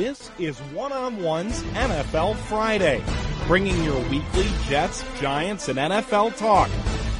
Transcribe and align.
This 0.00 0.30
is 0.38 0.58
One 0.72 0.92
on 0.92 1.22
One's 1.22 1.62
NFL 1.74 2.34
Friday, 2.34 3.04
bringing 3.46 3.84
your 3.84 4.00
weekly 4.08 4.46
Jets, 4.66 5.04
Giants, 5.20 5.68
and 5.68 5.78
NFL 5.78 6.38
talk 6.38 6.70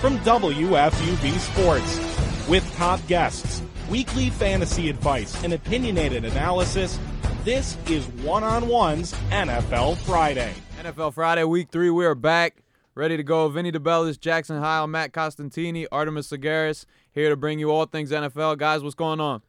from 0.00 0.16
WFUV 0.20 1.38
Sports. 1.40 2.48
With 2.48 2.66
top 2.76 3.06
guests, 3.06 3.62
weekly 3.90 4.30
fantasy 4.30 4.88
advice, 4.88 5.44
and 5.44 5.52
opinionated 5.52 6.24
analysis, 6.24 6.98
this 7.44 7.76
is 7.90 8.06
One 8.24 8.44
on 8.44 8.66
One's 8.66 9.12
NFL 9.28 9.98
Friday. 9.98 10.54
NFL 10.80 11.12
Friday, 11.12 11.44
week 11.44 11.68
three, 11.70 11.90
we 11.90 12.06
are 12.06 12.14
back. 12.14 12.62
Ready 12.94 13.18
to 13.18 13.22
go. 13.22 13.46
Vinny 13.50 13.72
DeBellis, 13.72 14.18
Jackson 14.18 14.58
Heil, 14.58 14.86
Matt 14.86 15.12
Costantini, 15.12 15.84
Artemis 15.92 16.30
Tsagaris, 16.30 16.86
here 17.12 17.28
to 17.28 17.36
bring 17.36 17.58
you 17.58 17.70
all 17.70 17.84
things 17.84 18.10
NFL. 18.10 18.56
Guys, 18.56 18.82
what's 18.82 18.94
going 18.94 19.20
on? 19.20 19.42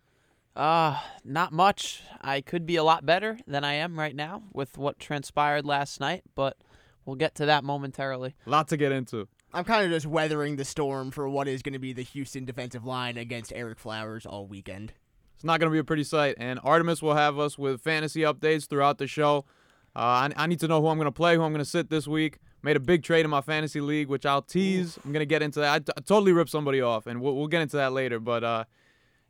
Uh, 0.56 1.00
not 1.24 1.54
much. 1.54 2.02
I 2.20 2.42
could 2.42 2.66
be 2.66 2.76
a 2.76 2.84
lot 2.84 3.06
better 3.06 3.40
than 3.48 3.64
I 3.64 3.74
am 3.74 3.98
right 3.98 4.16
now 4.16 4.44
with 4.54 4.78
what 4.78 5.00
transpired 5.00 5.66
last 5.66 6.00
night, 6.00 6.24
but 6.36 6.58
we'll 7.06 7.16
get 7.16 7.36
to 7.36 7.46
that 7.46 7.64
momentarily. 7.64 8.36
A 8.46 8.50
lot 8.50 8.68
to 8.70 8.78
get 8.78 8.92
into. 8.92 9.28
I'm 9.54 9.64
kind 9.64 9.86
of 9.86 9.92
just 9.92 10.06
weathering 10.06 10.56
the 10.56 10.66
storm 10.66 11.12
for 11.12 11.28
what 11.28 11.48
is 11.48 11.62
going 11.62 11.74
to 11.74 11.80
be 11.80 11.94
the 11.94 12.04
Houston 12.04 12.46
defensive 12.46 12.86
line 12.86 13.18
against 13.18 13.52
Ereck 13.52 13.80
Flowers 13.80 14.26
all 14.26 14.46
weekend. 14.48 14.94
It's 15.36 15.44
not 15.44 15.60
going 15.60 15.70
to 15.70 15.74
be 15.74 15.80
a 15.80 15.84
pretty 15.84 16.04
sight, 16.04 16.36
and 16.38 16.60
Artemis 16.64 17.02
will 17.02 17.16
have 17.16 17.40
us 17.40 17.58
with 17.58 17.82
fantasy 17.82 18.22
updates 18.22 18.68
throughout 18.68 18.98
the 18.98 19.08
show. 19.08 19.46
Uh, 19.96 20.00
I, 20.00 20.30
I 20.38 20.48
need 20.48 20.60
to 20.62 20.68
know 20.68 20.80
who 20.82 20.88
I'm 20.88 20.98
going 20.98 21.06
to 21.06 21.12
play, 21.12 21.36
who 21.36 21.42
I'm 21.42 21.52
going 21.52 21.64
to 21.64 21.70
sit 21.70 21.90
this 21.90 22.08
week. 22.08 22.38
Made 22.64 22.78
a 22.78 22.80
big 22.80 23.04
trade 23.04 23.26
in 23.26 23.32
my 23.32 23.42
fantasy 23.42 23.82
league, 23.82 24.08
which 24.08 24.26
I'll 24.26 24.44
tease. 24.44 25.00
I'm 25.04 25.12
going 25.12 25.22
to 25.22 25.26
get 25.26 25.42
into 25.42 25.60
that. 25.60 25.74
I, 25.74 25.80
t- 25.80 25.92
I 25.98 26.02
totally 26.02 26.32
ripped 26.32 26.52
somebody 26.52 26.80
off, 26.80 27.08
and 27.08 27.22
we'll, 27.22 27.36
we'll 27.36 27.48
get 27.48 27.62
into 27.62 27.76
that 27.78 27.92
later. 27.92 28.20
But 28.20 28.44
uh, 28.44 28.64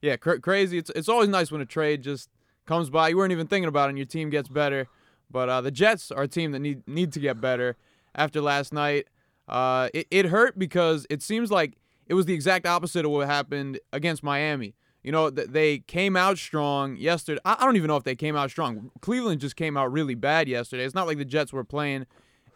yeah, 0.02 0.16
cr- 0.16 0.36
crazy. 0.38 0.78
It's 0.78 0.90
it's 0.92 1.10
always 1.10 1.30
nice 1.30 1.52
when 1.52 1.62
a 1.62 1.66
trade 1.66 2.02
just 2.02 2.30
comes 2.66 2.90
by. 2.90 3.10
You 3.10 3.18
weren't 3.18 3.32
even 3.32 3.48
thinking 3.48 3.68
about 3.68 3.86
it, 3.86 3.90
and 3.90 3.98
your 3.98 4.06
team 4.06 4.30
gets 4.30 4.50
better. 4.50 4.88
But 5.30 5.50
uh, 5.50 5.62
the 5.62 5.72
Jets 5.72 6.12
are 6.12 6.24
a 6.24 6.28
team 6.28 6.52
that 6.52 6.60
need 6.60 6.88
need 6.88 7.14
to 7.14 7.20
get 7.20 7.40
better 7.40 7.78
after 8.16 8.42
last 8.42 8.74
night. 8.74 9.08
Uh, 9.48 9.90
it, 9.94 10.08
it 10.12 10.26
hurt 10.28 10.58
because 10.58 11.06
it 11.10 11.22
seems 11.22 11.52
like 11.52 11.78
it 12.08 12.14
was 12.14 12.26
the 12.26 12.34
exact 12.34 12.66
opposite 12.66 13.06
of 13.06 13.12
what 13.12 13.28
happened 13.28 13.80
against 13.94 14.24
Miami. 14.24 14.76
You 15.04 15.12
know, 15.12 15.30
th- 15.30 15.48
they 15.50 15.80
came 15.80 16.16
out 16.16 16.38
strong 16.38 16.96
yesterday. 16.96 17.40
I-, 17.46 17.58
I 17.60 17.66
don't 17.66 17.76
even 17.76 17.88
know 17.88 17.98
if 17.98 18.04
they 18.04 18.16
came 18.16 18.36
out 18.36 18.50
strong. 18.50 18.92
Cleveland 19.02 19.42
just 19.42 19.56
came 19.56 19.78
out 19.78 19.92
really 19.92 20.16
bad 20.16 20.48
yesterday. 20.48 20.84
It's 20.84 20.96
not 20.96 21.08
like 21.08 21.18
the 21.18 21.26
Jets 21.26 21.52
were 21.54 21.64
playing 21.64 22.06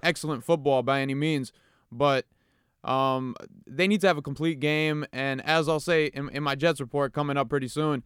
excellent 0.03 0.43
football 0.43 0.83
by 0.83 1.01
any 1.01 1.15
means, 1.15 1.51
but 1.91 2.25
um, 2.85 3.35
they 3.67 3.87
need 3.87 4.01
to 4.01 4.07
have 4.07 4.17
a 4.17 4.21
complete 4.21 4.59
game. 4.59 5.05
And 5.11 5.41
as 5.45 5.67
I'll 5.67 5.79
say 5.79 6.05
in, 6.07 6.29
in 6.29 6.43
my 6.43 6.55
Jets 6.55 6.79
report 6.79 7.13
coming 7.13 7.37
up 7.37 7.49
pretty 7.49 7.67
soon, 7.67 8.03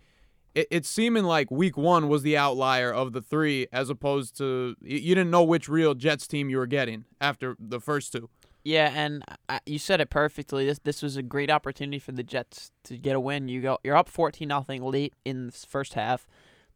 it, 0.55 0.67
it's 0.71 0.89
seeming 0.89 1.25
like 1.25 1.51
week 1.51 1.77
one 1.77 2.07
was 2.07 2.23
the 2.23 2.37
outlier 2.37 2.91
of 2.91 3.13
the 3.13 3.21
three, 3.21 3.67
as 3.71 3.89
opposed 3.89 4.37
to 4.37 4.75
you 4.81 5.15
didn't 5.15 5.31
know 5.31 5.43
which 5.43 5.69
real 5.69 5.93
Jets 5.93 6.27
team 6.27 6.49
you 6.49 6.57
were 6.57 6.67
getting 6.67 7.05
after 7.21 7.55
the 7.59 7.79
first 7.79 8.11
two. 8.11 8.29
Yeah, 8.63 8.91
and 8.93 9.23
I, 9.47 9.61
you 9.65 9.79
said 9.79 10.01
it 10.01 10.09
perfectly. 10.09 10.65
This 10.65 10.79
this 10.79 11.01
was 11.01 11.15
a 11.15 11.23
great 11.23 11.49
opportunity 11.49 11.99
for 11.99 12.11
the 12.11 12.23
Jets 12.23 12.71
to 12.85 12.97
get 12.97 13.15
a 13.15 13.19
win. 13.19 13.47
You 13.47 13.61
go, 13.61 13.77
you're 13.83 13.95
up 13.95 14.09
fourteen 14.09 14.49
nothing 14.49 14.83
late 14.83 15.13
in 15.23 15.47
the 15.47 15.53
first 15.53 15.93
half. 15.93 16.27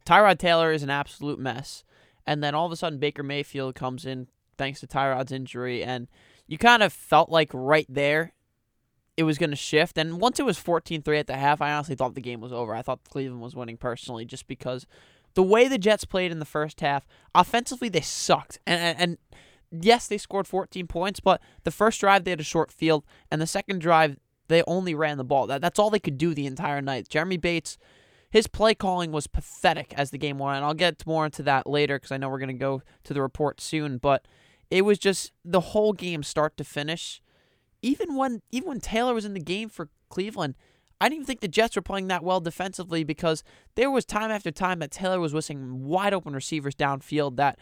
Tyrod 0.05 0.37
Taylor 0.37 0.71
is 0.71 0.83
an 0.83 0.89
absolute 0.89 1.39
mess, 1.39 1.83
and 2.25 2.43
then 2.43 2.55
all 2.55 2.65
of 2.65 2.71
a 2.71 2.75
sudden 2.75 2.99
Baker 2.99 3.23
Mayfield 3.23 3.75
comes 3.75 4.05
in 4.05 4.27
thanks 4.57 4.79
to 4.79 4.87
Tyrod's 4.87 5.31
injury, 5.31 5.83
and 5.83 6.07
you 6.53 6.59
kind 6.59 6.83
of 6.83 6.93
felt 6.93 7.31
like 7.31 7.49
right 7.51 7.87
there 7.89 8.33
it 9.17 9.23
was 9.23 9.39
going 9.39 9.49
to 9.49 9.55
shift. 9.55 9.97
And 9.97 10.21
once 10.21 10.39
it 10.39 10.45
was 10.45 10.59
14-3 10.59 11.19
at 11.19 11.25
the 11.25 11.35
half, 11.35 11.63
I 11.63 11.71
honestly 11.73 11.95
thought 11.95 12.13
the 12.13 12.21
game 12.21 12.41
was 12.41 12.53
over. 12.53 12.75
I 12.75 12.83
thought 12.83 12.99
Cleveland 13.09 13.41
was 13.41 13.55
winning 13.55 13.75
personally, 13.75 14.23
just 14.23 14.45
because 14.45 14.85
the 15.33 15.41
way 15.41 15.67
the 15.67 15.79
Jets 15.79 16.05
played 16.05 16.31
in 16.31 16.37
the 16.37 16.45
first 16.45 16.79
half, 16.81 17.07
offensively 17.33 17.89
they 17.89 18.01
sucked, 18.01 18.59
and 18.67 18.79
and. 18.79 18.99
and 18.99 19.17
yes, 19.81 20.07
they 20.07 20.19
scored 20.19 20.45
14 20.45 20.85
points, 20.85 21.19
but 21.19 21.41
the 21.63 21.71
first 21.71 21.99
drive 21.99 22.23
they 22.23 22.29
had 22.29 22.39
a 22.39 22.43
short 22.43 22.71
field, 22.71 23.03
and 23.31 23.41
the 23.41 23.47
second 23.47 23.81
drive 23.81 24.17
they 24.47 24.61
only 24.67 24.93
ran 24.93 25.17
the 25.17 25.23
ball. 25.23 25.47
That, 25.47 25.61
that's 25.61 25.79
all 25.79 25.89
they 25.89 25.99
could 25.99 26.19
do 26.19 26.35
the 26.35 26.45
entire 26.45 26.79
night. 26.79 27.09
Jeremy 27.09 27.37
Bates, 27.37 27.79
his 28.29 28.45
play 28.45 28.75
calling 28.75 29.11
was 29.11 29.25
pathetic 29.25 29.91
as 29.97 30.11
the 30.11 30.19
game 30.19 30.37
went 30.37 30.57
on. 30.57 30.63
I'll 30.63 30.75
get 30.75 31.07
more 31.07 31.25
into 31.25 31.41
that 31.43 31.65
later 31.65 31.95
because 31.95 32.11
I 32.11 32.17
know 32.17 32.29
we're 32.29 32.37
going 32.37 32.49
to 32.49 32.53
go 32.53 32.83
to 33.05 33.13
the 33.15 33.21
report 33.23 33.59
soon, 33.59 33.97
but 33.97 34.27
it 34.69 34.83
was 34.83 34.97
just 34.97 35.31
the 35.43 35.59
whole 35.59 35.93
game, 35.93 36.23
start 36.23 36.57
to 36.57 36.63
finish. 36.63 37.21
Even 37.81 38.15
when 38.15 38.41
even 38.51 38.69
when 38.69 38.79
Taylor 38.79 39.13
was 39.13 39.25
in 39.25 39.33
the 39.33 39.39
game 39.39 39.69
for 39.69 39.89
Cleveland, 40.09 40.55
I 41.01 41.09
didn't 41.09 41.17
even 41.17 41.25
think 41.25 41.41
the 41.41 41.47
Jets 41.47 41.75
were 41.75 41.81
playing 41.81 42.07
that 42.07 42.23
well 42.23 42.39
defensively 42.39 43.03
because 43.03 43.43
there 43.75 43.91
was 43.91 44.05
time 44.05 44.31
after 44.31 44.51
time 44.51 44.79
that 44.79 44.91
Taylor 44.91 45.19
was 45.19 45.33
whistling 45.33 45.83
wide 45.83 46.13
open 46.13 46.33
receivers 46.33 46.75
downfield 46.75 47.35
that 47.35 47.59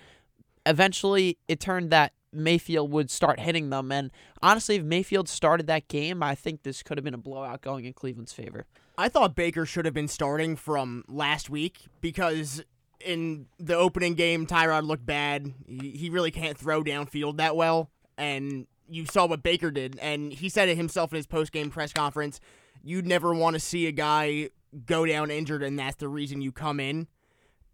eventually 0.65 1.37
it 1.47 1.59
turned 1.59 1.89
that 1.89 2.13
Mayfield 2.33 2.91
would 2.91 3.09
start 3.09 3.39
hitting 3.39 3.69
them. 3.69 3.91
And 3.91 4.11
honestly, 4.41 4.75
if 4.75 4.83
Mayfield 4.83 5.27
started 5.27 5.67
that 5.67 5.87
game, 5.87 6.21
I 6.23 6.35
think 6.35 6.63
this 6.63 6.83
could 6.83 6.97
have 6.97 7.03
been 7.03 7.13
a 7.13 7.19
blowout 7.19 7.61
going 7.61 7.85
in 7.85 7.93
Cleveland's 7.93 8.33
favor. 8.33 8.65
I 8.97 9.09
thought 9.09 9.35
Baker 9.35 9.65
should 9.65 9.85
have 9.85 9.93
been 9.93 10.07
starting 10.07 10.55
from 10.55 11.03
last 11.07 11.49
week 11.49 11.87
because 11.99 12.63
in 13.05 13.47
the 13.59 13.75
opening 13.75 14.15
game, 14.15 14.47
Tyrod 14.47 14.83
looked 14.83 15.05
bad. 15.05 15.53
He 15.67 16.09
really 16.09 16.31
can't 16.31 16.57
throw 16.57 16.83
downfield 16.83 17.37
that 17.37 17.55
well. 17.55 17.89
And 18.17 18.67
you 18.87 19.05
saw 19.05 19.25
what 19.25 19.43
Baker 19.43 19.71
did. 19.71 19.97
And 20.01 20.33
he 20.33 20.49
said 20.49 20.69
it 20.69 20.77
himself 20.77 21.11
in 21.11 21.17
his 21.17 21.27
post 21.27 21.51
game 21.51 21.69
press 21.69 21.93
conference. 21.93 22.39
You'd 22.83 23.05
never 23.07 23.33
want 23.33 23.55
to 23.55 23.59
see 23.59 23.87
a 23.87 23.91
guy 23.91 24.49
go 24.85 25.05
down 25.05 25.31
injured, 25.31 25.63
and 25.63 25.77
that's 25.77 25.97
the 25.97 26.07
reason 26.07 26.41
you 26.41 26.51
come 26.51 26.79
in. 26.79 27.07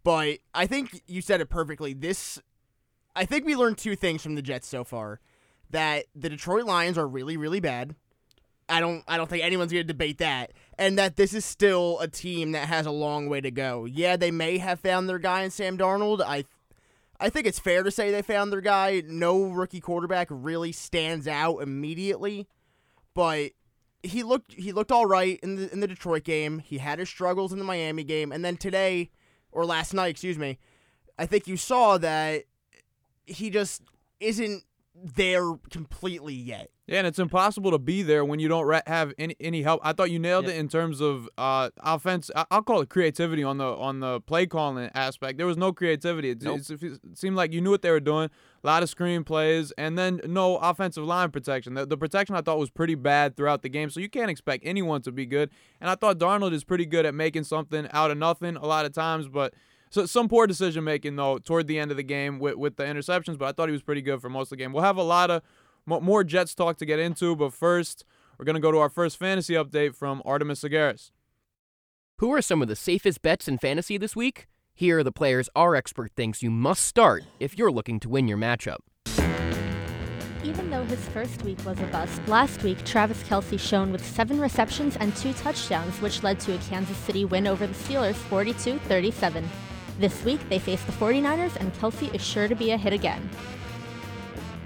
But 0.04 0.40
I 0.54 0.68
think 0.68 1.02
you 1.08 1.22
said 1.22 1.42
it 1.42 1.50
perfectly. 1.50 1.94
This 1.94 2.40
I 3.16 3.26
think 3.26 3.46
we 3.46 3.56
learned 3.56 3.78
two 3.78 3.96
things 3.96 4.22
from 4.22 4.36
the 4.36 4.42
Jets 4.42 4.68
so 4.68 4.84
far. 4.84 5.20
That 5.70 6.06
the 6.16 6.30
Detroit 6.30 6.66
Lions 6.66 6.98
are 6.98 7.08
really, 7.08 7.36
really 7.36 7.59
bad. 7.59 7.96
I 8.70 8.80
don't 8.80 9.04
I 9.08 9.18
don't 9.18 9.30
think 9.30 9.44
anyone's 9.44 9.72
gonna 9.72 9.84
debate 9.84 10.20
that. 10.20 10.54
And 10.78 10.98
that 10.98 11.16
this 11.16 11.34
is 11.34 11.44
still 11.44 12.00
a 12.00 12.08
team 12.08 12.52
that 12.52 12.68
has 12.68 12.86
a 12.86 12.92
long 12.92 13.28
way 13.30 13.42
to 13.42 13.50
go. 13.50 13.86
Yeah, 13.86 14.16
they 14.16 14.30
may 14.30 14.60
have 14.60 14.80
found 14.80 15.10
their 15.10 15.18
guy 15.18 15.42
in 15.42 15.52
Sam 15.52 15.78
Darnold. 15.78 16.22
I 16.22 16.46
I 17.20 17.30
think 17.30 17.48
it's 17.48 17.60
fair 17.60 17.82
to 17.82 17.90
say 17.90 18.12
they 18.12 18.22
found 18.22 18.52
their 18.52 18.62
guy. 18.62 19.02
No 19.06 19.46
rookie 19.46 19.80
quarterback 19.80 20.28
really 20.30 20.72
stands 20.72 21.28
out 21.28 21.58
immediately. 21.58 22.48
But 23.16 23.54
he 24.04 24.24
looked 24.24 24.54
he 24.54 24.72
looked 24.72 24.92
all 24.92 25.06
right 25.06 25.40
in 25.42 25.56
the 25.56 25.72
in 25.72 25.80
the 25.80 25.88
Detroit 25.88 26.24
game. 26.24 26.60
He 26.60 26.78
had 26.78 27.00
his 27.00 27.09
struggles 27.09 27.52
in 27.52 27.59
the 27.59 27.66
Miami 27.66 28.04
game, 28.04 28.32
and 28.32 28.46
then 28.46 28.58
today 28.58 29.09
or 29.52 29.66
last 29.66 29.94
night, 29.94 30.09
excuse 30.09 30.38
me, 30.38 30.59
I 31.18 31.26
think 31.26 31.48
you 31.48 31.58
saw 31.58 31.98
that 31.98 32.44
he 33.26 33.50
just 33.50 33.82
isn't 34.20 34.64
there 35.03 35.53
completely 35.69 36.34
yet. 36.34 36.69
Yeah, 36.88 37.00
and 37.00 37.08
it's 37.08 37.19
impossible 37.19 37.72
to 37.72 37.80
be 37.80 38.02
there 38.02 38.24
when 38.24 38.40
you 38.40 38.47
don't 38.47 38.66
ra- 38.66 38.81
have 38.88 39.13
any 39.18 39.35
any 39.41 39.62
help. 39.62 39.81
I 39.84 39.91
thought 39.91 40.09
you 40.09 40.19
nailed 40.19 40.46
yeah. 40.46 40.53
it 40.53 40.58
in 40.58 40.69
terms 40.69 41.02
of 41.02 41.28
uh, 41.38 41.69
offense. 41.80 42.31
I- 42.34 42.46
will 42.50 42.63
call 42.63 42.81
it 42.81 42.90
creativity 42.90 43.44
on 43.44 43.58
the 43.58 43.66
on 43.66 44.00
the 44.00 44.22
play 44.22 44.46
calling 44.46 44.90
aspect. 44.96 45.38
There 45.38 45.46
was 45.46 45.58
no 45.58 45.74
creativity. 45.74 46.30
It, 46.30 46.41
nope. 46.41 46.62
it, 46.69 47.00
seemed 47.13 47.35
like 47.35 47.52
you 47.52 47.59
knew 47.59 47.72
what 47.72 47.81
they 47.81 47.91
were 47.91 48.00
doing. 48.00 48.30
A 48.63 48.68
lot 48.68 48.84
of 48.84 48.90
screen 48.90 49.25
plays, 49.25 49.72
and 49.78 49.97
then 49.97 50.22
no 50.25 50.58
offensive 50.58 51.03
line 51.03 51.29
protection. 51.31 51.74
The, 51.74 51.85
the 51.85 51.97
protection 51.97 52.35
I 52.35 52.41
thought 52.41 52.58
was 52.58 52.69
pretty 52.69 52.96
bad 52.96 53.35
throughout 53.35 53.64
the 53.64 53.69
game. 53.69 53.90
So 53.90 54.00
you 54.00 54.09
can't 54.09 54.31
expect 54.31 54.64
anyone 54.66 55.02
to 55.02 55.12
be 55.12 55.25
good. 55.25 55.50
And 55.81 55.90
I 55.90 55.96
thought 55.96 56.18
Darnold 56.18 56.53
is 56.53 56.64
pretty 56.64 56.85
good 56.85 57.06
at 57.06 57.14
making 57.14 57.44
something 57.44 57.88
out 57.91 58.12
of 58.12 58.18
nothing 58.18 58.56
a 58.56 58.66
lot 58.66 58.85
of 58.85 58.94
times, 58.94 59.28
but. 59.28 59.53
So 59.90 60.06
some 60.06 60.28
poor 60.28 60.48
decision 60.48 60.84
making 60.84 61.16
though 61.16 61.38
toward 61.38 61.68
the 61.68 61.80
end 61.80 61.92
of 61.92 61.98
the 61.98 62.03
game 62.03 62.40
with 62.40 62.56
with 62.56 62.75
the 62.75 62.84
interceptions, 62.84 63.38
but 63.38 63.46
I 63.46 63.52
thought 63.52 63.70
he 63.70 63.74
was 63.74 63.81
pretty 63.81 64.02
good 64.02 64.22
for 64.22 64.30
most 64.30 64.48
of 64.48 64.50
the 64.52 64.58
game. 64.58 64.74
We'll 64.74 64.84
have 64.84 64.98
a 64.98 65.03
lot 65.03 65.31
of 65.31 65.42
more 65.86 66.24
Jets 66.24 66.53
talk 66.53 66.78
to 66.78 66.86
get 66.86 67.00
into, 67.00 67.36
but 67.36 67.53
first 67.53 68.03
we're 68.38 68.46
gonna 68.46 68.59
go 68.59 68.72
to 68.72 68.80
our 68.80 68.90
first 68.90 69.18
fantasy 69.18 69.53
update 69.53 69.96
from 69.96 70.22
Artemis 70.26 70.62
Tsagaris. 70.62 71.12
Who 72.20 72.34
are 72.34 72.41
some 72.41 72.61
of 72.61 72.67
the 72.67 72.76
safest 72.76 73.22
bets 73.22 73.47
in 73.47 73.58
fantasy 73.58 73.97
this 73.97 74.16
week? 74.16 74.47
Here 74.73 75.00
are 75.00 75.03
the 75.03 75.11
players 75.11 75.50
our 75.56 75.76
expert 75.76 76.11
thinks 76.16 76.44
you 76.44 76.52
must 76.52 76.84
start 76.84 77.23
if 77.40 77.58
you're 77.58 77.72
looking 77.72 78.00
to 78.02 78.09
win 78.09 78.28
your 78.28 78.38
matchup. 78.38 78.78
Even 80.44 80.70
though 80.70 80.84
his 80.85 81.03
first 81.09 81.41
week 81.44 81.58
was 81.66 81.79
a 81.79 81.85
bust, 81.88 82.22
last 82.28 82.64
week 82.64 82.84
Travis 82.85 83.22
Kelce 83.23 83.59
shone 83.59 83.91
with 83.91 84.06
seven 84.06 84.40
receptions 84.40 84.96
and 84.97 85.16
two 85.16 85.34
touchdowns, 85.34 86.00
which 86.02 86.23
led 86.23 86.40
to 86.41 86.56
a 86.56 86.58
Kansas 86.59 86.97
City 86.97 87.26
win 87.26 87.47
over 87.47 87.67
the 87.67 87.73
Steelers 87.73 88.16
42 88.16 88.79
37. 88.79 89.47
This 89.99 90.23
week, 90.23 90.47
they 90.47 90.59
face 90.59 90.84
the 90.84 90.91
49ers, 90.91 91.55
and 91.55 91.73
Kelce 91.73 92.14
is 92.14 92.23
sure 92.23 92.47
to 92.47 92.53
be 92.53 92.72
a 92.72 92.78
hit 92.78 92.94
again. 92.94 93.28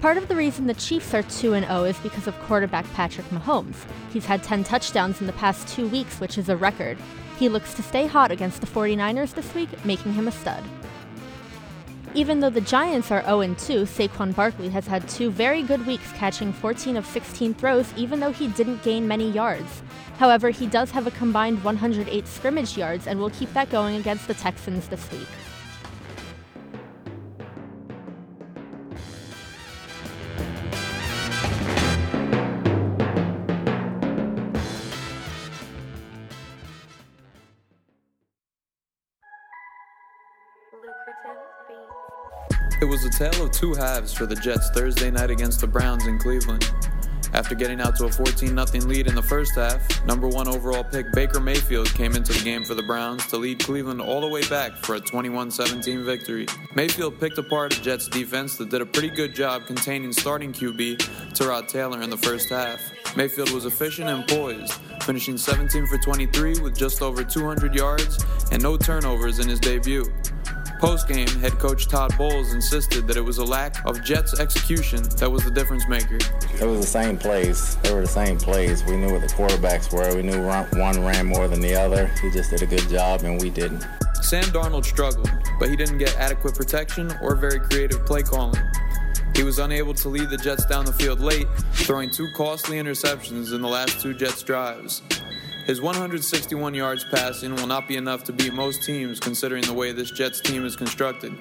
Part 0.02 0.18
of 0.18 0.28
the 0.28 0.36
reason 0.36 0.66
the 0.66 0.74
Chiefs 0.74 1.14
are 1.14 1.22
2 1.22 1.28
0 1.60 1.84
is 1.84 1.96
because 2.00 2.26
of 2.26 2.38
quarterback 2.40 2.84
Patrick 2.92 3.26
Mahomes. 3.28 3.76
He's 4.12 4.26
had 4.26 4.42
10 4.42 4.64
touchdowns 4.64 5.22
in 5.22 5.26
the 5.26 5.32
past 5.34 5.68
two 5.68 5.88
weeks, 5.88 6.20
which 6.20 6.36
is 6.36 6.50
a 6.50 6.56
record. 6.56 6.98
He 7.38 7.48
looks 7.48 7.72
to 7.74 7.82
stay 7.82 8.06
hot 8.06 8.30
against 8.30 8.60
the 8.60 8.66
49ers 8.66 9.32
this 9.32 9.54
week, 9.54 9.84
making 9.86 10.12
him 10.12 10.28
a 10.28 10.32
stud. 10.32 10.64
Even 12.14 12.40
though 12.40 12.50
the 12.50 12.60
Giants 12.60 13.10
are 13.10 13.24
0 13.24 13.54
2, 13.54 13.84
Saquon 13.84 14.34
Barkley 14.34 14.68
has 14.68 14.86
had 14.86 15.08
two 15.08 15.30
very 15.30 15.62
good 15.62 15.86
weeks 15.86 16.12
catching 16.12 16.52
14 16.52 16.98
of 16.98 17.06
16 17.06 17.54
throws, 17.54 17.90
even 17.96 18.20
though 18.20 18.32
he 18.32 18.48
didn't 18.48 18.82
gain 18.82 19.08
many 19.08 19.30
yards. 19.30 19.82
However, 20.22 20.50
he 20.50 20.68
does 20.68 20.92
have 20.92 21.08
a 21.08 21.10
combined 21.10 21.64
108 21.64 22.28
scrimmage 22.28 22.78
yards 22.78 23.08
and 23.08 23.18
will 23.18 23.30
keep 23.30 23.52
that 23.54 23.70
going 23.70 23.96
against 23.96 24.28
the 24.28 24.34
Texans 24.34 24.86
this 24.86 25.10
week. 25.10 25.26
It 42.80 42.84
was 42.84 43.04
a 43.04 43.10
tale 43.10 43.44
of 43.44 43.50
two 43.50 43.74
halves 43.74 44.12
for 44.12 44.26
the 44.26 44.36
Jets 44.36 44.70
Thursday 44.70 45.10
night 45.10 45.30
against 45.30 45.60
the 45.60 45.66
Browns 45.66 46.06
in 46.06 46.20
Cleveland. 46.20 46.70
After 47.34 47.54
getting 47.54 47.80
out 47.80 47.96
to 47.96 48.04
a 48.04 48.12
14 48.12 48.66
0 48.66 48.86
lead 48.86 49.06
in 49.06 49.14
the 49.14 49.22
first 49.22 49.54
half, 49.54 50.04
number 50.04 50.28
one 50.28 50.48
overall 50.48 50.84
pick 50.84 51.10
Baker 51.12 51.40
Mayfield 51.40 51.92
came 51.94 52.14
into 52.14 52.32
the 52.32 52.44
game 52.44 52.62
for 52.62 52.74
the 52.74 52.82
Browns 52.82 53.26
to 53.28 53.38
lead 53.38 53.58
Cleveland 53.58 54.02
all 54.02 54.20
the 54.20 54.28
way 54.28 54.46
back 54.48 54.72
for 54.76 54.96
a 54.96 55.00
21 55.00 55.50
17 55.50 56.04
victory. 56.04 56.46
Mayfield 56.74 57.18
picked 57.18 57.38
apart 57.38 57.76
a 57.76 57.82
Jets 57.82 58.06
defense 58.08 58.56
that 58.58 58.68
did 58.68 58.82
a 58.82 58.86
pretty 58.86 59.08
good 59.08 59.34
job 59.34 59.66
containing 59.66 60.12
starting 60.12 60.52
QB 60.52 60.98
Tyrod 61.32 61.68
Taylor 61.68 62.02
in 62.02 62.10
the 62.10 62.18
first 62.18 62.50
half. 62.50 62.80
Mayfield 63.16 63.50
was 63.50 63.64
efficient 63.64 64.08
and 64.08 64.26
poised, 64.28 64.74
finishing 65.02 65.38
17 65.38 65.86
for 65.86 65.98
23 65.98 66.60
with 66.60 66.76
just 66.76 67.00
over 67.02 67.24
200 67.24 67.74
yards 67.74 68.24
and 68.50 68.62
no 68.62 68.76
turnovers 68.76 69.38
in 69.38 69.48
his 69.48 69.60
debut. 69.60 70.12
Post 70.82 71.06
game, 71.06 71.28
head 71.28 71.60
coach 71.60 71.86
Todd 71.86 72.12
Bowles 72.18 72.54
insisted 72.54 73.06
that 73.06 73.16
it 73.16 73.20
was 73.20 73.38
a 73.38 73.44
lack 73.44 73.86
of 73.86 74.02
Jets 74.02 74.40
execution 74.40 75.00
that 75.18 75.30
was 75.30 75.44
the 75.44 75.50
difference 75.52 75.86
maker. 75.86 76.18
It 76.60 76.64
was 76.64 76.80
the 76.80 76.86
same 76.88 77.16
plays. 77.16 77.76
They 77.76 77.94
were 77.94 78.00
the 78.00 78.08
same 78.08 78.36
plays. 78.36 78.82
We 78.82 78.96
knew 78.96 79.12
what 79.12 79.20
the 79.20 79.28
quarterbacks 79.28 79.92
were. 79.92 80.12
We 80.16 80.22
knew 80.22 80.42
one 80.42 81.04
ran 81.04 81.26
more 81.26 81.46
than 81.46 81.60
the 81.60 81.76
other. 81.76 82.08
He 82.20 82.32
just 82.32 82.50
did 82.50 82.62
a 82.62 82.66
good 82.66 82.88
job, 82.88 83.22
and 83.22 83.40
we 83.40 83.48
didn't. 83.48 83.86
Sam 84.22 84.42
Darnold 84.46 84.84
struggled, 84.84 85.30
but 85.60 85.70
he 85.70 85.76
didn't 85.76 85.98
get 85.98 86.16
adequate 86.16 86.56
protection 86.56 87.12
or 87.22 87.36
very 87.36 87.60
creative 87.60 88.04
play 88.04 88.24
calling. 88.24 88.60
He 89.36 89.44
was 89.44 89.60
unable 89.60 89.94
to 89.94 90.08
lead 90.08 90.30
the 90.30 90.36
Jets 90.36 90.66
down 90.66 90.84
the 90.84 90.92
field 90.92 91.20
late, 91.20 91.46
throwing 91.74 92.10
two 92.10 92.26
costly 92.34 92.78
interceptions 92.78 93.54
in 93.54 93.62
the 93.62 93.68
last 93.68 94.00
two 94.00 94.14
Jets 94.14 94.42
drives. 94.42 95.00
His 95.66 95.80
161 95.80 96.74
yards 96.74 97.04
passing 97.04 97.54
will 97.54 97.68
not 97.68 97.86
be 97.86 97.96
enough 97.96 98.24
to 98.24 98.32
beat 98.32 98.52
most 98.52 98.82
teams 98.82 99.20
considering 99.20 99.62
the 99.62 99.72
way 99.72 99.92
this 99.92 100.10
Jets 100.10 100.40
team 100.40 100.66
is 100.66 100.74
constructed. 100.74 101.32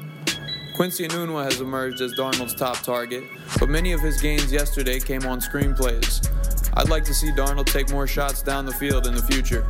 Quincy 0.76 1.08
Enunwa 1.08 1.44
has 1.44 1.60
emerged 1.60 2.02
as 2.02 2.14
Darnold's 2.14 2.54
top 2.54 2.78
target, 2.84 3.24
but 3.60 3.68
many 3.68 3.94
of 3.94 4.00
his 4.00 4.22
gains 4.22 4.52
yesterday 4.52 5.00
came 5.00 5.26
on 5.26 5.42
screenplays. 5.42 6.30
I'd 6.76 6.90
like 6.90 7.04
to 7.06 7.16
see 7.16 7.32
Darnold 7.32 7.66
take 7.66 7.90
more 7.90 8.06
shots 8.06 8.44
down 8.44 8.68
the 8.68 8.74
field 8.74 9.08
in 9.08 9.16
the 9.16 9.24
future. 9.24 9.66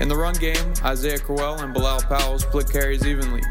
In 0.00 0.08
the 0.08 0.16
run 0.16 0.34
game, 0.34 0.74
Isaiah 0.84 1.18
Crowell 1.18 1.60
and 1.60 1.72
Bilal 1.72 2.02
Powell 2.02 2.38
split 2.38 2.70
carries 2.70 3.06
evenly. 3.06 3.42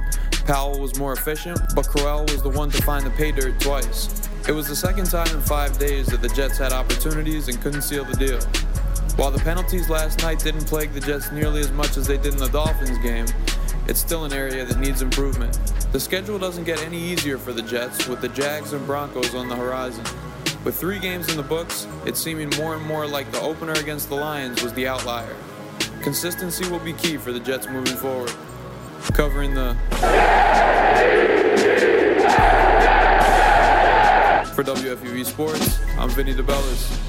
Powell 0.45 0.79
was 0.79 0.97
more 0.99 1.13
efficient, 1.13 1.59
but 1.75 1.87
Crowell 1.87 2.25
was 2.25 2.43
the 2.43 2.49
one 2.49 2.69
to 2.69 2.81
find 2.83 3.03
the 3.03 3.11
pay 3.11 3.31
dirt 3.31 3.59
twice. 3.59 4.29
It 4.47 4.51
was 4.51 4.67
the 4.67 4.75
second 4.75 5.07
time 5.07 5.27
in 5.35 5.41
five 5.41 5.77
days 5.79 6.05
that 6.07 6.21
the 6.21 6.29
Jets 6.29 6.59
had 6.59 6.71
opportunities 6.71 7.47
and 7.47 7.59
couldn't 7.61 7.81
seal 7.81 8.05
the 8.05 8.15
deal. 8.15 8.39
While 9.15 9.31
the 9.31 9.39
penalties 9.39 9.89
last 9.89 10.21
night 10.21 10.39
didn't 10.39 10.65
plague 10.65 10.93
the 10.93 10.99
Jets 10.99 11.31
nearly 11.31 11.61
as 11.61 11.71
much 11.71 11.97
as 11.97 12.07
they 12.07 12.17
did 12.17 12.33
in 12.33 12.39
the 12.39 12.47
Dolphins 12.49 12.97
game, 12.99 13.25
it's 13.87 13.99
still 13.99 14.25
an 14.25 14.33
area 14.33 14.65
that 14.65 14.79
needs 14.79 15.01
improvement. 15.01 15.59
The 15.91 15.99
schedule 15.99 16.37
doesn't 16.37 16.63
get 16.63 16.81
any 16.83 16.97
easier 16.97 17.37
for 17.37 17.51
the 17.51 17.61
Jets 17.61 18.07
with 18.07 18.21
the 18.21 18.29
Jags 18.29 18.73
and 18.73 18.85
Broncos 18.85 19.33
on 19.33 19.49
the 19.49 19.55
horizon. 19.55 20.05
With 20.63 20.79
three 20.79 20.99
games 20.99 21.29
in 21.29 21.37
the 21.37 21.43
books, 21.43 21.87
it's 22.05 22.19
seeming 22.19 22.49
more 22.57 22.75
and 22.75 22.85
more 22.85 23.07
like 23.07 23.31
the 23.31 23.41
opener 23.41 23.73
against 23.73 24.09
the 24.09 24.15
Lions 24.15 24.61
was 24.61 24.73
the 24.73 24.87
outlier. 24.87 25.35
Consistency 26.01 26.69
will 26.69 26.79
be 26.79 26.93
key 26.93 27.17
for 27.17 27.31
the 27.31 27.39
Jets 27.39 27.67
moving 27.67 27.95
forward. 27.95 28.31
Covering 29.13 29.53
the. 29.53 29.75
For 34.53 34.63
WFUV 34.63 35.25
Sports, 35.25 35.79
I'm 35.97 36.09
Vinny 36.09 36.33
DeBellis. 36.33 37.08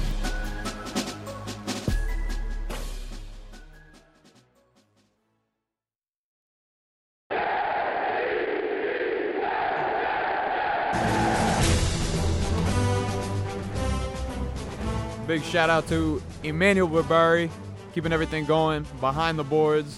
Big 15.31 15.43
shout 15.43 15.69
out 15.69 15.87
to 15.87 16.21
Emmanuel 16.43 16.89
Barbari, 16.89 17.49
keeping 17.93 18.11
everything 18.11 18.43
going 18.43 18.85
behind 18.99 19.39
the 19.39 19.45
boards. 19.45 19.97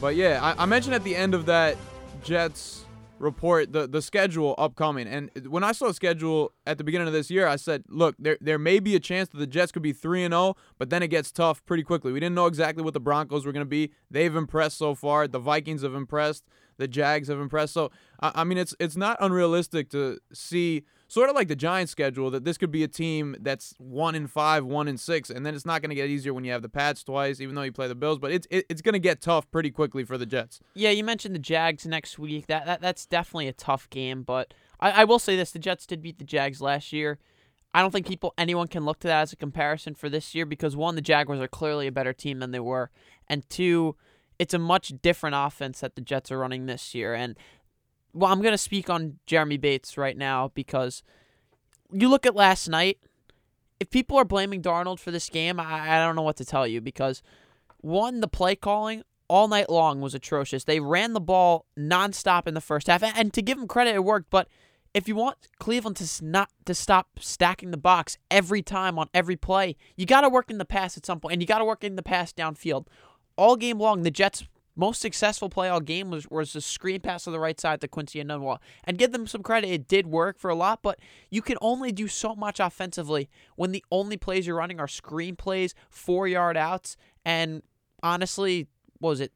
But 0.00 0.16
yeah, 0.16 0.40
I, 0.42 0.64
I 0.64 0.66
mentioned 0.66 0.96
at 0.96 1.04
the 1.04 1.14
end 1.14 1.34
of 1.34 1.46
that 1.46 1.76
Jets 2.24 2.84
report 3.20 3.72
the 3.72 3.86
the 3.86 4.02
schedule 4.02 4.56
upcoming. 4.58 5.06
And 5.06 5.30
when 5.46 5.62
I 5.62 5.70
saw 5.70 5.92
schedule 5.92 6.50
at 6.66 6.78
the 6.78 6.82
beginning 6.82 7.06
of 7.06 7.12
this 7.12 7.30
year, 7.30 7.46
I 7.46 7.54
said, 7.54 7.84
look, 7.88 8.16
there 8.18 8.38
there 8.40 8.58
may 8.58 8.80
be 8.80 8.96
a 8.96 8.98
chance 8.98 9.28
that 9.28 9.38
the 9.38 9.46
Jets 9.46 9.70
could 9.70 9.82
be 9.82 9.92
3 9.92 10.24
and 10.24 10.32
0, 10.32 10.56
but 10.78 10.90
then 10.90 11.00
it 11.00 11.08
gets 11.10 11.30
tough 11.30 11.64
pretty 11.64 11.84
quickly. 11.84 12.10
We 12.10 12.18
didn't 12.18 12.34
know 12.34 12.46
exactly 12.46 12.82
what 12.82 12.92
the 12.92 12.98
Broncos 12.98 13.46
were 13.46 13.52
going 13.52 13.64
to 13.64 13.70
be. 13.70 13.92
They've 14.10 14.34
impressed 14.34 14.78
so 14.78 14.96
far. 14.96 15.28
The 15.28 15.38
Vikings 15.38 15.82
have 15.82 15.94
impressed. 15.94 16.44
The 16.76 16.88
Jags 16.88 17.28
have 17.28 17.38
impressed. 17.38 17.72
So 17.72 17.92
I, 18.18 18.32
I 18.34 18.42
mean, 18.42 18.58
it's 18.58 18.74
it's 18.80 18.96
not 18.96 19.16
unrealistic 19.20 19.90
to 19.90 20.18
see 20.32 20.82
sort 21.08 21.30
of 21.30 21.36
like 21.36 21.48
the 21.48 21.56
Giants 21.56 21.92
schedule 21.92 22.30
that 22.30 22.44
this 22.44 22.58
could 22.58 22.70
be 22.70 22.82
a 22.82 22.88
team 22.88 23.36
that's 23.40 23.74
one 23.78 24.14
in 24.14 24.26
five, 24.26 24.64
one 24.64 24.88
in 24.88 24.96
six, 24.96 25.30
and 25.30 25.44
then 25.44 25.54
it's 25.54 25.66
not 25.66 25.82
going 25.82 25.90
to 25.90 25.94
get 25.94 26.08
easier 26.08 26.34
when 26.34 26.44
you 26.44 26.52
have 26.52 26.62
the 26.62 26.68
Pats 26.68 27.02
twice, 27.02 27.40
even 27.40 27.54
though 27.54 27.62
you 27.62 27.72
play 27.72 27.88
the 27.88 27.94
Bills. 27.94 28.18
But 28.18 28.32
it's 28.32 28.46
it, 28.50 28.66
it's 28.68 28.82
going 28.82 28.94
to 28.94 28.98
get 28.98 29.20
tough 29.20 29.50
pretty 29.50 29.70
quickly 29.70 30.04
for 30.04 30.18
the 30.18 30.26
Jets. 30.26 30.60
Yeah, 30.74 30.90
you 30.90 31.04
mentioned 31.04 31.34
the 31.34 31.40
Jags 31.40 31.86
next 31.86 32.18
week. 32.18 32.46
That, 32.46 32.66
that 32.66 32.80
that's 32.80 33.06
definitely 33.06 33.48
a 33.48 33.52
tough 33.52 33.88
game. 33.90 34.22
But 34.22 34.54
I, 34.80 35.02
I 35.02 35.04
will 35.04 35.18
say 35.18 35.36
this: 35.36 35.52
the 35.52 35.58
Jets 35.58 35.86
did 35.86 36.02
beat 36.02 36.18
the 36.18 36.24
Jags 36.24 36.60
last 36.60 36.92
year. 36.92 37.18
I 37.74 37.82
don't 37.82 37.90
think 37.90 38.06
people 38.06 38.32
anyone 38.38 38.68
can 38.68 38.84
look 38.84 39.00
to 39.00 39.08
that 39.08 39.20
as 39.20 39.32
a 39.32 39.36
comparison 39.36 39.94
for 39.94 40.08
this 40.08 40.34
year 40.34 40.46
because 40.46 40.74
one, 40.74 40.94
the 40.94 41.02
Jaguars 41.02 41.40
are 41.40 41.48
clearly 41.48 41.86
a 41.86 41.92
better 41.92 42.14
team 42.14 42.38
than 42.38 42.50
they 42.50 42.60
were, 42.60 42.90
and 43.28 43.48
two, 43.50 43.96
it's 44.38 44.54
a 44.54 44.58
much 44.58 44.94
different 45.02 45.36
offense 45.36 45.80
that 45.80 45.94
the 45.94 46.00
Jets 46.00 46.30
are 46.32 46.38
running 46.38 46.66
this 46.66 46.94
year. 46.94 47.14
And 47.14 47.36
well, 48.16 48.32
I'm 48.32 48.40
going 48.40 48.52
to 48.52 48.58
speak 48.58 48.88
on 48.88 49.18
Jeremy 49.26 49.58
Bates 49.58 49.98
right 49.98 50.16
now 50.16 50.50
because 50.54 51.02
you 51.92 52.08
look 52.08 52.26
at 52.26 52.34
last 52.34 52.68
night. 52.68 52.98
If 53.78 53.90
people 53.90 54.16
are 54.16 54.24
blaming 54.24 54.62
Darnold 54.62 55.00
for 55.00 55.10
this 55.10 55.28
game, 55.28 55.60
I, 55.60 55.96
I 55.96 56.04
don't 56.04 56.16
know 56.16 56.22
what 56.22 56.36
to 56.36 56.46
tell 56.46 56.66
you 56.66 56.80
because 56.80 57.22
one, 57.82 58.20
the 58.20 58.28
play 58.28 58.56
calling 58.56 59.02
all 59.28 59.48
night 59.48 59.68
long 59.68 60.00
was 60.00 60.14
atrocious. 60.14 60.64
They 60.64 60.80
ran 60.80 61.12
the 61.12 61.20
ball 61.20 61.66
nonstop 61.78 62.46
in 62.46 62.54
the 62.54 62.62
first 62.62 62.86
half, 62.86 63.02
and, 63.02 63.16
and 63.16 63.34
to 63.34 63.42
give 63.42 63.58
them 63.58 63.68
credit, 63.68 63.94
it 63.94 64.04
worked. 64.04 64.30
But 64.30 64.48
if 64.94 65.06
you 65.06 65.14
want 65.14 65.36
Cleveland 65.58 65.96
to 65.96 66.24
not 66.24 66.48
to 66.64 66.74
stop 66.74 67.18
stacking 67.20 67.70
the 67.70 67.76
box 67.76 68.16
every 68.30 68.62
time 68.62 68.98
on 68.98 69.10
every 69.12 69.36
play, 69.36 69.76
you 69.94 70.06
got 70.06 70.22
to 70.22 70.30
work 70.30 70.50
in 70.50 70.56
the 70.56 70.64
pass 70.64 70.96
at 70.96 71.04
some 71.04 71.20
point, 71.20 71.34
and 71.34 71.42
you 71.42 71.46
got 71.46 71.58
to 71.58 71.66
work 71.66 71.84
in 71.84 71.96
the 71.96 72.02
pass 72.02 72.32
downfield. 72.32 72.86
All 73.36 73.56
game 73.56 73.78
long, 73.78 74.04
the 74.04 74.10
Jets 74.10 74.44
most 74.76 75.00
successful 75.00 75.48
play 75.48 75.68
all 75.68 75.80
game 75.80 76.10
was, 76.10 76.30
was 76.30 76.54
a 76.54 76.60
screen 76.60 77.00
pass 77.00 77.24
to 77.24 77.30
the 77.30 77.40
right 77.40 77.58
side 77.58 77.80
to 77.80 77.88
Quincy 77.88 78.20
and 78.20 78.30
Enunwa. 78.30 78.58
And 78.84 78.98
give 78.98 79.12
them 79.12 79.26
some 79.26 79.42
credit, 79.42 79.68
it 79.70 79.88
did 79.88 80.06
work 80.06 80.38
for 80.38 80.50
a 80.50 80.54
lot, 80.54 80.80
but 80.82 80.98
you 81.30 81.42
can 81.42 81.56
only 81.62 81.92
do 81.92 82.06
so 82.06 82.34
much 82.34 82.60
offensively 82.60 83.28
when 83.56 83.72
the 83.72 83.84
only 83.90 84.16
plays 84.16 84.46
you're 84.46 84.56
running 84.56 84.78
are 84.78 84.88
screen 84.88 85.34
plays, 85.34 85.74
four 85.88 86.28
yard 86.28 86.56
outs, 86.56 86.96
and 87.24 87.62
honestly, 88.02 88.68
was 89.00 89.20
it? 89.20 89.32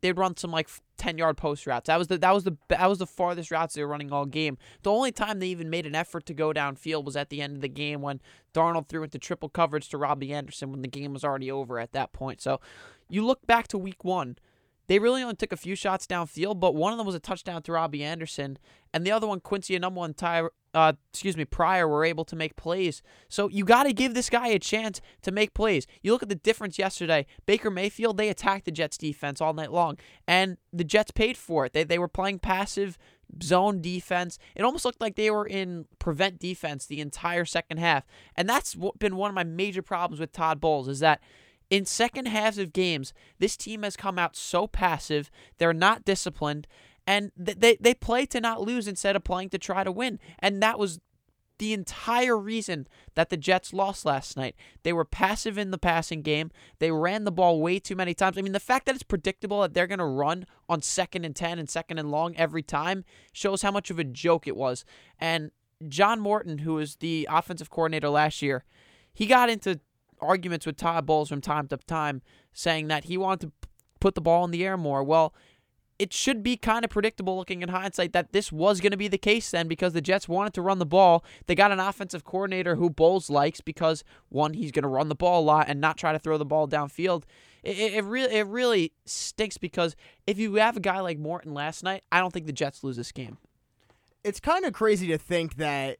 They'd 0.00 0.18
run 0.18 0.36
some 0.36 0.50
like 0.50 0.68
ten 0.98 1.18
yard 1.18 1.36
post 1.36 1.66
routes. 1.66 1.86
That 1.86 1.98
was 1.98 2.08
the 2.08 2.18
that 2.18 2.34
was 2.34 2.44
the 2.44 2.56
that 2.68 2.88
was 2.88 2.98
the 2.98 3.06
farthest 3.06 3.50
routes 3.50 3.74
they 3.74 3.82
were 3.82 3.88
running 3.88 4.12
all 4.12 4.26
game. 4.26 4.58
The 4.82 4.90
only 4.90 5.12
time 5.12 5.38
they 5.38 5.46
even 5.48 5.70
made 5.70 5.86
an 5.86 5.94
effort 5.94 6.26
to 6.26 6.34
go 6.34 6.52
downfield 6.52 7.04
was 7.04 7.16
at 7.16 7.30
the 7.30 7.40
end 7.40 7.56
of 7.56 7.62
the 7.62 7.68
game 7.68 8.02
when 8.02 8.20
Darnold 8.52 8.88
threw 8.88 9.02
into 9.02 9.18
triple 9.18 9.48
coverage 9.48 9.88
to 9.90 9.98
Robbie 9.98 10.32
Anderson 10.32 10.70
when 10.70 10.82
the 10.82 10.88
game 10.88 11.14
was 11.14 11.24
already 11.24 11.50
over 11.50 11.78
at 11.78 11.92
that 11.92 12.12
point. 12.12 12.42
So 12.42 12.60
you 13.08 13.24
look 13.24 13.46
back 13.46 13.66
to 13.68 13.78
week 13.78 14.04
one 14.04 14.36
they 14.86 14.98
really 14.98 15.22
only 15.22 15.36
took 15.36 15.52
a 15.52 15.56
few 15.56 15.74
shots 15.74 16.06
downfield, 16.06 16.60
but 16.60 16.74
one 16.74 16.92
of 16.92 16.98
them 16.98 17.06
was 17.06 17.14
a 17.14 17.20
touchdown 17.20 17.62
to 17.62 17.72
Robbie 17.72 18.04
Anderson, 18.04 18.58
and 18.92 19.06
the 19.06 19.10
other 19.10 19.26
one, 19.26 19.40
Quincy 19.40 19.74
and 19.74 20.16
Ty, 20.16 20.48
uh, 20.74 20.92
excuse 21.10 21.36
me, 21.36 21.44
Pryor 21.44 21.88
were 21.88 22.04
able 22.04 22.24
to 22.26 22.36
make 22.36 22.56
plays. 22.56 23.02
So 23.28 23.48
you 23.48 23.64
got 23.64 23.84
to 23.84 23.92
give 23.92 24.14
this 24.14 24.30
guy 24.30 24.48
a 24.48 24.58
chance 24.58 25.00
to 25.22 25.32
make 25.32 25.54
plays. 25.54 25.86
You 26.02 26.12
look 26.12 26.22
at 26.22 26.28
the 26.28 26.34
difference 26.34 26.78
yesterday. 26.78 27.26
Baker 27.46 27.70
Mayfield, 27.70 28.16
they 28.16 28.28
attacked 28.28 28.66
the 28.66 28.70
Jets 28.70 28.98
defense 28.98 29.40
all 29.40 29.54
night 29.54 29.72
long, 29.72 29.98
and 30.28 30.58
the 30.72 30.84
Jets 30.84 31.10
paid 31.10 31.36
for 31.36 31.64
it. 31.66 31.72
They 31.72 31.84
they 31.84 31.98
were 31.98 32.08
playing 32.08 32.40
passive 32.40 32.98
zone 33.42 33.80
defense. 33.80 34.38
It 34.54 34.62
almost 34.62 34.84
looked 34.84 35.00
like 35.00 35.16
they 35.16 35.30
were 35.30 35.46
in 35.46 35.86
prevent 35.98 36.38
defense 36.38 36.86
the 36.86 37.00
entire 37.00 37.44
second 37.44 37.78
half, 37.78 38.04
and 38.36 38.48
that's 38.48 38.76
been 38.98 39.16
one 39.16 39.30
of 39.30 39.34
my 39.34 39.44
major 39.44 39.82
problems 39.82 40.20
with 40.20 40.32
Todd 40.32 40.60
Bowles 40.60 40.88
is 40.88 41.00
that 41.00 41.20
in 41.70 41.84
second 41.84 42.26
halves 42.26 42.58
of 42.58 42.72
games, 42.72 43.12
this 43.38 43.56
team 43.56 43.82
has 43.82 43.96
come 43.96 44.18
out 44.18 44.36
so 44.36 44.66
passive. 44.66 45.30
They're 45.58 45.72
not 45.72 46.04
disciplined, 46.04 46.66
and 47.06 47.32
they, 47.36 47.76
they 47.80 47.94
play 47.94 48.26
to 48.26 48.40
not 48.40 48.60
lose 48.60 48.88
instead 48.88 49.16
of 49.16 49.24
playing 49.24 49.50
to 49.50 49.58
try 49.58 49.84
to 49.84 49.92
win. 49.92 50.18
And 50.38 50.62
that 50.62 50.78
was 50.78 51.00
the 51.58 51.72
entire 51.72 52.36
reason 52.36 52.86
that 53.14 53.30
the 53.30 53.36
Jets 53.36 53.72
lost 53.72 54.04
last 54.04 54.36
night. 54.36 54.56
They 54.82 54.92
were 54.92 55.04
passive 55.04 55.56
in 55.56 55.70
the 55.70 55.78
passing 55.78 56.22
game. 56.22 56.50
They 56.78 56.90
ran 56.90 57.24
the 57.24 57.32
ball 57.32 57.60
way 57.60 57.78
too 57.78 57.94
many 57.94 58.12
times. 58.12 58.36
I 58.36 58.42
mean, 58.42 58.52
the 58.52 58.60
fact 58.60 58.86
that 58.86 58.94
it's 58.94 59.04
predictable 59.04 59.60
that 59.60 59.72
they're 59.72 59.86
going 59.86 59.98
to 59.98 60.04
run 60.04 60.46
on 60.68 60.82
second 60.82 61.24
and 61.24 61.34
10 61.34 61.58
and 61.58 61.70
second 61.70 61.98
and 61.98 62.10
long 62.10 62.36
every 62.36 62.62
time 62.62 63.04
shows 63.32 63.62
how 63.62 63.70
much 63.70 63.90
of 63.90 63.98
a 63.98 64.04
joke 64.04 64.46
it 64.48 64.56
was. 64.56 64.84
And 65.18 65.52
John 65.88 66.20
Morton, 66.20 66.58
who 66.58 66.74
was 66.74 66.96
the 66.96 67.28
offensive 67.30 67.70
coordinator 67.70 68.08
last 68.08 68.42
year, 68.42 68.64
he 69.12 69.26
got 69.26 69.48
into 69.48 69.80
arguments 70.24 70.66
with 70.66 70.76
Todd 70.76 71.06
Bowles 71.06 71.28
from 71.28 71.40
time 71.40 71.68
to 71.68 71.76
time 71.76 72.22
saying 72.52 72.88
that 72.88 73.04
he 73.04 73.16
wanted 73.16 73.46
to 73.46 73.68
put 74.00 74.14
the 74.14 74.20
ball 74.20 74.44
in 74.44 74.50
the 74.50 74.64
air 74.64 74.76
more. 74.76 75.02
Well, 75.02 75.34
it 75.98 76.12
should 76.12 76.42
be 76.42 76.56
kind 76.56 76.84
of 76.84 76.90
predictable 76.90 77.36
looking 77.36 77.62
in 77.62 77.68
hindsight 77.68 78.12
that 78.12 78.32
this 78.32 78.50
was 78.50 78.80
going 78.80 78.90
to 78.90 78.96
be 78.96 79.08
the 79.08 79.18
case 79.18 79.50
then 79.50 79.68
because 79.68 79.92
the 79.92 80.00
Jets 80.00 80.28
wanted 80.28 80.52
to 80.54 80.62
run 80.62 80.78
the 80.78 80.86
ball. 80.86 81.24
They 81.46 81.54
got 81.54 81.70
an 81.70 81.80
offensive 81.80 82.24
coordinator 82.24 82.74
who 82.74 82.90
Bowles 82.90 83.30
likes 83.30 83.60
because 83.60 84.02
one, 84.28 84.54
he's 84.54 84.72
going 84.72 84.82
to 84.82 84.88
run 84.88 85.08
the 85.08 85.14
ball 85.14 85.40
a 85.40 85.44
lot 85.44 85.68
and 85.68 85.80
not 85.80 85.96
try 85.96 86.12
to 86.12 86.18
throw 86.18 86.36
the 86.36 86.44
ball 86.44 86.66
downfield. 86.66 87.24
It, 87.62 87.78
it, 87.78 87.94
it 87.94 88.04
really 88.04 88.34
it 88.34 88.46
really 88.46 88.92
stinks 89.04 89.56
because 89.56 89.94
if 90.26 90.38
you 90.38 90.54
have 90.56 90.76
a 90.76 90.80
guy 90.80 91.00
like 91.00 91.18
Morton 91.18 91.54
last 91.54 91.82
night, 91.84 92.02
I 92.10 92.20
don't 92.20 92.32
think 92.32 92.46
the 92.46 92.52
Jets 92.52 92.82
lose 92.82 92.96
this 92.96 93.12
game. 93.12 93.38
It's 94.24 94.40
kind 94.40 94.64
of 94.64 94.72
crazy 94.72 95.06
to 95.08 95.18
think 95.18 95.56
that 95.56 95.98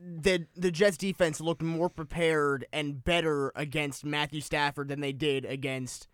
the 0.00 0.46
the 0.56 0.70
Jets 0.70 0.96
defense 0.96 1.40
looked 1.40 1.62
more 1.62 1.88
prepared 1.88 2.66
and 2.72 3.02
better 3.04 3.52
against 3.54 4.04
Matthew 4.04 4.40
Stafford 4.40 4.88
than 4.88 5.00
they 5.00 5.12
did 5.12 5.44
against. 5.44 6.08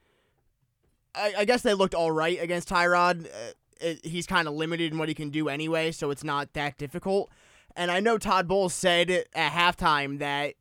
I, 1.14 1.34
I 1.38 1.44
guess 1.44 1.62
they 1.62 1.74
looked 1.74 1.94
all 1.94 2.12
right 2.12 2.40
against 2.40 2.68
Tyrod. 2.68 3.26
Uh, 3.26 3.52
it, 3.80 4.04
he's 4.04 4.26
kind 4.26 4.46
of 4.46 4.54
limited 4.54 4.92
in 4.92 4.98
what 4.98 5.08
he 5.08 5.14
can 5.14 5.30
do 5.30 5.48
anyway, 5.48 5.90
so 5.90 6.10
it's 6.10 6.22
not 6.22 6.52
that 6.52 6.76
difficult. 6.76 7.30
And 7.74 7.90
I 7.90 8.00
know 8.00 8.18
Todd 8.18 8.46
Bowles 8.46 8.74
said 8.74 9.10
at 9.10 9.52
halftime 9.52 10.18
that 10.18 10.54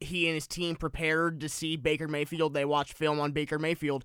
he 0.00 0.26
and 0.26 0.34
his 0.34 0.46
team 0.46 0.76
prepared 0.76 1.40
to 1.40 1.48
see 1.48 1.76
Baker 1.76 2.08
Mayfield. 2.08 2.54
They 2.54 2.64
watched 2.64 2.94
film 2.94 3.20
on 3.20 3.32
Baker 3.32 3.58
Mayfield. 3.58 4.04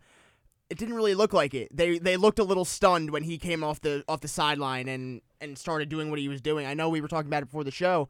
It 0.69 0.77
didn't 0.77 0.95
really 0.95 1.15
look 1.15 1.33
like 1.33 1.53
it. 1.53 1.75
They 1.75 1.97
they 1.97 2.17
looked 2.17 2.39
a 2.39 2.43
little 2.43 2.65
stunned 2.65 3.11
when 3.11 3.23
he 3.23 3.37
came 3.37 3.63
off 3.63 3.79
the 3.79 4.03
off 4.07 4.19
the 4.19 4.27
sideline 4.27 4.87
and 4.87 5.21
and 5.39 5.57
started 5.57 5.87
doing 5.87 6.09
what 6.09 6.19
he 6.19 6.27
was 6.27 6.41
doing. 6.41 6.65
I 6.65 6.73
know 6.73 6.89
we 6.89 6.99
were 6.99 7.07
talking 7.07 7.29
about 7.29 7.43
it 7.43 7.45
before 7.45 7.63
the 7.63 7.71
show. 7.71 8.09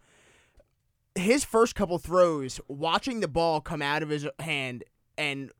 His 1.17 1.43
first 1.43 1.75
couple 1.75 1.97
throws, 1.97 2.59
watching 2.67 3.19
the 3.19 3.27
ball 3.27 3.61
come 3.61 3.81
out 3.81 4.03
of 4.03 4.09
his 4.09 4.27
hand, 4.39 4.83
and 5.17 5.51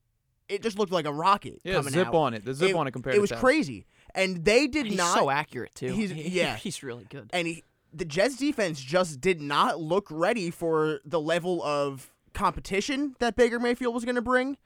it 0.49 0.61
just 0.61 0.77
looked 0.79 0.91
like 0.91 1.05
a 1.05 1.13
rocket. 1.13 1.59
Yeah, 1.63 1.73
coming 1.75 1.93
zip 1.93 2.07
out. 2.07 2.15
on 2.15 2.33
it. 2.33 2.45
The 2.45 2.53
zip 2.53 2.75
on 2.75 2.87
it 2.87 2.91
compared 2.91 3.15
It 3.15 3.17
to 3.17 3.21
was 3.21 3.29
Stafford. 3.29 3.43
crazy, 3.43 3.85
and 4.15 4.45
they 4.45 4.67
did 4.67 4.81
And 4.81 4.87
he's 4.89 4.97
not. 4.97 5.17
so 5.17 5.29
accurate 5.29 5.73
too. 5.75 5.91
He's- 5.93 6.11
yeah. 6.13 6.55
he's 6.55 6.83
really 6.83 7.05
good. 7.09 7.29
and 7.33 7.47
he, 7.47 7.63
the 7.93 8.05
Jets 8.05 8.37
defense 8.37 8.79
just 8.79 9.19
did 9.21 9.41
not 9.41 9.79
look 9.79 10.07
ready 10.11 10.51
for 10.51 10.99
the 11.05 11.19
level 11.19 11.63
of 11.63 12.11
competition 12.33 13.15
that 13.19 13.35
Baker 13.35 13.59
Mayfield 13.59 13.93
was 13.95 14.05
going 14.05 14.15
to 14.15 14.21
bring. 14.21 14.57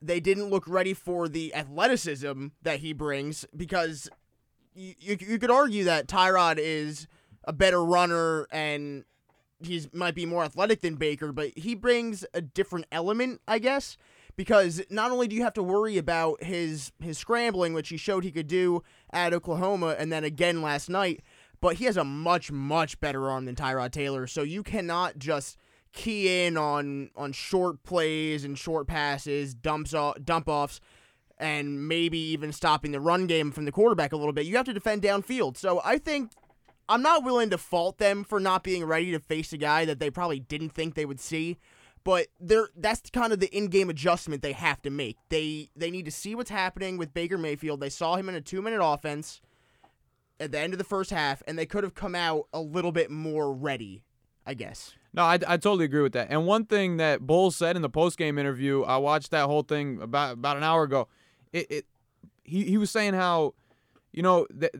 They 0.00 0.18
didn't 0.18 0.48
look 0.50 0.66
ready 0.66 0.94
for 0.94 1.28
the 1.28 1.54
athleticism 1.54 2.48
that 2.62 2.80
he 2.80 2.92
brings 2.92 3.44
because 3.56 4.08
you, 4.74 4.94
you, 4.98 5.16
you 5.20 5.38
could 5.38 5.50
argue 5.50 5.84
that 5.84 6.06
Tyrod 6.08 6.56
is 6.58 7.06
a 7.44 7.52
better 7.52 7.84
runner 7.84 8.46
and 8.50 9.04
he's 9.66 9.92
might 9.92 10.14
be 10.14 10.26
more 10.26 10.44
athletic 10.44 10.80
than 10.80 10.96
Baker, 10.96 11.32
but 11.32 11.56
he 11.56 11.74
brings 11.74 12.24
a 12.34 12.40
different 12.40 12.86
element, 12.92 13.40
I 13.46 13.58
guess, 13.58 13.96
because 14.36 14.82
not 14.90 15.10
only 15.10 15.28
do 15.28 15.36
you 15.36 15.42
have 15.42 15.54
to 15.54 15.62
worry 15.62 15.98
about 15.98 16.42
his 16.42 16.92
his 17.00 17.18
scrambling, 17.18 17.74
which 17.74 17.88
he 17.88 17.96
showed 17.96 18.24
he 18.24 18.32
could 18.32 18.46
do 18.48 18.82
at 19.10 19.32
Oklahoma 19.34 19.96
and 19.98 20.12
then 20.12 20.24
again 20.24 20.62
last 20.62 20.88
night, 20.88 21.22
but 21.60 21.76
he 21.76 21.84
has 21.84 21.96
a 21.96 22.04
much 22.04 22.50
much 22.50 23.00
better 23.00 23.30
arm 23.30 23.44
than 23.44 23.54
Tyrod 23.54 23.92
Taylor. 23.92 24.26
So 24.26 24.42
you 24.42 24.62
cannot 24.62 25.18
just 25.18 25.56
key 25.92 26.44
in 26.46 26.56
on 26.56 27.10
on 27.16 27.32
short 27.32 27.82
plays 27.82 28.44
and 28.44 28.58
short 28.58 28.86
passes, 28.86 29.54
dumps 29.54 29.94
off, 29.94 30.16
dump 30.24 30.48
offs, 30.48 30.80
and 31.38 31.88
maybe 31.88 32.18
even 32.18 32.52
stopping 32.52 32.92
the 32.92 33.00
run 33.00 33.26
game 33.26 33.50
from 33.52 33.64
the 33.64 33.72
quarterback 33.72 34.12
a 34.12 34.16
little 34.16 34.32
bit. 34.32 34.46
You 34.46 34.56
have 34.56 34.66
to 34.66 34.72
defend 34.72 35.02
downfield. 35.02 35.56
So 35.56 35.80
I 35.84 35.98
think 35.98 36.30
I'm 36.88 37.02
not 37.02 37.24
willing 37.24 37.50
to 37.50 37.58
fault 37.58 37.98
them 37.98 38.24
for 38.24 38.40
not 38.40 38.64
being 38.64 38.84
ready 38.84 39.10
to 39.12 39.18
face 39.18 39.52
a 39.52 39.58
guy 39.58 39.84
that 39.84 39.98
they 39.98 40.10
probably 40.10 40.40
didn't 40.40 40.70
think 40.70 40.94
they 40.94 41.06
would 41.06 41.20
see. 41.20 41.58
But 42.04 42.26
they're 42.40 42.68
that's 42.76 43.08
kind 43.10 43.32
of 43.32 43.38
the 43.38 43.54
in-game 43.56 43.88
adjustment 43.88 44.42
they 44.42 44.52
have 44.52 44.82
to 44.82 44.90
make. 44.90 45.16
They 45.28 45.70
they 45.76 45.88
need 45.90 46.04
to 46.06 46.10
see 46.10 46.34
what's 46.34 46.50
happening 46.50 46.96
with 46.96 47.14
Baker 47.14 47.38
Mayfield. 47.38 47.78
They 47.80 47.90
saw 47.90 48.16
him 48.16 48.28
in 48.28 48.34
a 48.34 48.40
two-minute 48.40 48.80
offense 48.82 49.40
at 50.40 50.50
the 50.50 50.58
end 50.58 50.74
of 50.74 50.78
the 50.78 50.84
first 50.84 51.10
half, 51.10 51.44
and 51.46 51.56
they 51.56 51.66
could 51.66 51.84
have 51.84 51.94
come 51.94 52.16
out 52.16 52.48
a 52.52 52.60
little 52.60 52.90
bit 52.90 53.08
more 53.08 53.52
ready, 53.52 54.02
I 54.44 54.54
guess. 54.54 54.94
No, 55.14 55.22
I, 55.22 55.34
I 55.46 55.56
totally 55.58 55.84
agree 55.84 56.02
with 56.02 56.14
that. 56.14 56.26
And 56.30 56.44
one 56.44 56.64
thing 56.64 56.96
that 56.96 57.20
Bull 57.20 57.52
said 57.52 57.76
in 57.76 57.82
the 57.82 57.90
post-game 57.90 58.36
interview, 58.36 58.82
I 58.82 58.96
watched 58.96 59.30
that 59.30 59.46
whole 59.46 59.62
thing 59.62 60.02
about 60.02 60.32
about 60.32 60.56
an 60.56 60.64
hour 60.64 60.82
ago. 60.82 61.06
It, 61.52 61.70
it 61.70 61.86
he 62.42 62.64
he 62.64 62.78
was 62.78 62.90
saying 62.90 63.14
how, 63.14 63.54
you 64.12 64.22
know, 64.22 64.48
that 64.50 64.72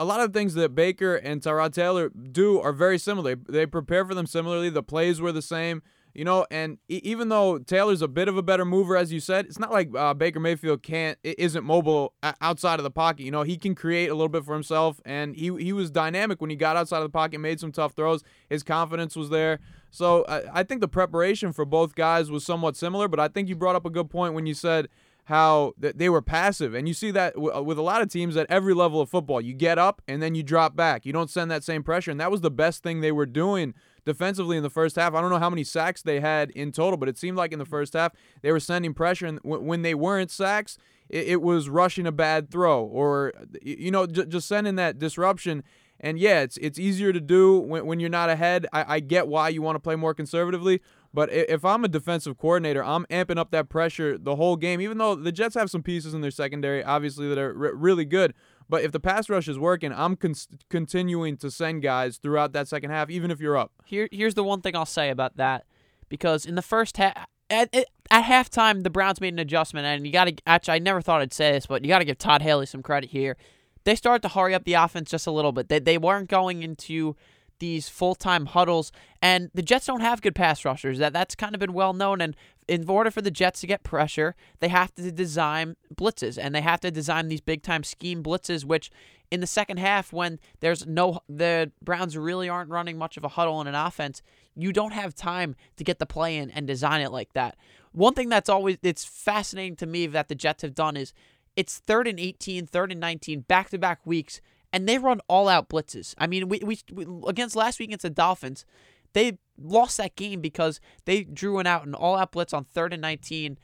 a 0.00 0.04
lot 0.04 0.20
of 0.20 0.32
things 0.32 0.54
that 0.54 0.74
Baker 0.74 1.16
and 1.16 1.42
Tyrod 1.42 1.74
Taylor 1.74 2.08
do 2.08 2.58
are 2.58 2.72
very 2.72 2.96
similar. 2.98 3.36
They, 3.36 3.66
prepare 3.66 4.06
for 4.06 4.14
them 4.14 4.24
similarly. 4.24 4.70
The 4.70 4.82
plays 4.82 5.20
were 5.20 5.30
the 5.30 5.42
same. 5.42 5.82
You 6.14 6.24
know, 6.24 6.44
and 6.50 6.78
even 6.88 7.28
though 7.28 7.58
Taylor's 7.58 8.02
a 8.02 8.08
bit 8.08 8.26
of 8.26 8.36
a 8.36 8.42
better 8.42 8.64
mover, 8.64 8.96
as 8.96 9.12
you 9.12 9.20
said, 9.20 9.44
it's 9.44 9.60
not 9.60 9.70
like 9.70 9.90
uh, 9.94 10.12
Baker 10.14 10.40
Mayfield 10.40 10.82
can't 10.82 11.16
isn't 11.22 11.62
mobile 11.62 12.14
outside 12.40 12.80
of 12.80 12.82
the 12.84 12.90
pocket. 12.90 13.22
You 13.22 13.30
know, 13.30 13.42
he 13.42 13.56
can 13.56 13.76
create 13.76 14.10
a 14.10 14.14
little 14.14 14.30
bit 14.30 14.44
for 14.44 14.54
himself, 14.54 15.00
and 15.04 15.36
he 15.36 15.54
he 15.58 15.72
was 15.72 15.88
dynamic 15.88 16.40
when 16.40 16.50
he 16.50 16.56
got 16.56 16.76
outside 16.76 16.96
of 16.96 17.04
the 17.04 17.10
pocket, 17.10 17.38
made 17.38 17.60
some 17.60 17.70
tough 17.70 17.92
throws. 17.92 18.24
His 18.48 18.64
confidence 18.64 19.14
was 19.14 19.30
there. 19.30 19.60
So 19.90 20.24
I, 20.24 20.60
I 20.60 20.62
think 20.64 20.80
the 20.80 20.88
preparation 20.88 21.52
for 21.52 21.64
both 21.64 21.94
guys 21.94 22.28
was 22.28 22.44
somewhat 22.44 22.76
similar. 22.76 23.06
But 23.06 23.20
I 23.20 23.28
think 23.28 23.48
you 23.48 23.54
brought 23.54 23.76
up 23.76 23.86
a 23.86 23.90
good 23.90 24.10
point 24.10 24.34
when 24.34 24.46
you 24.46 24.54
said 24.54 24.88
how 25.24 25.74
th- 25.80 25.94
they 25.96 26.08
were 26.08 26.22
passive, 26.22 26.74
and 26.74 26.88
you 26.88 26.94
see 26.94 27.10
that 27.12 27.34
w- 27.34 27.54
uh, 27.54 27.62
with 27.62 27.78
a 27.78 27.82
lot 27.82 28.02
of 28.02 28.08
teams 28.08 28.36
at 28.36 28.46
every 28.50 28.74
level 28.74 29.00
of 29.00 29.08
football. 29.08 29.40
You 29.40 29.54
get 29.54 29.78
up 29.78 30.02
and 30.08 30.22
then 30.22 30.34
you 30.34 30.42
drop 30.42 30.74
back. 30.74 31.06
You 31.06 31.12
don't 31.12 31.30
send 31.30 31.50
that 31.50 31.62
same 31.62 31.82
pressure, 31.82 32.10
and 32.10 32.20
that 32.20 32.30
was 32.30 32.40
the 32.40 32.50
best 32.50 32.82
thing 32.82 33.00
they 33.00 33.12
were 33.12 33.26
doing 33.26 33.74
defensively 34.04 34.56
in 34.56 34.62
the 34.62 34.70
first 34.70 34.96
half. 34.96 35.14
I 35.14 35.20
don't 35.20 35.30
know 35.30 35.38
how 35.38 35.50
many 35.50 35.64
sacks 35.64 36.02
they 36.02 36.20
had 36.20 36.50
in 36.50 36.72
total, 36.72 36.96
but 36.96 37.08
it 37.08 37.18
seemed 37.18 37.36
like 37.36 37.52
in 37.52 37.58
the 37.58 37.64
first 37.64 37.92
half 37.92 38.12
they 38.42 38.52
were 38.52 38.60
sending 38.60 38.94
pressure, 38.94 39.26
and 39.26 39.38
when 39.42 39.82
they 39.82 39.94
weren't 39.94 40.30
sacks, 40.30 40.78
it, 41.10 41.42
was 41.42 41.68
rushing 41.68 42.06
a 42.06 42.12
bad 42.12 42.50
throw 42.50 42.84
or 42.84 43.32
you 43.62 43.90
know 43.90 44.06
just 44.06 44.48
sending 44.48 44.76
that 44.76 44.98
disruption. 44.98 45.64
And 45.98 46.18
yeah, 46.18 46.40
it's 46.40 46.56
it's 46.58 46.78
easier 46.78 47.12
to 47.12 47.20
do 47.20 47.58
when, 47.58 47.84
when 47.84 48.00
you're 48.00 48.08
not 48.08 48.30
ahead. 48.30 48.66
I, 48.72 48.96
I 48.96 49.00
get 49.00 49.28
why 49.28 49.50
you 49.50 49.60
want 49.60 49.76
to 49.76 49.80
play 49.80 49.96
more 49.96 50.14
conservatively, 50.14 50.80
but 51.12 51.32
if 51.32 51.64
I'm 51.64 51.84
a 51.84 51.88
defensive 51.88 52.38
coordinator, 52.38 52.84
I'm 52.84 53.04
amping 53.06 53.38
up 53.38 53.50
that 53.50 53.68
pressure 53.68 54.16
the 54.16 54.36
whole 54.36 54.56
game. 54.56 54.80
Even 54.80 54.98
though 54.98 55.14
the 55.14 55.32
Jets 55.32 55.54
have 55.56 55.70
some 55.70 55.82
pieces 55.82 56.14
in 56.14 56.20
their 56.20 56.30
secondary, 56.30 56.84
obviously 56.84 57.28
that 57.28 57.38
are 57.38 57.52
re- 57.52 57.72
really 57.74 58.04
good, 58.04 58.34
but 58.68 58.82
if 58.84 58.92
the 58.92 59.00
pass 59.00 59.28
rush 59.28 59.48
is 59.48 59.58
working, 59.58 59.92
I'm 59.92 60.14
con- 60.14 60.34
continuing 60.68 61.36
to 61.38 61.50
send 61.50 61.82
guys 61.82 62.18
throughout 62.18 62.52
that 62.52 62.68
second 62.68 62.90
half, 62.90 63.10
even 63.10 63.30
if 63.30 63.40
you're 63.40 63.56
up. 63.56 63.72
Here, 63.84 64.08
here's 64.12 64.34
the 64.34 64.44
one 64.44 64.60
thing 64.60 64.76
I'll 64.76 64.86
say 64.86 65.10
about 65.10 65.36
that, 65.36 65.64
because 66.08 66.46
in 66.46 66.54
the 66.54 66.62
first 66.62 66.96
half, 66.96 67.26
at, 67.50 67.74
at, 67.74 67.86
at 68.10 68.24
halftime, 68.24 68.84
the 68.84 68.90
Browns 68.90 69.20
made 69.20 69.32
an 69.32 69.40
adjustment, 69.40 69.86
and 69.86 70.06
you 70.06 70.12
got 70.12 70.26
to. 70.26 70.36
Actually, 70.46 70.74
I 70.74 70.78
never 70.78 71.00
thought 71.02 71.20
I'd 71.20 71.32
say 71.32 71.50
this, 71.50 71.66
but 71.66 71.84
you 71.84 71.88
got 71.88 71.98
to 71.98 72.04
give 72.04 72.18
Todd 72.18 72.42
Haley 72.42 72.66
some 72.66 72.82
credit 72.82 73.10
here. 73.10 73.36
They 73.82 73.96
started 73.96 74.22
to 74.22 74.28
hurry 74.28 74.54
up 74.54 74.64
the 74.64 74.74
offense 74.74 75.10
just 75.10 75.26
a 75.26 75.32
little 75.32 75.50
bit. 75.50 75.68
They 75.68 75.80
they 75.80 75.98
weren't 75.98 76.28
going 76.28 76.62
into 76.62 77.16
these 77.60 77.88
full 77.88 78.14
time 78.14 78.46
huddles, 78.46 78.90
and 79.22 79.50
the 79.54 79.62
Jets 79.62 79.86
don't 79.86 80.00
have 80.00 80.20
good 80.20 80.34
pass 80.34 80.64
rushers. 80.64 80.98
That 80.98 81.12
that's 81.12 81.34
kind 81.34 81.54
of 81.54 81.60
been 81.60 81.72
well 81.72 81.92
known, 81.92 82.20
and 82.20 82.34
in 82.66 82.88
order 82.88 83.10
for 83.10 83.22
the 83.22 83.30
Jets 83.30 83.60
to 83.60 83.66
get 83.66 83.82
pressure, 83.82 84.34
they 84.58 84.68
have 84.68 84.94
to 84.96 85.10
design 85.12 85.76
blitzes, 85.94 86.38
and 86.42 86.54
they 86.54 86.60
have 86.60 86.80
to 86.80 86.90
design 86.90 87.28
these 87.28 87.40
big 87.40 87.62
time 87.62 87.84
scheme 87.84 88.22
blitzes, 88.22 88.64
which 88.64 88.90
in 89.30 89.40
the 89.40 89.46
second 89.46 89.78
half, 89.78 90.12
when 90.12 90.40
there's 90.60 90.86
no 90.86 91.20
the 91.28 91.70
Browns 91.82 92.16
really 92.16 92.48
aren't 92.48 92.70
running 92.70 92.98
much 92.98 93.16
of 93.16 93.24
a 93.24 93.28
huddle 93.28 93.60
in 93.60 93.66
an 93.66 93.74
offense, 93.74 94.22
you 94.56 94.72
don't 94.72 94.92
have 94.92 95.14
time 95.14 95.54
to 95.76 95.84
get 95.84 95.98
the 95.98 96.06
play 96.06 96.36
in 96.36 96.50
and 96.50 96.66
design 96.66 97.00
it 97.00 97.12
like 97.12 97.32
that. 97.34 97.56
One 97.92 98.14
thing 98.14 98.28
that's 98.28 98.48
always 98.48 98.78
it's 98.82 99.04
fascinating 99.04 99.76
to 99.76 99.86
me 99.86 100.06
that 100.08 100.28
the 100.28 100.34
Jets 100.34 100.62
have 100.62 100.74
done 100.74 100.96
is 100.96 101.12
it's 101.56 101.78
third 101.78 102.06
and 102.06 102.18
18, 102.18 102.66
third 102.66 102.92
and 102.92 103.00
19, 103.00 103.40
back 103.40 103.70
to 103.70 103.78
back 103.78 104.00
weeks, 104.04 104.40
and 104.72 104.88
they 104.88 104.98
run 104.98 105.20
all 105.28 105.48
out 105.48 105.68
blitzes. 105.68 106.14
I 106.18 106.26
mean, 106.26 106.48
we, 106.48 106.60
we, 106.64 106.78
we 106.92 107.06
against 107.26 107.56
last 107.56 107.78
week 107.78 107.88
against 107.88 108.02
the 108.02 108.10
Dolphins, 108.10 108.64
they 109.12 109.38
lost 109.58 109.96
that 109.96 110.16
game 110.16 110.40
because 110.40 110.80
they 111.04 111.24
drew 111.24 111.58
an 111.58 111.66
out 111.66 111.86
an 111.86 111.94
all 111.94 112.16
out 112.16 112.32
blitz 112.32 112.52
on 112.52 112.64
third 112.64 112.92
and 112.92 113.02
19 113.02 113.58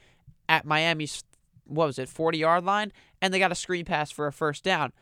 at 0.49 0.65
Miami's 0.65 1.25
what 1.65 1.87
was 1.87 1.99
it 1.99 2.09
40 2.09 2.39
yard 2.39 2.65
line, 2.65 2.93
and 3.21 3.33
they 3.33 3.39
got 3.39 3.53
a 3.53 3.57
screen 3.57 3.85
pass 3.85 4.11
for 4.11 4.27
a 4.27 4.33
first 4.33 4.65
down. 4.65 4.93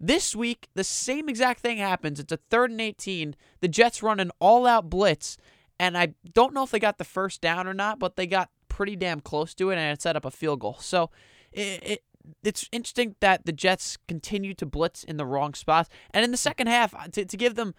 This 0.00 0.34
week, 0.34 0.68
the 0.74 0.84
same 0.84 1.28
exact 1.28 1.60
thing 1.60 1.78
happens. 1.78 2.20
It's 2.20 2.32
a 2.32 2.38
third 2.50 2.70
and 2.70 2.80
18. 2.80 3.34
The 3.60 3.68
Jets 3.68 4.02
run 4.02 4.20
an 4.20 4.30
all 4.38 4.66
out 4.66 4.88
blitz, 4.88 5.36
and 5.78 5.98
I 5.98 6.14
don't 6.32 6.54
know 6.54 6.62
if 6.62 6.70
they 6.70 6.78
got 6.78 6.98
the 6.98 7.04
first 7.04 7.40
down 7.40 7.66
or 7.66 7.74
not, 7.74 7.98
but 7.98 8.16
they 8.16 8.26
got 8.26 8.50
pretty 8.68 8.96
damn 8.96 9.20
close 9.20 9.54
to 9.54 9.70
it, 9.70 9.76
and 9.76 9.92
it 9.92 10.00
set 10.00 10.16
up 10.16 10.24
a 10.24 10.30
field 10.30 10.60
goal. 10.60 10.78
So 10.80 11.10
it, 11.52 11.82
it 11.82 12.02
it's 12.42 12.68
interesting 12.72 13.16
that 13.20 13.46
the 13.46 13.52
Jets 13.52 13.98
continue 14.08 14.54
to 14.54 14.66
blitz 14.66 15.04
in 15.04 15.16
the 15.16 15.26
wrong 15.26 15.54
spots, 15.54 15.88
and 16.12 16.24
in 16.24 16.30
the 16.30 16.36
second 16.36 16.66
half, 16.66 16.94
to, 17.12 17.24
to 17.24 17.36
give 17.36 17.54
them 17.54 17.74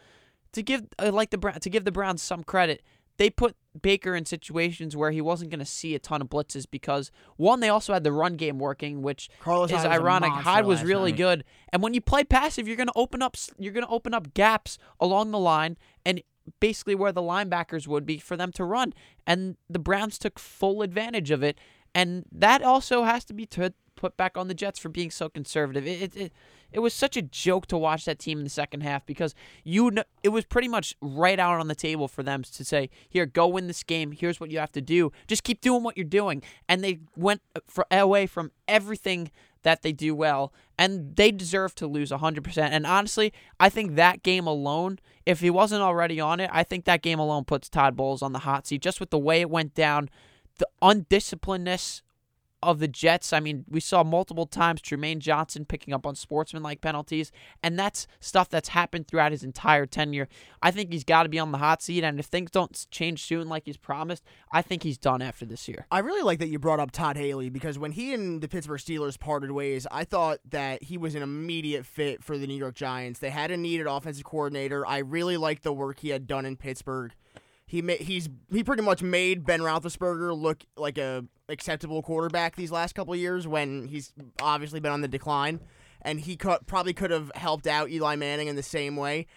to 0.53 0.63
give 0.63 0.88
uh, 0.98 1.12
like 1.12 1.29
the 1.29 1.38
Brown 1.38 1.60
to 1.60 1.70
give 1.70 1.86
the 1.86 1.91
Browns 1.91 2.22
some 2.22 2.44
credit, 2.44 2.82
they 3.18 3.29
put 3.29 3.56
Baker 3.79 4.15
in 4.15 4.25
situations 4.25 4.96
where 4.96 5.12
he 5.12 5.22
wasn't 5.22 5.51
going 5.51 5.60
to 5.60 5.65
see 5.65 5.94
a 5.94 6.00
ton 6.00 6.22
of 6.22 6.29
blitzes 6.29 6.65
because 6.70 7.12
one, 7.36 7.60
they 7.60 7.70
also 7.70 7.94
had 7.94 8.03
the 8.03 8.12
run 8.12 8.36
game 8.36 8.60
working, 8.60 9.01
which 9.01 9.29
Carlos 9.39 9.72
is 9.72 9.77
Hyde 9.77 9.91
ironic. 9.91 10.32
Hyde 10.32 10.65
was 10.65 10.84
really 10.84 11.12
night. 11.12 11.18
good, 11.18 11.44
and 11.72 11.84
when 11.84 11.94
you 11.94 12.01
play 12.01 12.24
passive, 12.24 12.68
you're 12.68 12.77
going 12.77 12.88
to 12.88 12.94
open 12.96 13.22
up 13.22 13.36
you're 13.58 13.74
going 13.74 13.86
to 13.86 13.91
open 13.91 14.13
up 14.13 14.34
gaps 14.34 14.77
along 15.00 15.32
the 15.32 15.39
line 15.39 15.77
and 16.06 16.22
basically 16.60 16.96
where 16.96 17.12
the 17.12 17.22
linebackers 17.22 17.88
would 17.88 18.06
be 18.06 18.18
for 18.18 18.36
them 18.36 18.51
to 18.53 18.63
run, 18.63 18.94
and 19.27 19.58
the 19.70 19.79
Browns 19.79 20.18
took 20.18 20.39
full 20.39 20.82
advantage 20.82 21.29
of 21.29 21.44
it, 21.44 21.60
and 21.94 22.25
that 22.32 22.63
also 22.63 23.03
has 23.03 23.25
to 23.25 23.34
be 23.34 23.46
to 23.48 23.74
put 24.00 24.15
back 24.15 24.38
on 24.38 24.48
the 24.48 24.53
Jets 24.53 24.79
for 24.79 24.89
being 24.89 25.12
so 25.12 25.29
conservative. 25.29 25.86
It 25.86 26.01
it, 26.01 26.18
it, 26.18 26.34
it 26.72 26.79
was 26.79 26.94
such 26.94 27.18
a 27.18 27.22
joke 27.22 27.68
to 27.68 27.77
watch 27.77 28.06
that 28.06 28.18
team 28.18 28.38
in 28.38 28.44
the 28.44 28.50
second 28.50 28.82
half 28.82 29.06
because 29.06 29.36
you 29.63 29.91
it 30.24 30.29
was 30.29 30.46
pretty 30.46 30.68
much 30.68 30.96
right 31.01 31.39
out 31.39 31.60
on 31.60 31.68
the 31.68 31.75
table 31.75 32.08
for 32.08 32.24
them 32.24 32.44
to 32.44 32.65
say, 32.65 32.89
"Here, 33.08 33.25
go 33.25 33.48
win 33.48 33.68
this 33.68 33.84
game. 33.84 34.12
Here's 34.12 34.39
what 34.39 34.51
you 34.51 34.60
have 34.60 34.72
to 34.72 34.82
do. 34.82 35.12
Just 35.27 35.44
keep 35.44 35.62
doing 35.62 35.84
what 35.84 35.98
you're 35.98 36.06
doing." 36.06 36.41
And 36.68 36.84
they 36.84 37.00
went 37.15 37.41
uh, 37.56 37.60
for, 37.68 37.86
away 37.91 38.25
from 38.25 38.51
everything 38.68 39.32
that 39.63 39.82
they 39.82 39.91
do 39.91 40.15
well, 40.15 40.53
and 40.77 41.15
they 41.18 41.32
deserve 41.32 41.75
to 41.75 41.86
lose 41.86 42.12
100%. 42.12 42.58
And 42.58 42.86
honestly, 42.86 43.34
I 43.60 43.68
think 43.68 43.96
that 43.96 44.24
game 44.24 44.48
alone, 44.48 45.00
if 45.25 45.41
he 45.41 45.50
wasn't 45.50 45.82
already 45.82 46.22
on 46.22 46.39
it, 46.39 46.50
I 46.53 46.63
think 46.63 46.86
that 46.86 47.01
game 47.01 47.20
alone 47.20 47.44
puts 47.44 47.68
Todd 47.68 47.98
Bowles 47.98 48.22
on 48.22 48.32
the 48.32 48.39
hot 48.39 48.68
seat 48.68 48.82
just 48.82 49.01
with 49.01 49.10
the 49.10 49.20
way 49.20 49.41
it 49.41 49.50
went 49.50 49.74
down, 49.75 50.10
the 50.60 50.68
undisciplinedness 50.82 52.03
of 52.62 52.80
the 52.80 52.88
Jets. 52.88 53.32
I 53.32 53.39
mean, 53.39 53.66
we 53.70 53.80
saw 53.80 54.04
multiple 54.04 54.46
times 54.46 54.82
Trumaine 54.82 55.20
Johnson 55.20 55.66
picking 55.66 55.94
up 55.94 56.06
on 56.06 56.16
sportsmanlike 56.16 56.82
penalties, 56.82 57.32
and 57.63 57.80
that's 57.80 58.08
stuff 58.20 58.50
that's 58.50 58.70
happened 58.70 59.08
throughout 59.08 59.32
his 59.32 59.44
entire 59.44 59.86
tenure. 59.86 60.28
I 60.62 60.72
think 60.72 60.92
he's 60.92 61.04
got 61.04 61.24
to 61.24 61.30
be 61.30 61.39
on 61.39 61.51
the 61.51 61.58
hot 61.58 61.82
seat, 61.82 62.04
and 62.04 62.20
if 62.20 62.25
things 62.25 62.51
don't 62.51 62.88
change 62.92 63.24
soon 63.24 63.48
like 63.48 63.63
he's 63.66 63.78
promised, 63.78 64.24
I 64.51 64.62
think 64.62 64.84
he's 64.84 64.98
done 64.98 65.22
after 65.22 65.46
this 65.46 65.68
year. 65.68 65.86
I 65.92 66.00
really 66.00 66.24
like 66.24 66.39
that 66.39 66.50
you 66.50 66.60
brought 66.60 66.80
up 66.80 66.92
Todd 66.92 67.16
Haley 67.16 67.50
because 67.50 67.80
when 67.80 67.94
he 67.94 68.13
and 68.13 68.42
the 68.42 68.48
Pittsburgh 68.48 68.80
Steelers 68.80 69.20
parted 69.20 69.51
ways, 69.51 69.88
I 69.92 70.04
thought 70.04 70.39
that 70.50 70.84
he 70.84 70.98
was 70.98 71.16
an 71.16 71.24
immediate 71.24 71.86
fit 71.86 72.24
for 72.24 72.38
the 72.38 72.48
New 72.48 72.56
York 72.58 72.75
Giants. 72.75 73.20
They 73.20 73.30
had 73.30 73.51
a 73.51 73.58
needed 73.58 73.88
offensive 73.88 74.25
coordinator. 74.25 74.86
I 74.86 74.98
really 74.98 75.38
liked 75.38 75.63
the 75.63 75.74
work 75.74 76.00
he 76.00 76.10
had 76.10 76.28
done 76.28 76.46
in 76.46 76.58
Pittsburgh. 76.58 77.13
He 77.66 77.84
ma- 77.84 77.94
he's 78.00 78.28
he 78.51 78.63
pretty 78.63 78.82
much 78.82 79.04
made 79.04 79.46
Ben 79.46 79.60
Roethlisberger 79.60 80.36
look 80.36 80.66
like 80.75 80.98
a 80.98 81.25
acceptable 81.50 82.01
quarterback 82.01 82.56
these 82.56 82.72
last 82.72 82.94
couple 82.94 83.15
years 83.15 83.48
when 83.48 83.88
he's 83.88 84.13
obviously 84.41 84.79
been 84.79 84.91
on 84.91 85.01
the 85.01 85.08
decline, 85.08 85.60
and 86.01 86.22
he 86.22 86.36
could, 86.36 86.65
probably 86.68 86.94
could 86.94 87.12
have 87.12 87.32
helped 87.36 87.68
out 87.68 87.89
Eli 87.89 88.15
Manning 88.15 88.48
in 88.48 88.56
the 88.56 88.63
same 88.63 88.96
way. 88.96 89.27